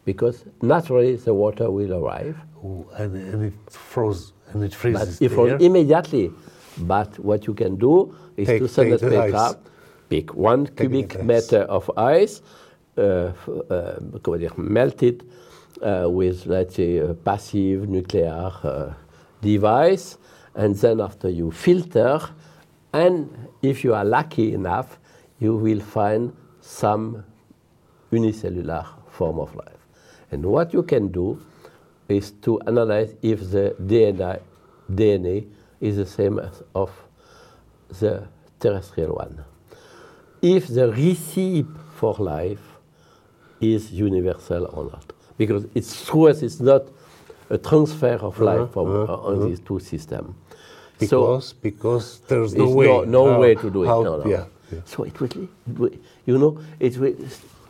because 0.06 0.46
naturally 0.62 1.16
the 1.16 1.34
water 1.34 1.70
will 1.72 1.94
arrive. 1.94 2.38
Ooh, 2.64 2.86
and, 2.98 3.16
and 3.16 3.44
it 3.46 3.54
froze 3.72 4.34
and 4.52 4.64
it 4.64 4.72
But 4.72 4.78
freezes 4.78 5.22
it 5.22 5.32
will 5.36 5.46
there. 5.48 5.58
immediately. 5.60 6.32
But 6.78 7.20
what 7.20 7.46
you 7.48 7.54
can 7.54 7.76
do 7.76 8.16
is 8.38 8.48
Take- 8.48 8.62
to 8.62 8.68
send 8.68 8.92
take 8.92 9.02
a 9.04 9.10
the 9.10 9.20
ice. 9.36 9.56
pick 10.10 10.34
one 10.34 10.68
cubic 10.68 11.16
ice. 11.18 11.24
meter 11.24 11.62
of 11.64 11.90
ice, 11.98 12.42
uh, 12.98 13.32
uh, 13.70 14.00
melt 14.58 15.04
it 15.04 15.24
uh, 15.82 16.08
with, 16.10 16.46
let's 16.46 16.76
say, 16.76 16.98
a 16.98 17.14
passive 17.14 17.90
nuclear 17.90 18.52
uh, 18.64 18.94
device, 19.42 20.18
and 20.56 20.76
then 20.76 21.02
after 21.02 21.30
you 21.30 21.52
filter, 21.52 22.20
and 22.94 23.48
if 23.62 23.84
you 23.84 23.94
are 23.94 24.06
lucky 24.06 24.54
enough, 24.54 25.00
you 25.40 25.56
will 25.56 25.80
find 25.80 26.36
some 26.62 27.24
unicellular 28.12 28.86
form 29.10 29.40
of 29.40 29.56
life. 29.56 29.88
And 30.32 30.46
what 30.46 30.74
you 30.74 30.84
can 30.84 31.08
do 31.10 31.42
is 32.08 32.32
to 32.44 32.60
analyze 32.62 33.16
if 33.22 33.40
the 33.52 33.76
DNA, 33.82 34.42
DNA 34.92 35.48
is 35.82 35.98
the 35.98 36.06
same 36.06 36.40
as 36.40 36.62
of 36.76 36.92
the 38.00 38.28
terrestrial 38.60 39.16
one. 39.16 39.44
If 40.42 40.68
the 40.68 40.92
recipe 40.92 41.66
for 41.96 42.16
life 42.16 42.74
is 43.62 43.92
universal 43.92 44.70
or 44.74 44.86
not. 44.86 45.14
Because 45.38 45.66
it's 45.74 46.06
true 46.06 46.28
as 46.28 46.44
it's 46.44 46.60
not 46.60 46.84
a 47.50 47.58
transfer 47.58 48.16
of 48.16 48.40
life 48.40 48.72
from 48.72 48.88
uh-huh, 48.88 49.14
uh, 49.14 49.18
on 49.18 49.50
these 49.50 49.60
two 49.60 49.80
systems. 49.80 50.36
Because 51.06 51.54
because 51.54 52.20
there's 52.28 52.54
no 52.56 52.70
way. 52.70 52.88
no, 52.88 53.04
no 53.04 53.32
how- 53.34 53.40
way 53.40 53.56
to 53.56 53.70
do 53.70 53.84
it. 53.84 53.88
how- 53.88 54.04
no, 54.04 54.18
no. 54.18 54.26
Yeah, 54.30 54.46
yeah. 54.72 54.80
So 54.86 55.04
it 55.04 55.20
will, 55.20 55.30
you 56.26 56.38
know, 56.38 56.60
it 56.80 56.98
will 56.98 57.16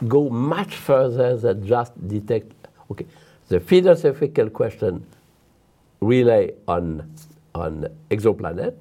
go 0.08 0.30
much 0.30 0.76
further 0.76 1.38
than 1.38 1.66
just 1.66 1.92
detect. 2.08 2.52
Okay, 2.92 3.06
the 3.50 3.60
philosophical 3.60 4.50
question 4.50 5.06
rely 6.02 6.52
on 6.68 7.04
on 7.56 7.88
exoplanet, 8.10 8.76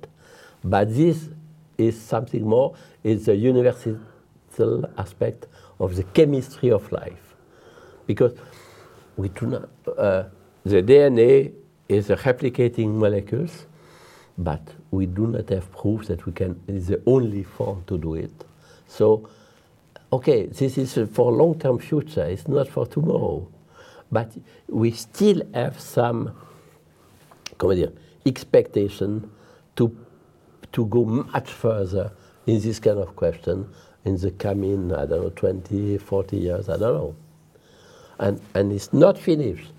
but 0.64 0.88
this 0.94 1.28
is 1.78 2.00
something 2.00 2.44
more. 2.46 2.74
It's 3.04 3.28
a 3.28 3.34
universal 3.36 3.98
aspect 4.96 5.46
of 5.78 5.96
the 5.96 6.04
chemistry 6.14 6.70
of 6.70 6.90
life, 6.92 7.34
because 8.06 8.32
we 9.16 9.28
do 9.28 9.46
not. 9.46 9.68
Uh, 9.98 10.24
the 10.64 10.82
DNA 10.82 11.52
is 11.88 12.10
a 12.10 12.16
replicating 12.16 12.88
molecules, 12.94 13.66
but 14.42 14.60
we 14.90 15.06
do 15.06 15.26
not 15.26 15.48
have 15.48 15.70
proof 15.72 16.06
that 16.06 16.26
we 16.26 16.32
can. 16.32 16.60
It's 16.68 16.86
the 16.86 17.02
only 17.06 17.42
form 17.42 17.84
to 17.86 17.98
do 17.98 18.14
it. 18.14 18.44
So, 18.86 19.28
okay, 20.12 20.46
this 20.46 20.78
is 20.78 20.98
for 21.12 21.32
long-term 21.32 21.78
future. 21.78 22.24
It's 22.24 22.48
not 22.48 22.68
for 22.68 22.86
tomorrow, 22.86 23.48
but 24.10 24.32
we 24.68 24.90
still 24.90 25.42
have 25.54 25.80
some, 25.80 26.34
comment 27.58 27.80
dire, 27.80 27.92
expectation 28.24 29.30
to 29.76 29.96
to 30.72 30.86
go 30.86 31.04
much 31.04 31.50
further 31.50 32.10
in 32.46 32.60
this 32.60 32.78
kind 32.78 32.98
of 32.98 33.14
question 33.14 33.68
in 34.04 34.16
the 34.16 34.30
coming, 34.32 34.92
I 34.92 35.06
don't 35.06 35.22
know, 35.22 35.30
20, 35.30 35.98
40 35.98 36.36
years, 36.36 36.68
I 36.68 36.76
don't 36.76 36.94
know. 36.94 37.16
And, 38.18 38.40
and 38.54 38.72
it's 38.72 38.92
not 38.92 39.18
finished. 39.18 39.72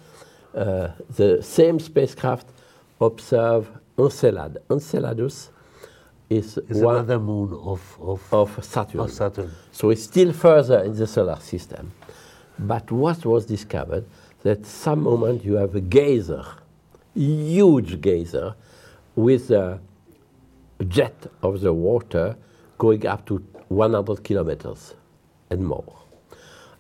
Uh, 0.54 0.90
the 1.16 1.42
same 1.42 1.80
spacecraft 1.80 2.48
observe 3.02 3.68
Encelad. 3.98 4.58
Enceladus 4.70 5.50
is 6.30 6.58
It's 6.58 6.80
one 6.80 6.96
another 6.96 7.20
moon 7.20 7.54
of 7.54 7.98
of, 8.02 8.34
of 8.34 8.66
Saturn. 8.66 9.02
of 9.02 9.12
Saturn. 9.12 9.52
So 9.72 9.90
it's 9.90 10.04
still 10.04 10.34
further 10.34 10.80
in 10.84 10.96
the 10.96 11.08
solar 11.08 11.40
system. 11.40 11.92
But 12.58 12.92
what 12.92 13.26
was 13.26 13.46
discovered 13.46 14.06
that 14.44 14.66
some 14.66 15.04
moment 15.04 15.44
you 15.46 15.56
have 15.56 15.76
a 15.76 15.82
geyser, 15.82 16.46
huge 17.16 18.02
geyser, 18.02 18.56
with 19.16 19.52
a 19.52 19.80
jet 20.88 21.16
of 21.42 21.62
the 21.62 21.74
water 21.74 22.36
going 22.78 23.06
up 23.06 23.26
to 23.28 23.36
100 23.70 24.24
kilometers 24.24 24.96
and 25.50 25.66
more. 25.66 25.96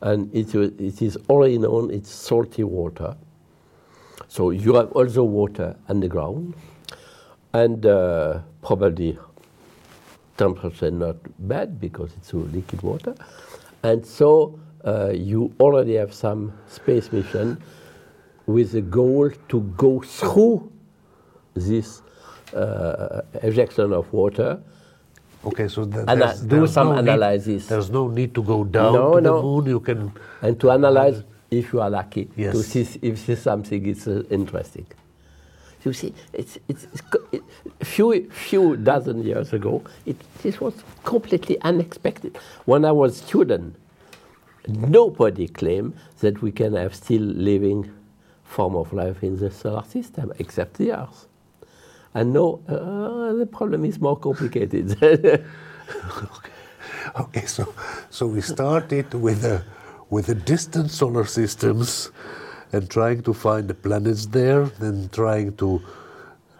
And 0.01 0.33
it, 0.35 0.53
it 0.53 1.01
is 1.01 1.17
already 1.29 1.57
known 1.57 1.89
it's 1.91 2.09
salty 2.09 2.63
water. 2.63 3.15
So 4.27 4.49
you 4.49 4.75
have 4.75 4.91
also 4.91 5.23
water 5.23 5.75
underground, 5.87 6.55
and 7.53 7.85
uh, 7.85 8.39
probably 8.61 9.17
temperature 10.37 10.89
not 10.91 11.15
bad 11.47 11.79
because 11.79 12.11
it's 12.17 12.33
liquid 12.33 12.81
water. 12.81 13.15
And 13.83 14.05
so 14.05 14.59
uh, 14.85 15.11
you 15.13 15.53
already 15.59 15.95
have 15.95 16.13
some 16.13 16.53
space 16.67 17.11
mission 17.11 17.61
with 18.47 18.71
the 18.71 18.81
goal 18.81 19.29
to 19.49 19.61
go 19.77 20.01
through 20.01 20.71
this 21.53 22.01
uh, 22.55 23.21
ejection 23.41 23.93
of 23.93 24.11
water. 24.11 24.59
Okay, 25.45 25.67
so 25.67 25.85
th- 25.85 26.05
Ana- 26.07 26.25
there's, 26.25 26.41
do 26.41 26.47
there's 26.57 26.73
some 26.73 26.87
no 26.89 26.93
analysis. 26.95 27.47
Need, 27.47 27.69
there's 27.69 27.89
no 27.89 28.07
need 28.07 28.33
to 28.35 28.41
go 28.43 28.63
down 28.63 28.93
No, 28.93 29.15
to 29.15 29.21
no. 29.21 29.35
the 29.37 29.41
moon. 29.43 29.65
You 29.67 29.79
can. 29.79 30.11
and 30.41 30.59
to 30.59 30.71
analyze 30.71 31.23
if 31.51 31.71
you 31.73 31.81
are 31.81 31.89
lucky 31.89 32.25
to 32.25 32.63
see 32.63 32.87
if 33.01 33.39
something 33.39 33.85
is 33.85 34.07
uh, 34.07 34.23
interesting. 34.29 34.85
You 35.85 35.93
see, 35.93 36.13
it's, 36.31 36.57
it's, 36.67 36.85
it's 36.93 37.01
it, 37.31 37.43
few 37.81 38.29
few 38.29 38.77
dozen 38.77 39.23
years 39.23 39.51
ago, 39.51 39.83
it, 40.05 40.15
this 40.41 40.61
was 40.61 40.73
completely 41.03 41.59
unexpected. 41.61 42.37
When 42.65 42.85
I 42.85 42.91
was 42.91 43.17
student, 43.17 43.75
nobody 44.67 45.47
claimed 45.47 45.95
that 46.19 46.41
we 46.41 46.51
can 46.51 46.75
have 46.75 46.95
still 46.95 47.21
living 47.21 47.91
form 48.45 48.75
of 48.75 48.93
life 48.93 49.23
in 49.23 49.37
the 49.37 49.51
solar 49.51 49.83
system 49.83 50.31
except 50.39 50.75
the 50.75 50.93
Earth. 50.93 51.27
And 52.13 52.31
no, 52.31 52.61
uh, 52.67 53.33
the 53.33 53.45
problem 53.45 53.83
is 53.83 53.99
more 53.99 54.17
complicated. 54.17 54.95
Okay, 57.19 57.45
so 57.45 57.73
so 58.09 58.25
we 58.25 58.41
started 58.41 59.13
with 59.13 59.41
the 59.41 59.63
with 60.09 60.27
the 60.27 60.35
distant 60.35 60.89
solar 60.89 61.25
systems 61.25 62.11
and 62.73 62.89
trying 62.89 63.21
to 63.21 63.33
find 63.33 63.67
the 63.67 63.73
planets 63.73 64.25
there, 64.25 64.65
then 64.79 65.09
trying 65.13 65.55
to 65.57 65.81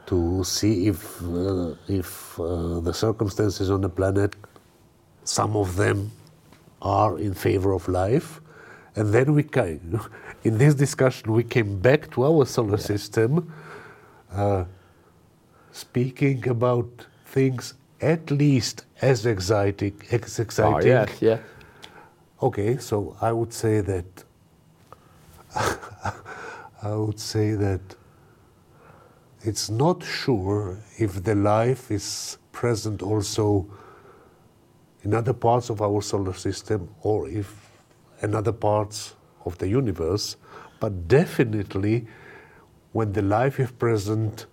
to 0.06 0.44
see 0.44 0.88
if 0.88 1.22
uh, 1.24 1.74
if 1.88 2.40
uh, 2.40 2.80
the 2.80 2.94
circumstances 2.94 3.70
on 3.70 3.82
the 3.82 3.90
planet, 3.90 4.36
some 5.24 5.56
of 5.56 5.76
them 5.76 6.12
are 6.82 7.18
in 7.18 7.34
favor 7.34 7.72
of 7.74 7.88
life, 7.88 8.42
and 8.96 9.14
then 9.14 9.34
we 9.34 9.44
came 9.44 10.00
in 10.44 10.58
this 10.58 10.76
discussion 10.76 11.32
we 11.32 11.44
came 11.44 11.80
back 11.80 12.12
to 12.12 12.26
our 12.26 12.46
solar 12.46 12.78
system, 12.78 13.52
uh, 14.32 14.66
speaking 15.72 16.48
about 16.48 17.08
things 17.26 17.74
at 18.02 18.30
least 18.30 18.86
as 19.02 19.26
exciting, 19.26 19.96
as 20.12 20.40
exciting. 20.40 20.74
oh, 20.74 20.78
exciting 20.78 21.16
yes, 21.16 21.22
yeah. 21.22 21.38
Okay, 22.42 22.78
so 22.78 23.16
I 23.22 23.32
would 23.32 23.54
say 23.54 23.80
that 23.80 24.26
I 26.84 26.96
would 26.96 27.20
say 27.20 27.54
that 27.54 27.82
it's 29.42 29.70
not 29.70 30.04
sure 30.04 30.80
if 30.98 31.24
the 31.24 31.36
life 31.36 31.92
is 31.92 32.38
present 32.52 33.02
also 33.02 33.68
in 35.04 35.14
other 35.14 35.34
parts 35.34 35.70
of 35.70 35.82
our 35.82 36.02
solar 36.02 36.34
system 36.34 36.90
or 37.02 37.28
if 37.28 37.72
in 38.22 38.34
other 38.36 38.54
parts 38.54 39.16
of 39.46 39.58
the 39.58 39.68
universe, 39.68 40.38
but 40.80 41.08
definitely 41.08 42.08
when 42.94 43.12
the 43.12 43.22
life 43.22 43.60
is 43.60 43.72
present 43.72 44.46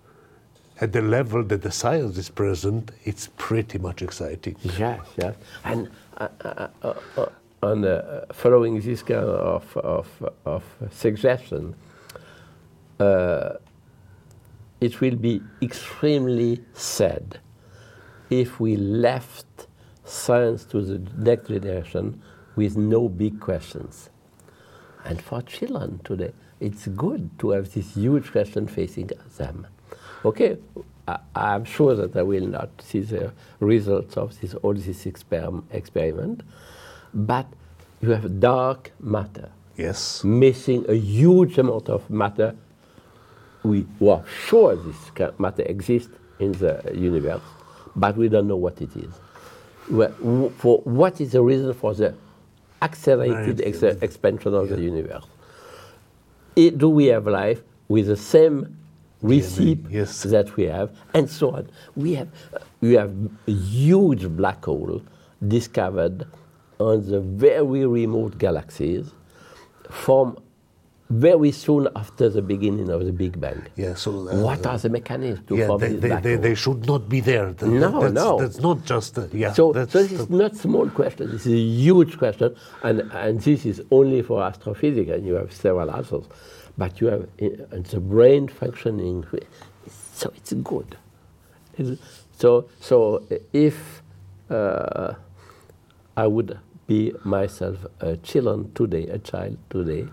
at 0.81 0.91
the 0.91 1.01
level 1.01 1.43
that 1.43 1.61
the 1.61 1.71
science 1.71 2.17
is 2.17 2.29
present, 2.29 2.91
it's 3.05 3.29
pretty 3.37 3.77
much 3.77 4.01
exciting. 4.01 4.55
Yes, 4.77 4.99
yes. 5.17 5.35
And 5.63 5.89
uh, 6.17 6.27
uh, 6.43 6.67
uh, 6.83 6.93
uh, 7.17 7.25
on 7.61 7.85
uh, 7.85 8.25
following 8.31 8.79
this 8.81 9.03
kind 9.03 9.25
of, 9.25 9.77
of, 9.77 10.31
of 10.45 10.63
suggestion, 10.91 11.75
uh, 12.99 13.53
it 14.79 14.99
will 14.99 15.15
be 15.15 15.41
extremely 15.61 16.63
sad 16.73 17.39
if 18.29 18.59
we 18.59 18.75
left 18.75 19.67
science 20.03 20.65
to 20.65 20.81
the 20.81 20.99
next 21.17 21.49
generation 21.49 22.21
with 22.55 22.77
no 22.77 23.07
big 23.07 23.39
questions. 23.39 24.09
And 25.05 25.21
for 25.21 25.41
children 25.41 25.99
today, 26.03 26.33
it's 26.59 26.87
good 26.87 27.29
to 27.39 27.51
have 27.51 27.73
this 27.73 27.95
huge 27.95 28.31
question 28.31 28.67
facing 28.67 29.11
them. 29.37 29.67
Okay, 30.23 30.57
I, 31.07 31.19
I'm 31.35 31.65
sure 31.65 31.95
that 31.95 32.15
I 32.15 32.21
will 32.23 32.47
not 32.47 32.69
see 32.81 32.99
the 32.99 33.33
results 33.59 34.17
of 34.17 34.39
this, 34.39 34.53
all 34.55 34.73
this 34.73 35.05
exper- 35.05 35.63
experiment, 35.71 36.41
but 37.13 37.45
you 38.01 38.09
have 38.09 38.39
dark 38.39 38.91
matter 38.99 39.49
Yes. 39.77 40.23
missing 40.23 40.85
a 40.89 40.93
huge 40.95 41.57
amount 41.57 41.89
of 41.89 42.09
matter 42.09 42.55
we 43.63 43.85
were 43.99 44.23
sure 44.47 44.75
this 44.75 45.11
matter 45.37 45.63
exists 45.63 46.09
in 46.39 46.51
the 46.53 46.81
universe, 46.95 47.41
but 47.95 48.17
we 48.17 48.27
don't 48.27 48.47
know 48.47 48.55
what 48.55 48.81
it 48.81 48.95
is. 48.95 49.13
Well, 49.89 50.51
for 50.57 50.79
what 50.79 51.21
is 51.21 51.33
the 51.33 51.41
reason 51.43 51.73
for 51.73 51.93
the 51.93 52.15
accelerated 52.81 53.61
ex- 53.61 53.83
expansion 53.83 54.53
of 54.55 54.69
the 54.69 54.81
universe? 54.81 55.25
It- 56.55 56.77
do 56.77 56.89
we 56.89 57.05
have 57.07 57.27
life 57.27 57.61
with 57.87 58.07
the 58.07 58.15
same 58.17 58.77
recipe 59.21 59.77
yes. 59.89 60.23
that 60.23 60.55
we 60.57 60.63
have, 60.63 60.89
and 61.13 61.29
so 61.29 61.51
on? 61.51 61.69
We 61.95 62.15
have, 62.15 62.29
we 62.81 62.93
have 62.93 63.13
a 63.47 63.51
huge 63.51 64.27
black 64.29 64.65
hole 64.65 65.01
discovered 65.47 66.25
on 66.81 67.05
the 67.09 67.19
very 67.21 67.85
remote 67.85 68.37
galaxies 68.37 69.11
from 69.89 70.37
very 71.09 71.51
soon 71.51 71.89
after 71.95 72.29
the 72.29 72.41
beginning 72.41 72.89
of 72.89 73.05
the 73.05 73.11
Big 73.11 73.37
Bang. 73.39 73.61
Yeah, 73.75 73.95
so, 73.95 74.11
uh, 74.29 74.41
what 74.41 74.65
are 74.65 74.77
the 74.77 74.87
mechanisms 74.89 75.45
to 75.47 75.57
yeah, 75.57 75.67
form 75.67 75.81
they, 75.81 75.93
they, 75.95 76.15
they, 76.21 76.35
they 76.37 76.55
should 76.55 76.85
not 76.87 77.09
be 77.09 77.19
there. 77.19 77.51
Th- 77.53 77.69
No, 77.69 77.99
that's, 78.01 78.13
no. 78.13 78.39
That's 78.39 78.59
not 78.59 78.85
just, 78.85 79.17
uh, 79.17 79.27
yeah. 79.33 79.51
So, 79.51 79.73
that's 79.73 79.91
so 79.91 80.03
this 80.03 80.11
is 80.13 80.29
not 80.29 80.55
small 80.55 80.89
question. 80.89 81.29
This 81.29 81.45
is 81.45 81.53
a 81.53 81.57
huge 81.57 82.17
question, 82.17 82.55
and, 82.83 83.01
and 83.11 83.41
this 83.41 83.65
is 83.65 83.81
only 83.91 84.21
for 84.21 84.41
astrophysics, 84.41 85.11
and 85.11 85.25
you 85.27 85.33
have 85.33 85.51
several 85.51 85.89
others. 85.91 86.25
But 86.77 87.01
you 87.01 87.07
have 87.07 87.23
uh, 87.41 87.47
and 87.75 87.85
the 87.87 87.99
brain 87.99 88.47
functioning, 88.47 89.25
so 90.13 90.31
it's 90.37 90.53
good. 90.53 90.95
It's- 91.77 91.97
so, 92.37 92.69
so 92.79 93.27
if 93.53 94.01
uh, 94.49 95.13
I 96.17 96.25
would 96.25 96.57
be 96.87 97.13
myself 97.23 97.77
a 97.99 98.17
children 98.17 98.71
today, 98.73 99.07
a 99.07 99.19
child 99.19 99.57
today, 99.69 100.07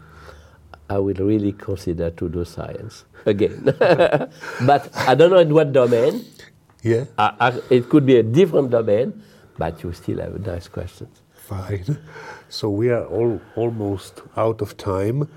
I 0.90 0.98
will 0.98 1.14
really 1.14 1.52
consider 1.52 2.10
to 2.10 2.28
do 2.28 2.44
science 2.44 3.04
again. 3.26 3.62
but 4.66 4.88
I 4.94 5.14
don't 5.14 5.30
know 5.30 5.38
in 5.38 5.52
what 5.52 5.72
domain. 5.72 6.24
yeah, 6.82 7.04
I, 7.18 7.34
I, 7.40 7.60
it 7.70 7.88
could 7.88 8.06
be 8.06 8.16
a 8.16 8.22
different 8.22 8.70
domain, 8.70 9.22
but 9.58 9.82
you 9.82 9.92
still 9.92 10.20
have 10.20 10.38
nice 10.46 10.68
questions. 10.68 11.22
fine. 11.48 11.98
So 12.48 12.68
we 12.68 12.90
are 12.90 13.06
all, 13.06 13.40
almost 13.56 14.22
out 14.36 14.60
of 14.60 14.76
time. 14.76 15.28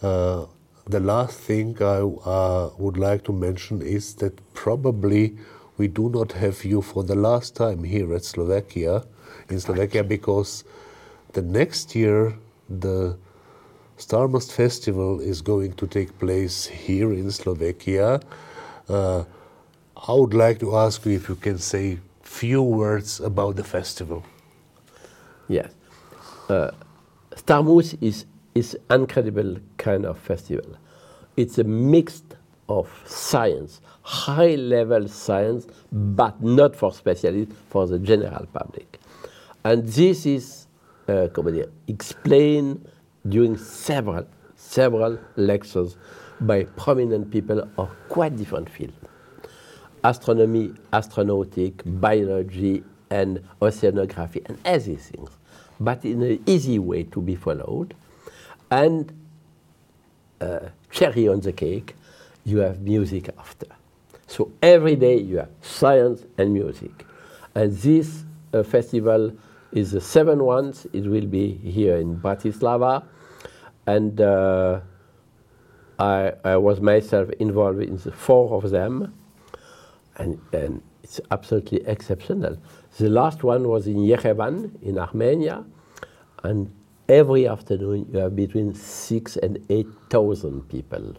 Uh, 0.00 0.46
the 0.86 1.00
last 1.00 1.38
thing 1.40 1.76
I 1.80 1.98
uh, 2.02 2.70
would 2.78 2.96
like 2.96 3.24
to 3.24 3.32
mention 3.32 3.82
is 3.82 4.14
that 4.16 4.34
probably 4.54 5.36
we 5.76 5.88
do 5.88 6.08
not 6.08 6.32
have 6.32 6.64
you 6.64 6.80
for 6.82 7.02
the 7.02 7.16
last 7.16 7.56
time 7.56 7.82
here 7.84 8.14
at 8.14 8.24
Slovakia, 8.24 9.04
in 9.50 9.60
Slovakia, 9.60 10.02
because 10.02 10.64
the 11.32 11.42
next 11.42 11.94
year 11.94 12.34
the 12.68 13.16
Starmus 13.98 14.52
Festival 14.52 15.20
is 15.20 15.40
going 15.40 15.72
to 15.74 15.86
take 15.86 16.18
place 16.18 16.66
here 16.66 17.12
in 17.12 17.30
Slovakia. 17.30 18.20
Uh, 18.88 19.24
I 19.96 20.12
would 20.12 20.34
like 20.34 20.60
to 20.60 20.76
ask 20.76 21.04
you 21.06 21.12
if 21.12 21.28
you 21.28 21.36
can 21.36 21.58
say 21.58 21.98
few 22.22 22.62
words 22.62 23.20
about 23.20 23.56
the 23.56 23.64
festival. 23.64 24.22
Yes. 25.48 25.72
Uh, 26.48 26.70
Starmus 27.34 27.96
is 28.02 28.26
is 28.54 28.76
incredible 28.90 29.56
kind 29.76 30.04
of 30.04 30.18
festival. 30.18 30.76
It's 31.36 31.58
a 31.58 31.64
mix 31.64 32.22
of 32.68 32.88
science, 33.06 33.80
high 34.02 34.54
level 34.56 35.08
science, 35.08 35.66
but 35.92 36.42
not 36.42 36.74
for 36.74 36.92
specialists, 36.92 37.54
for 37.68 37.86
the 37.86 37.98
general 37.98 38.46
public. 38.52 38.98
And 39.66 39.84
this 39.84 40.26
is 40.26 40.68
uh, 41.08 41.26
explained 41.88 42.88
during 43.28 43.56
several 43.56 44.24
several 44.54 45.18
lectures 45.34 45.96
by 46.40 46.62
prominent 46.76 47.32
people 47.32 47.68
of 47.76 47.90
quite 48.08 48.36
different 48.36 48.70
fields 48.70 48.94
astronomy, 50.04 50.72
astronautic, 50.92 51.82
biology, 52.00 52.84
and 53.10 53.42
oceanography, 53.60 54.48
and 54.48 54.56
other 54.64 54.94
things, 54.94 55.30
but 55.80 56.04
in 56.04 56.22
an 56.22 56.40
easy 56.46 56.78
way 56.78 57.02
to 57.02 57.20
be 57.20 57.34
followed. 57.34 57.92
And 58.70 59.12
uh, 60.40 60.60
cherry 60.92 61.26
on 61.26 61.40
the 61.40 61.52
cake, 61.52 61.96
you 62.44 62.58
have 62.58 62.82
music 62.82 63.30
after. 63.36 63.66
So 64.28 64.52
every 64.62 64.94
day 64.94 65.18
you 65.18 65.38
have 65.38 65.50
science 65.60 66.24
and 66.38 66.54
music. 66.54 67.04
And 67.56 67.76
this 67.76 68.22
uh, 68.54 68.62
festival 68.62 69.32
is 69.72 69.92
the 69.92 70.00
seventh 70.00 70.42
one. 70.42 70.74
It 70.92 71.06
will 71.06 71.26
be 71.26 71.54
here 71.56 71.96
in 71.96 72.18
Bratislava. 72.18 73.04
And 73.86 74.20
uh, 74.20 74.80
I, 75.98 76.32
I 76.44 76.56
was 76.56 76.80
myself 76.80 77.30
involved 77.38 77.82
in 77.82 77.96
the 77.96 78.12
four 78.12 78.62
of 78.62 78.70
them 78.70 79.14
and, 80.18 80.40
and 80.52 80.82
it's 81.02 81.20
absolutely 81.30 81.86
exceptional. 81.86 82.56
The 82.98 83.08
last 83.08 83.44
one 83.44 83.68
was 83.68 83.86
in 83.86 83.96
Yerevan, 83.96 84.82
in 84.82 84.98
Armenia, 84.98 85.64
and 86.42 86.70
every 87.08 87.46
afternoon 87.46 88.08
you 88.12 88.18
have 88.18 88.34
between 88.34 88.74
six 88.74 89.36
and 89.36 89.64
eight 89.68 89.86
thousand 90.10 90.68
people. 90.68 91.14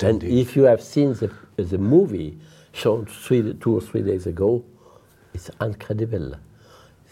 And 0.00 0.22
if 0.22 0.56
you 0.56 0.62
have 0.64 0.82
seen 0.82 1.14
the, 1.14 1.32
the 1.56 1.78
movie 1.78 2.38
shown 2.72 3.06
three, 3.06 3.54
two 3.54 3.76
or 3.76 3.80
three 3.80 4.02
days 4.02 4.26
ago, 4.26 4.64
it's 5.34 5.50
incredible. 5.60 6.36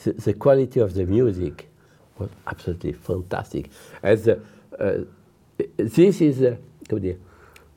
The, 0.05 0.13
the 0.13 0.35
quality 0.35 0.81
of 0.81 0.95
the 0.95 1.07
music 1.07 1.69
was 2.19 2.31
absolutely 2.47 2.93
fantastic. 2.93 3.71
As 4.03 4.25
the, 4.25 4.41
uh, 4.79 4.99
this 5.77 6.21
is 6.21 6.41
comment 6.89 7.19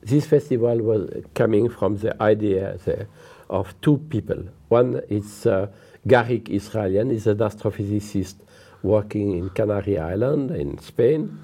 this 0.02 0.26
festival 0.26 0.78
was 0.78 1.24
coming 1.34 1.68
from 1.68 1.96
the 1.98 2.20
idea 2.22 2.78
the, 2.84 3.06
of 3.50 3.74
two 3.80 3.98
people. 4.08 4.44
One 4.68 5.00
is 5.08 5.46
uh, 5.46 5.66
Garik 6.06 6.48
Israelian, 6.48 7.10
is 7.10 7.26
an 7.26 7.38
astrophysicist 7.38 8.36
working 8.82 9.36
in 9.36 9.50
Canary 9.50 9.98
Island 9.98 10.52
in 10.52 10.78
Spain, 10.78 11.38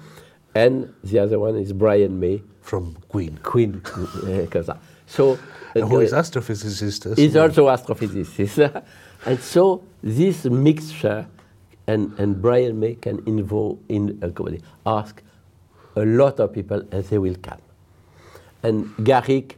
and 0.55 0.93
the 1.03 1.19
other 1.19 1.39
one 1.39 1.57
is 1.57 1.73
Brian 1.73 2.19
May, 2.19 2.41
From 2.61 2.95
Queen. 3.09 3.37
Queen. 3.43 3.81
uh, 3.85 4.75
so 5.05 5.35
who 5.73 5.97
uh, 5.97 5.99
is 5.99 6.13
astrophysicist 6.13 7.17
He's 7.17 7.33
well. 7.33 7.43
also 7.43 7.67
astrophysicist. 7.67 8.83
and 9.25 9.39
so 9.39 9.83
this 10.01 10.45
mixture, 10.45 11.27
and, 11.87 12.17
and 12.19 12.41
Brian 12.41 12.79
May 12.79 12.95
can 12.95 13.25
involve 13.25 13.79
in 13.89 14.19
a 14.21 14.29
dire, 14.29 14.59
ask 14.85 15.21
a 15.95 16.05
lot 16.05 16.39
of 16.39 16.53
people 16.53 16.81
and 16.91 17.03
they 17.05 17.17
will 17.17 17.35
come. 17.41 17.61
And 18.63 18.87
Garik 18.97 19.55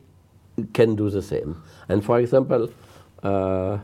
can 0.73 0.95
do 0.95 1.09
the 1.09 1.21
same. 1.21 1.61
And 1.89 2.03
for 2.03 2.19
example, 2.19 2.69
uh, 3.23 3.77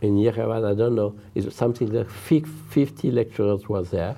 in 0.00 0.16
Yerevan, 0.16 0.70
I 0.70 0.74
don't 0.74 0.94
know, 0.94 1.18
it's 1.34 1.54
something 1.54 1.92
like 1.92 2.08
50 2.08 3.10
lecturers 3.10 3.68
was 3.68 3.90
there, 3.90 4.16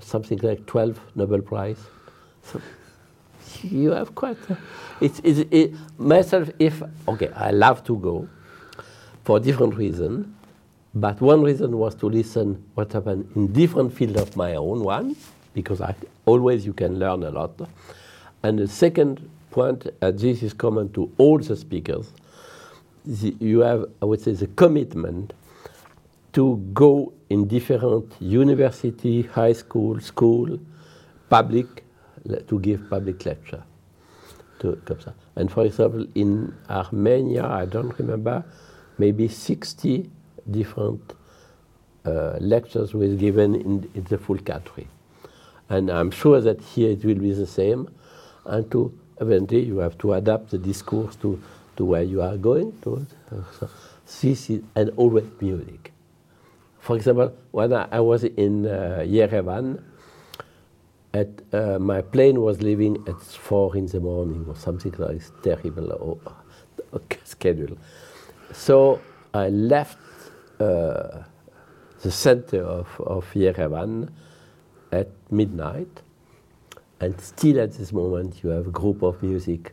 something 0.00 0.38
like 0.38 0.66
12 0.66 1.00
Nobel 1.14 1.42
Prize. 1.42 1.80
So 2.42 2.60
you 3.62 3.90
have 3.90 4.14
quite. 4.14 4.38
A, 4.50 4.58
it's, 5.00 5.20
it's, 5.22 5.40
it, 5.50 5.74
myself, 5.98 6.50
if 6.58 6.82
okay, 7.08 7.28
I 7.28 7.50
love 7.50 7.84
to 7.84 7.96
go 7.96 8.28
for 9.26 9.40
different 9.40 9.74
reasons, 9.74 10.24
but 10.94 11.20
one 11.20 11.42
reason 11.42 11.76
was 11.76 11.96
to 11.96 12.06
listen 12.06 12.62
what 12.74 12.92
happened 12.92 13.28
in 13.34 13.52
different 13.52 13.92
field 13.92 14.16
of 14.16 14.36
my 14.36 14.54
own 14.54 14.84
one, 14.84 15.16
because 15.52 15.80
I, 15.80 15.96
always 16.26 16.64
you 16.64 16.72
can 16.72 17.00
learn 17.00 17.24
a 17.24 17.30
lot. 17.30 17.60
And 18.44 18.60
the 18.60 18.68
second 18.68 19.28
point, 19.50 19.88
and 20.00 20.16
this 20.16 20.44
is 20.44 20.52
common 20.52 20.92
to 20.92 21.10
all 21.18 21.38
the 21.38 21.56
speakers, 21.56 22.12
the, 23.04 23.34
you 23.40 23.60
have, 23.60 23.86
I 24.00 24.04
would 24.04 24.20
say, 24.20 24.30
the 24.30 24.46
commitment 24.46 25.32
to 26.34 26.58
go 26.72 27.12
in 27.28 27.48
different 27.48 28.14
university, 28.20 29.22
high 29.22 29.54
school, 29.54 29.98
school, 29.98 30.56
public, 31.28 31.82
to 32.46 32.60
give 32.60 32.88
public 32.88 33.26
lecture. 33.26 33.64
To. 34.60 34.80
And 35.34 35.50
for 35.50 35.64
example, 35.66 36.06
in 36.14 36.54
Armenia, 36.70 37.44
I 37.44 37.64
don't 37.64 37.98
remember, 37.98 38.44
maybe 38.98 39.28
60 39.28 40.10
different 40.50 41.14
uh, 42.04 42.36
lectures 42.40 42.94
were 42.94 43.08
given 43.08 43.54
in, 43.54 43.90
in 43.94 44.04
the 44.04 44.18
full 44.18 44.38
country. 44.38 44.88
And 45.68 45.90
I'm 45.90 46.10
sure 46.10 46.40
that 46.40 46.60
here 46.60 46.90
it 46.90 47.04
will 47.04 47.16
be 47.16 47.32
the 47.32 47.46
same. 47.46 47.88
And 48.44 48.70
to 48.70 48.96
eventually 49.20 49.64
you 49.64 49.78
have 49.78 49.98
to 49.98 50.14
adapt 50.14 50.50
the 50.50 50.58
discourse 50.58 51.16
to, 51.16 51.42
to 51.76 51.84
where 51.84 52.02
you 52.02 52.22
are 52.22 52.36
going 52.36 52.78
to. 52.82 53.06
So 53.58 53.68
this 54.04 54.50
is, 54.50 54.62
and 54.74 54.90
always 54.96 55.24
music. 55.40 55.92
For 56.78 56.96
example, 56.96 57.34
when 57.50 57.72
I, 57.72 57.88
I 57.90 58.00
was 58.00 58.22
in 58.22 58.66
uh, 58.66 59.02
Yerevan, 59.04 59.82
at, 61.12 61.28
uh, 61.52 61.78
my 61.78 62.02
plane 62.02 62.40
was 62.40 62.62
leaving 62.62 63.02
at 63.08 63.20
four 63.20 63.76
in 63.76 63.86
the 63.86 64.00
morning 64.00 64.44
or 64.46 64.54
something 64.54 64.94
like 64.98 65.18
this, 65.18 65.32
terrible 65.42 65.92
or, 65.92 66.18
or 66.92 67.00
schedule. 67.24 67.76
So 68.56 69.00
I 69.34 69.48
left 69.50 69.98
uh, 70.58 71.22
the 72.00 72.10
center 72.10 72.62
of, 72.62 72.88
of 73.00 73.30
Yerevan 73.34 74.08
at 74.90 75.08
midnight, 75.30 76.02
and 77.00 77.20
still 77.20 77.60
at 77.60 77.74
this 77.74 77.92
moment 77.92 78.42
you 78.42 78.50
have 78.50 78.66
a 78.66 78.70
group 78.70 79.02
of 79.02 79.22
music 79.22 79.72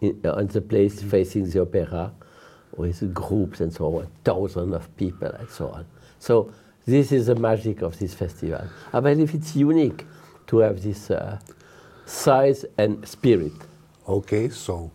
in, 0.00 0.20
on 0.26 0.48
the 0.48 0.60
place 0.60 1.00
facing 1.00 1.48
the 1.48 1.62
opera 1.62 2.12
with 2.76 3.14
groups 3.14 3.60
and 3.60 3.72
so 3.72 4.00
on, 4.00 4.08
thousands 4.24 4.74
of 4.74 4.94
people 4.96 5.28
and 5.28 5.48
so 5.48 5.68
on. 5.68 5.86
So 6.18 6.52
this 6.86 7.12
is 7.12 7.26
the 7.26 7.36
magic 7.36 7.82
of 7.82 7.98
this 7.98 8.14
festival. 8.14 8.66
I 8.92 9.00
believe 9.00 9.32
it's 9.32 9.54
unique 9.54 10.04
to 10.48 10.58
have 10.58 10.82
this 10.82 11.10
uh, 11.10 11.38
size 12.04 12.64
and 12.76 13.06
spirit. 13.06 13.52
Okay, 14.08 14.48
so 14.48 14.90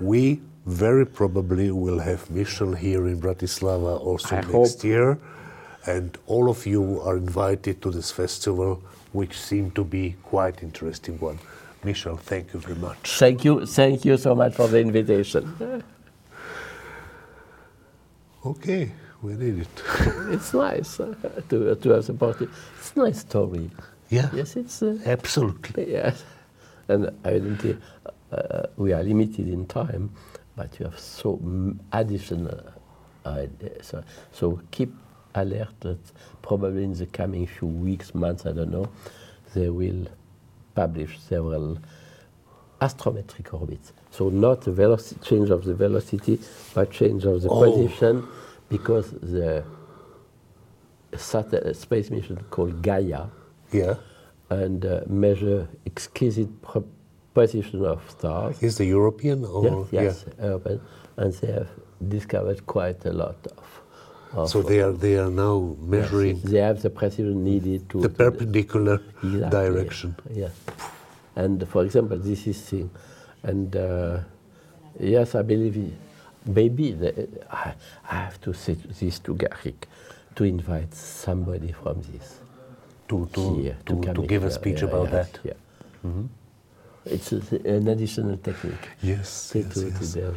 we 0.00 0.40
very 0.66 1.06
probably 1.06 1.70
we'll 1.70 2.00
have 2.00 2.28
Michel 2.30 2.72
here 2.74 3.06
in 3.06 3.20
Bratislava 3.20 4.00
also 4.00 4.36
I 4.36 4.40
next 4.40 4.52
hope. 4.52 4.84
year. 4.84 5.18
And 5.86 6.18
all 6.26 6.50
of 6.50 6.66
you 6.66 7.00
are 7.02 7.16
invited 7.16 7.80
to 7.82 7.90
this 7.92 8.10
festival, 8.10 8.82
which 9.12 9.38
seemed 9.38 9.76
to 9.76 9.84
be 9.84 10.16
quite 10.24 10.62
interesting 10.64 11.18
one. 11.20 11.38
Michel, 11.84 12.16
thank 12.16 12.52
you 12.52 12.58
very 12.58 12.74
much. 12.74 13.16
Thank 13.18 13.44
you, 13.44 13.64
thank 13.64 14.04
you 14.04 14.16
so 14.16 14.34
much 14.34 14.54
for 14.54 14.66
the 14.66 14.80
invitation. 14.80 15.82
Okay, 18.44 18.90
we 19.22 19.34
did 19.34 19.60
it. 19.60 19.82
It's 20.32 20.52
nice 20.52 20.98
uh, 20.98 21.14
to, 21.48 21.76
to 21.76 21.90
have 21.90 22.04
supported. 22.04 22.48
It's 22.78 22.92
a 22.96 22.98
nice 22.98 23.20
story. 23.20 23.70
Yeah, 24.08 24.28
Yes, 24.32 24.56
it's. 24.56 24.82
Uh, 24.82 24.98
absolutely. 25.06 25.92
Yes, 25.92 26.24
and 26.88 27.10
evidently 27.24 27.76
uh, 28.32 28.62
we 28.76 28.92
are 28.92 29.02
limited 29.02 29.48
in 29.48 29.66
time, 29.66 30.10
but 30.56 30.78
you 30.80 30.86
have 30.86 30.98
so 30.98 31.38
additional 31.92 32.60
ideas. 33.26 33.86
So, 33.86 34.02
so 34.32 34.60
keep 34.70 34.92
alert 35.34 35.68
that 35.80 35.98
probably 36.42 36.84
in 36.84 36.94
the 36.94 37.06
coming 37.06 37.46
few 37.46 37.68
weeks, 37.68 38.14
months, 38.14 38.46
I 38.46 38.52
don't 38.52 38.70
know, 38.70 38.88
they 39.54 39.68
will 39.68 40.06
publish 40.74 41.18
several 41.20 41.78
astrometric 42.80 43.52
orbits. 43.52 43.92
So 44.10 44.28
not 44.30 44.62
the 44.62 44.72
velocity, 44.72 45.20
change 45.22 45.50
of 45.50 45.64
the 45.64 45.74
velocity, 45.74 46.38
but 46.74 46.90
change 46.90 47.24
of 47.24 47.42
the 47.42 47.48
Oh. 47.48 47.64
position, 47.64 48.26
because 48.68 49.10
the 49.12 49.64
satellite 51.16 51.76
space 51.76 52.10
mission 52.10 52.38
called 52.50 52.82
Gaia 52.82 53.26
Yeah. 53.72 53.94
and 54.50 54.84
uh, 54.84 55.00
measure 55.06 55.68
exquisite 55.86 56.50
position 57.40 57.84
of 57.84 57.98
stars. 58.16 58.54
Is 58.68 58.74
the 58.80 58.88
European 58.98 59.38
or 59.44 59.86
yes, 59.92 60.02
yes, 60.06 60.16
urban, 60.52 60.78
and 61.20 61.30
they 61.40 61.52
have 61.58 61.70
discovered 62.16 62.60
quite 62.74 63.00
a 63.12 63.14
lot 63.22 63.38
of. 63.58 63.66
of 64.38 64.48
So 64.52 64.62
they 64.70 64.80
are 64.86 64.94
they 65.06 65.16
are 65.24 65.30
now 65.46 65.56
measuring 65.94 66.36
They 66.52 66.62
have 66.68 66.78
the 66.86 66.90
precision 67.00 67.36
needed 67.50 67.80
to 67.90 67.96
the 68.06 68.08
to 68.08 68.14
perpendicular 68.22 68.96
Exactly, 69.22 69.50
direction. 69.58 70.10
Yes, 70.42 70.54
and 71.42 71.56
for 71.72 71.80
example, 71.86 72.18
this 72.30 72.46
is 72.52 72.58
thing, 72.70 72.88
and 73.50 73.68
uh, 73.76 74.18
yes, 75.14 75.28
I 75.40 75.42
believe 75.52 75.76
it- 75.86 75.98
maybe 76.60 76.86
the, 77.02 77.10
I, 77.50 77.74
I 78.12 78.16
have 78.26 78.38
to 78.46 78.50
say 78.62 78.74
this 79.00 79.18
to 79.26 79.30
Garik 79.42 79.80
to 80.36 80.44
invite 80.44 80.92
somebody 80.94 81.72
from 81.82 81.96
this 82.10 82.26
To 83.10 83.16
to 83.34 83.42
here 83.56 83.76
to, 83.86 83.92
to, 83.94 84.00
come 84.14 84.26
give 84.32 84.42
a 84.46 84.50
speech 84.50 84.80
Yeah, 84.82 84.88
about 84.90 85.06
yes, 85.12 85.14
that. 85.16 85.32
Yeah. 85.48 85.58
It's 87.06 87.32
a, 87.32 87.40
an 87.64 87.88
additional 87.88 88.36
technique 88.38 88.88
Yes. 89.02 89.50
to, 89.50 89.60
yes, 89.60 89.74
to, 89.74 89.86
yes. 89.88 90.12
to. 90.14 90.34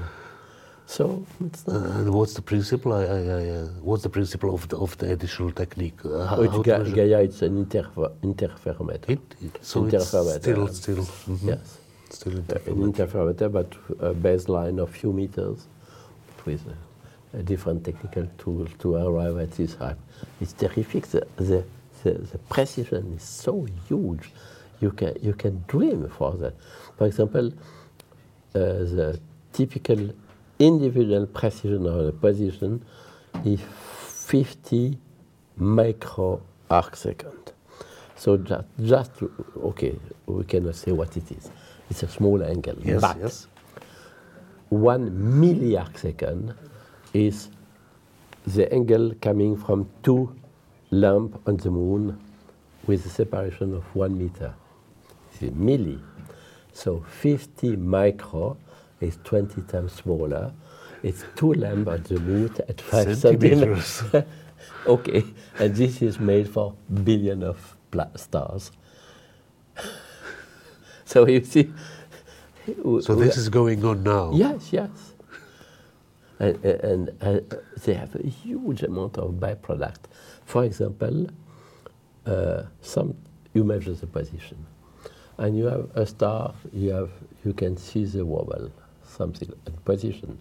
So 0.85 1.25
it's 1.45 1.67
not. 1.67 1.75
Uh, 2.07 2.11
what's 2.11 2.33
the 2.33 2.41
principle? 2.41 2.93
I, 2.93 3.03
I, 3.03 3.03
I, 3.05 3.49
uh, 3.49 3.65
what's 3.81 4.03
the 4.03 4.09
principle 4.09 4.53
of 4.53 4.67
the, 4.69 4.77
of 4.77 4.97
the 4.97 5.11
additional 5.11 5.51
technique? 5.51 5.99
Uh, 6.05 6.25
how, 6.25 6.37
Oh, 6.37 6.43
it's 6.43 6.57
Ga- 6.67 6.83
Gaia, 6.95 7.21
it's 7.23 7.41
an 7.41 7.65
interfer- 7.65 8.11
interferometer. 8.23 9.09
It, 9.09 9.19
it, 9.41 9.57
so 9.61 9.85
it's 9.85 9.95
Interferometer. 9.95 10.41
still 10.41 10.67
still 10.67 10.95
mhm, 11.05 11.47
Yes. 11.47 11.77
still 12.09 12.33
Uh, 12.33 12.37
an 12.37 12.43
interferometer. 12.45 12.93
interferometer, 12.93 13.51
but 13.51 13.73
a 13.99 14.13
baseline 14.13 14.79
of 14.81 14.89
few 14.89 15.11
meters 15.13 15.67
with 16.45 16.61
a, 16.67 17.37
a 17.39 17.43
different 17.43 17.83
technical 17.83 18.25
tool 18.37 18.65
to 18.79 18.95
arrive 18.95 19.37
at 19.37 19.51
this 19.51 19.75
height. 19.75 19.97
It's 20.41 20.53
terrific. 20.53 21.07
The, 21.07 21.27
the, 21.37 21.63
the, 22.03 22.11
the 22.31 22.37
precision 22.49 23.13
is 23.15 23.23
so 23.23 23.67
huge. 23.87 24.31
You 24.79 24.91
can, 24.91 25.15
you 25.21 25.33
can 25.33 25.63
dream 25.67 26.09
for 26.09 26.33
that. 26.35 26.53
For 26.97 27.05
example, 27.07 27.47
uh, 28.55 28.59
the 28.59 29.19
typical 29.53 30.09
individual 30.57 31.25
precision 31.27 31.85
of 31.85 32.05
the 32.05 32.11
position 32.11 32.83
is 33.45 33.59
50 33.61 34.97
micro 35.57 36.41
arc 36.69 36.95
second. 36.95 37.51
So 38.15 38.37
just, 38.37 38.65
just 38.83 39.11
okay, 39.57 39.97
we 40.25 40.43
cannot 40.43 40.75
say 40.75 40.91
what 40.91 41.15
it 41.17 41.31
is. 41.31 41.49
It's 41.89 42.03
a 42.03 42.07
small 42.07 42.43
angle, 42.43 42.75
Yes, 42.83 43.01
but 43.01 43.17
yes. 43.19 43.47
one 44.69 45.09
milliarc 45.11 45.97
second 45.97 46.53
is 47.13 47.49
the 48.45 48.71
angle 48.73 49.13
coming 49.21 49.57
from 49.57 49.89
two 50.03 50.35
lamps 50.91 51.37
on 51.47 51.57
the 51.57 51.71
moon 51.71 52.19
with 52.87 53.05
a 53.05 53.09
separation 53.09 53.73
of 53.73 53.83
one 53.95 54.17
meter. 54.17 54.53
Milli. 55.47 55.99
So 56.73 57.03
50 57.21 57.75
micro 57.75 58.57
is 59.01 59.17
20 59.23 59.61
times 59.63 59.93
smaller. 59.93 60.53
It's 61.03 61.23
two 61.35 61.53
lamps 61.53 61.89
on 61.89 62.03
the 62.03 62.19
moon 62.19 62.53
at 62.67 62.81
5 62.81 63.17
Centimeters. 63.17 64.03
okay, 64.85 65.23
and 65.57 65.75
this 65.75 66.01
is 66.01 66.19
made 66.19 66.49
for 66.49 66.75
billion 67.03 67.43
of 67.43 67.77
stars. 68.15 68.71
so 71.05 71.27
you 71.27 71.43
see. 71.43 71.71
So 73.01 73.15
this 73.15 73.37
is 73.37 73.49
going 73.49 73.83
on 73.83 74.03
now. 74.03 74.31
Yes, 74.33 74.71
yes. 74.71 74.89
And, 76.39 76.63
and 76.63 77.09
uh, 77.21 77.39
they 77.83 77.95
have 77.95 78.15
a 78.15 78.27
huge 78.27 78.83
amount 78.83 79.17
of 79.17 79.31
byproduct. 79.33 79.99
For 80.45 80.63
example, 80.63 81.27
uh, 82.25 82.63
some 82.81 83.15
you 83.53 83.63
measure 83.63 83.93
the 83.93 84.07
position, 84.07 84.65
and 85.39 85.57
you 85.57 85.65
have 85.65 85.89
a 85.95 86.05
star. 86.05 86.53
You 86.71 86.91
have 86.91 87.11
you 87.43 87.53
can 87.53 87.77
see 87.77 88.05
the 88.05 88.25
wobble, 88.25 88.71
something 89.03 89.51
position. 89.85 90.37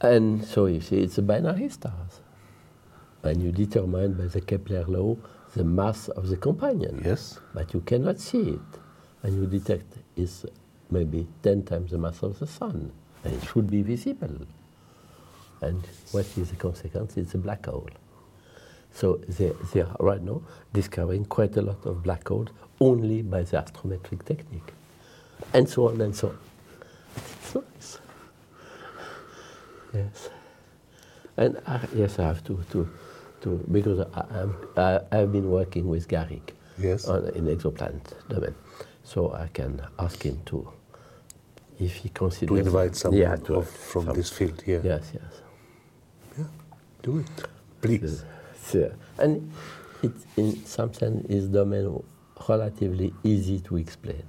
And 0.00 0.44
so 0.44 0.66
you 0.66 0.80
see 0.80 0.98
it's 0.98 1.18
a 1.18 1.22
binary 1.22 1.68
stars, 1.68 2.20
and 3.22 3.42
you 3.42 3.52
determine 3.52 4.14
by 4.14 4.26
the 4.26 4.40
Kepler 4.40 4.84
law 4.84 5.16
the 5.54 5.64
mass 5.64 6.08
of 6.08 6.28
the 6.28 6.36
companion 6.36 7.02
Yes. 7.04 7.38
but 7.54 7.74
you 7.74 7.80
cannot 7.80 8.18
see 8.20 8.50
it. 8.50 8.70
And 9.22 9.34
you 9.36 9.46
detect 9.46 9.98
is 10.16 10.46
maybe 10.90 11.26
10 11.42 11.64
times 11.64 11.90
the 11.90 11.98
mass 11.98 12.22
of 12.22 12.38
the 12.38 12.46
sun. 12.46 12.92
And 13.24 13.34
it 13.34 13.44
should 13.44 13.70
be 13.70 13.82
visible. 13.82 14.46
And 15.60 15.86
what 16.12 16.26
is 16.38 16.50
the 16.50 16.56
consequence? 16.56 17.16
It's 17.16 17.34
a 17.34 17.38
black 17.38 17.66
hole. 17.66 17.90
So 18.92 19.16
they, 19.28 19.52
they 19.72 19.82
are 19.82 19.96
right 20.00 20.22
now 20.22 20.42
discovering 20.72 21.24
quite 21.24 21.56
a 21.56 21.62
lot 21.62 21.84
of 21.86 22.02
black 22.02 22.28
holes 22.28 22.48
only 22.80 23.22
by 23.22 23.42
the 23.42 23.56
astrometric 23.56 24.24
technique. 24.24 24.72
And 25.54 25.68
so 25.68 25.88
on 25.88 26.00
and 26.00 26.14
so 26.14 26.28
on. 26.28 26.38
It's 27.16 27.54
nice. 27.54 27.98
Yes. 29.94 30.28
And 31.36 31.58
I, 31.66 31.80
yes, 31.94 32.18
I 32.18 32.24
have 32.24 32.44
to, 32.44 32.62
to, 32.72 32.88
to 33.42 33.66
because 33.70 34.06
I, 34.14 34.24
I'm, 34.40 34.56
I, 34.76 35.00
I've 35.12 35.32
been 35.32 35.50
working 35.50 35.88
with 35.88 36.08
Garik 36.08 36.52
Yes. 36.78 37.06
on, 37.06 37.28
in 37.30 37.46
exoplanet 37.46 38.28
domain. 38.28 38.54
So 39.04 39.32
I 39.32 39.48
can 39.48 39.80
ask 39.98 40.22
him 40.22 40.40
to, 40.46 40.70
if 41.78 41.94
he 41.96 42.10
considers... 42.10 42.48
To 42.48 42.56
invite 42.56 42.96
someone 42.96 43.20
yeah, 43.20 43.36
to, 43.36 43.62
from 43.62 44.06
this 44.12 44.30
field 44.30 44.62
here. 44.62 44.80
Yes, 44.84 45.10
yes. 45.14 45.42
Yeah. 46.38 46.44
Do 47.02 47.18
it. 47.18 47.48
Please. 47.80 48.24
So, 48.72 48.92
and 49.18 49.52
it, 50.02 50.12
in 50.36 50.64
some 50.66 50.94
sense, 50.94 51.26
is 51.30 51.48
domain 51.48 52.02
relatively 52.48 53.14
easy 53.24 53.60
to 53.60 53.76
explain. 53.78 54.24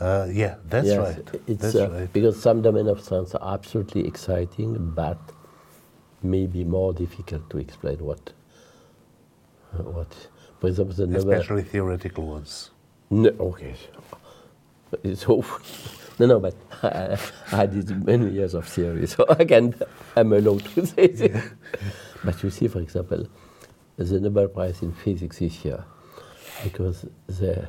Uh, 0.00 0.28
yeah, 0.32 0.56
that's 0.68 0.88
Yes, 0.88 0.98
right. 0.98 1.30
It's 1.48 1.62
that's 1.62 1.74
uh, 1.76 1.90
right. 1.90 2.12
because 2.12 2.40
some 2.40 2.62
domain 2.62 2.88
of 2.88 3.02
science 3.02 3.34
are 3.34 3.54
absolutely 3.54 4.06
exciting, 4.06 4.92
but 4.94 5.18
maybe 6.22 6.64
more 6.64 6.92
difficult 6.94 7.50
to 7.50 7.58
explain 7.58 7.98
what. 7.98 8.32
uh, 9.78 9.82
What, 9.84 10.14
for 10.60 10.68
example, 10.68 10.94
the. 10.94 11.06
Especially 11.18 11.62
theoretical 11.64 12.26
ones. 12.26 12.70
No, 13.10 13.30
okay. 13.40 13.74
So, 15.16 15.44
no, 16.20 16.26
no, 16.26 16.40
but 16.40 16.54
I, 16.84 17.18
I 17.52 17.66
did 17.66 18.06
many 18.06 18.30
years 18.30 18.54
of 18.54 18.66
theory, 18.68 19.06
so 19.06 19.26
I 19.28 19.44
can, 19.44 19.74
I'm 20.16 20.32
allowed 20.32 20.64
to 20.74 20.86
say 20.86 21.08
this. 21.08 21.44
But 22.24 22.42
you 22.42 22.50
see, 22.50 22.68
for 22.68 22.80
example, 22.80 23.26
the 23.96 24.20
Nobel 24.20 24.48
Prize 24.48 24.82
in 24.82 24.92
Physics 24.92 25.38
this 25.38 25.64
year, 25.64 25.84
because 26.64 27.06
they, 27.28 27.64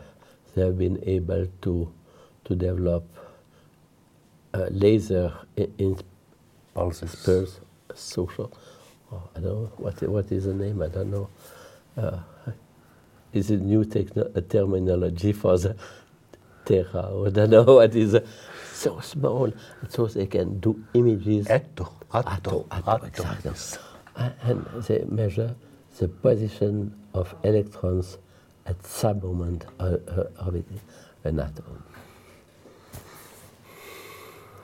they 0.56 0.62
have 0.62 0.78
been 0.78 1.02
able 1.06 1.48
to, 1.64 1.92
to 2.46 2.56
develop 2.56 3.06
uh, 4.54 4.68
laser 4.72 5.34
in, 5.56 5.74
in 5.78 5.98
Pulses. 6.74 7.12
Spurs 7.12 7.60
social. 7.96 8.52
Oh, 9.12 9.24
I 9.36 9.40
don't 9.42 9.44
know 9.64 9.72
what 9.78 10.02
what 10.04 10.32
is 10.32 10.46
the 10.46 10.54
name. 10.54 10.82
I 10.82 10.88
don't 10.88 11.12
know. 11.12 11.30
Uh, 11.98 12.20
is 13.34 13.52
it 13.52 13.62
new 13.62 13.84
techno- 13.84 14.32
a 14.36 14.42
terminology 14.42 15.34
for 15.34 15.58
the 15.58 15.76
terra? 16.66 17.12
I 17.26 17.30
don't 17.30 17.50
know 17.50 17.64
what 17.76 17.94
is. 17.96 18.16
uh, 18.16 18.26
so 18.74 19.00
small, 19.02 19.52
so 19.90 20.08
they 20.08 20.28
can 20.28 20.60
do 20.60 20.82
images. 20.94 21.48
Atto, 21.48 21.92
atto, 22.14 22.32
Atto, 22.32 22.68
atto, 22.72 22.92
atto. 22.92 23.06
exactly. 23.06 23.52
And 24.16 24.66
they 24.88 25.04
measure 25.08 25.56
the 25.98 26.08
position 26.08 26.94
of 27.14 27.34
electrons 27.44 28.18
at 28.66 28.86
some 28.86 29.22
moment 29.22 29.66
of, 29.80 30.08
of 30.38 30.64
an 31.24 31.40
atom. 31.40 31.84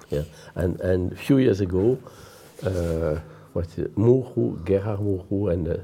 Yeah, 0.09 0.23
and 0.55 0.79
and 0.79 1.11
a 1.11 1.15
few 1.15 1.37
years 1.37 1.59
ago, 1.59 1.99
uh, 2.63 3.19
what 3.51 3.65
is 3.67 3.79
it, 3.79 3.95
Mourou, 3.95 4.57
Gérard 4.63 5.01
Mourou, 5.01 5.51
and 5.51 5.67
uh, 5.67 5.77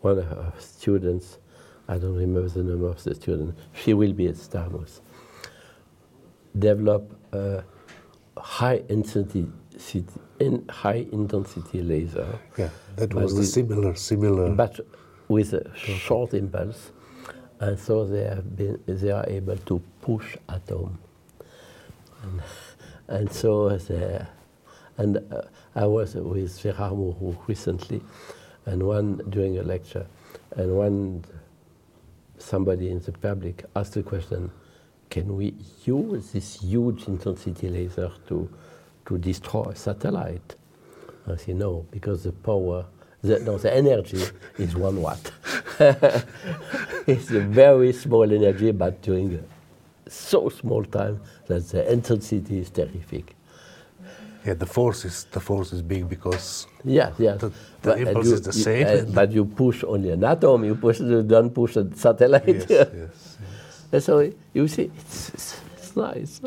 one 0.00 0.18
of 0.18 0.24
her 0.24 0.52
students, 0.58 1.38
I 1.86 1.98
don't 1.98 2.16
remember 2.16 2.48
the 2.48 2.64
name 2.64 2.82
of 2.82 3.02
the 3.04 3.14
student, 3.14 3.56
she 3.72 3.94
will 3.94 4.12
be 4.12 4.26
at 4.26 4.34
Starmus, 4.34 5.00
develop 6.58 7.16
a 7.32 7.62
high 8.36 8.82
intensity, 8.88 9.46
in 10.38 10.66
high 10.68 11.06
intensity 11.12 11.82
laser. 11.82 12.38
Yeah, 12.56 12.70
that 12.96 13.14
was 13.14 13.32
the 13.34 13.40
with- 13.40 13.48
similar, 13.48 13.94
similar. 13.94 14.50
but 14.54 14.80
with 15.28 15.52
a 15.52 15.76
short 15.76 16.34
impulse, 16.34 16.90
and 17.60 17.78
so 17.78 18.04
they 18.06 18.24
have 18.24 18.56
been 18.56 18.80
they 18.86 19.10
are 19.10 19.24
able 19.28 19.56
to 19.56 19.82
push 20.00 20.36
atom, 20.48 20.98
and, 22.22 22.40
and 23.08 23.32
so 23.32 23.76
they, 23.76 24.24
and 24.98 25.16
uh, 25.16 25.42
I 25.74 25.86
was 25.86 26.14
with 26.14 26.58
Gérard 26.62 26.92
Mourou 26.92 27.36
recently, 27.46 28.00
and 28.66 28.82
one 28.82 29.20
during 29.30 29.58
a 29.58 29.62
lecture, 29.62 30.06
and 30.56 30.76
one 30.76 31.24
somebody 32.38 32.90
in 32.90 33.00
the 33.00 33.12
public 33.12 33.64
asked 33.74 33.94
the 33.94 34.02
question, 34.02 34.50
can 35.10 35.36
we 35.36 35.54
use 35.84 36.32
this 36.32 36.60
huge 36.60 37.08
intensity 37.08 37.68
laser 37.68 38.10
to 38.28 38.48
to 39.06 39.18
destroy 39.18 39.64
a 39.70 39.76
satellite? 39.76 40.54
I 41.28 41.36
say 41.36 41.52
no, 41.54 41.84
because 41.90 42.22
the 42.24 42.32
power, 42.32 42.84
the, 43.22 43.40
no, 43.40 43.58
the 43.58 43.74
energy 43.74 44.22
is 44.58 44.76
one 44.76 45.00
watt. 45.02 45.32
it's 47.06 47.30
a 47.30 47.40
very 47.40 47.92
small 47.92 48.30
energy, 48.32 48.70
but 48.72 49.02
during 49.02 49.34
a 49.34 50.10
so 50.10 50.48
small 50.48 50.84
time 50.84 51.20
that 51.46 51.66
the 51.68 51.92
intensity 51.92 52.58
is 52.60 52.70
terrific. 52.70 53.34
yeah, 54.44 54.54
the 54.54 54.66
force 54.66 55.04
is 55.04 55.24
the 55.32 55.40
force 55.40 55.72
is 55.72 55.82
big 55.82 56.08
because 56.08 56.66
Yeah, 56.84 57.10
yeah. 57.18 57.34
The- 57.36 57.48
the 57.82 57.90
But- 57.92 57.98
impulse 58.00 58.26
is 58.28 58.42
the 58.42 58.52
same. 58.52 58.86
uh, 58.86 59.12
but 59.12 59.32
you 59.32 59.44
push 59.44 59.82
only 59.84 60.10
an 60.10 60.22
atom. 60.24 60.64
You 60.64 60.74
push, 60.76 61.00
you 61.00 61.22
don't 61.22 61.50
push 61.52 61.76
a 61.76 61.84
satellite. 61.96 62.46
yes, 62.46 62.66
yes, 62.70 62.88
yes, 62.94 63.36
And 63.92 64.02
so 64.08 64.30
you 64.54 64.68
see, 64.68 64.90
it's, 65.00 65.28
it's, 65.30 65.60
it's 65.76 65.96
nice. 65.96 66.40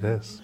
it 0.00 0.04
is. 0.04 0.40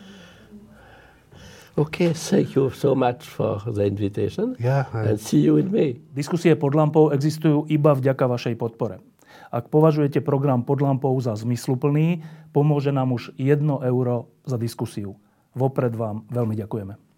Okay, 1.73 2.13
thank 2.13 2.53
you 2.53 2.69
so 2.69 2.93
much 2.93 3.25
for 3.25 3.57
the 3.65 3.89
invitation. 3.89 4.53
Yeah, 4.61 4.85
and 4.93 5.17
see 5.17 5.41
you 5.41 5.57
in 5.57 5.73
May. 5.73 5.97
Diskusie 6.13 6.53
pod 6.53 6.77
lampou 6.77 7.09
existujú 7.09 7.65
iba 7.73 7.97
vďaka 7.97 8.29
vašej 8.29 8.61
podpore. 8.61 9.01
Ak 9.49 9.73
považujete 9.73 10.21
program 10.21 10.69
pod 10.69 10.85
lampou 10.85 11.17
za 11.17 11.33
zmysluplný, 11.33 12.21
pomôže 12.53 12.93
nám 12.93 13.17
už 13.17 13.33
1 13.41 13.65
euro 13.89 14.29
za 14.45 14.61
diskusiu. 14.61 15.17
Vopred 15.57 15.97
vám 15.97 16.29
veľmi 16.29 16.53
ďakujeme. 16.61 17.12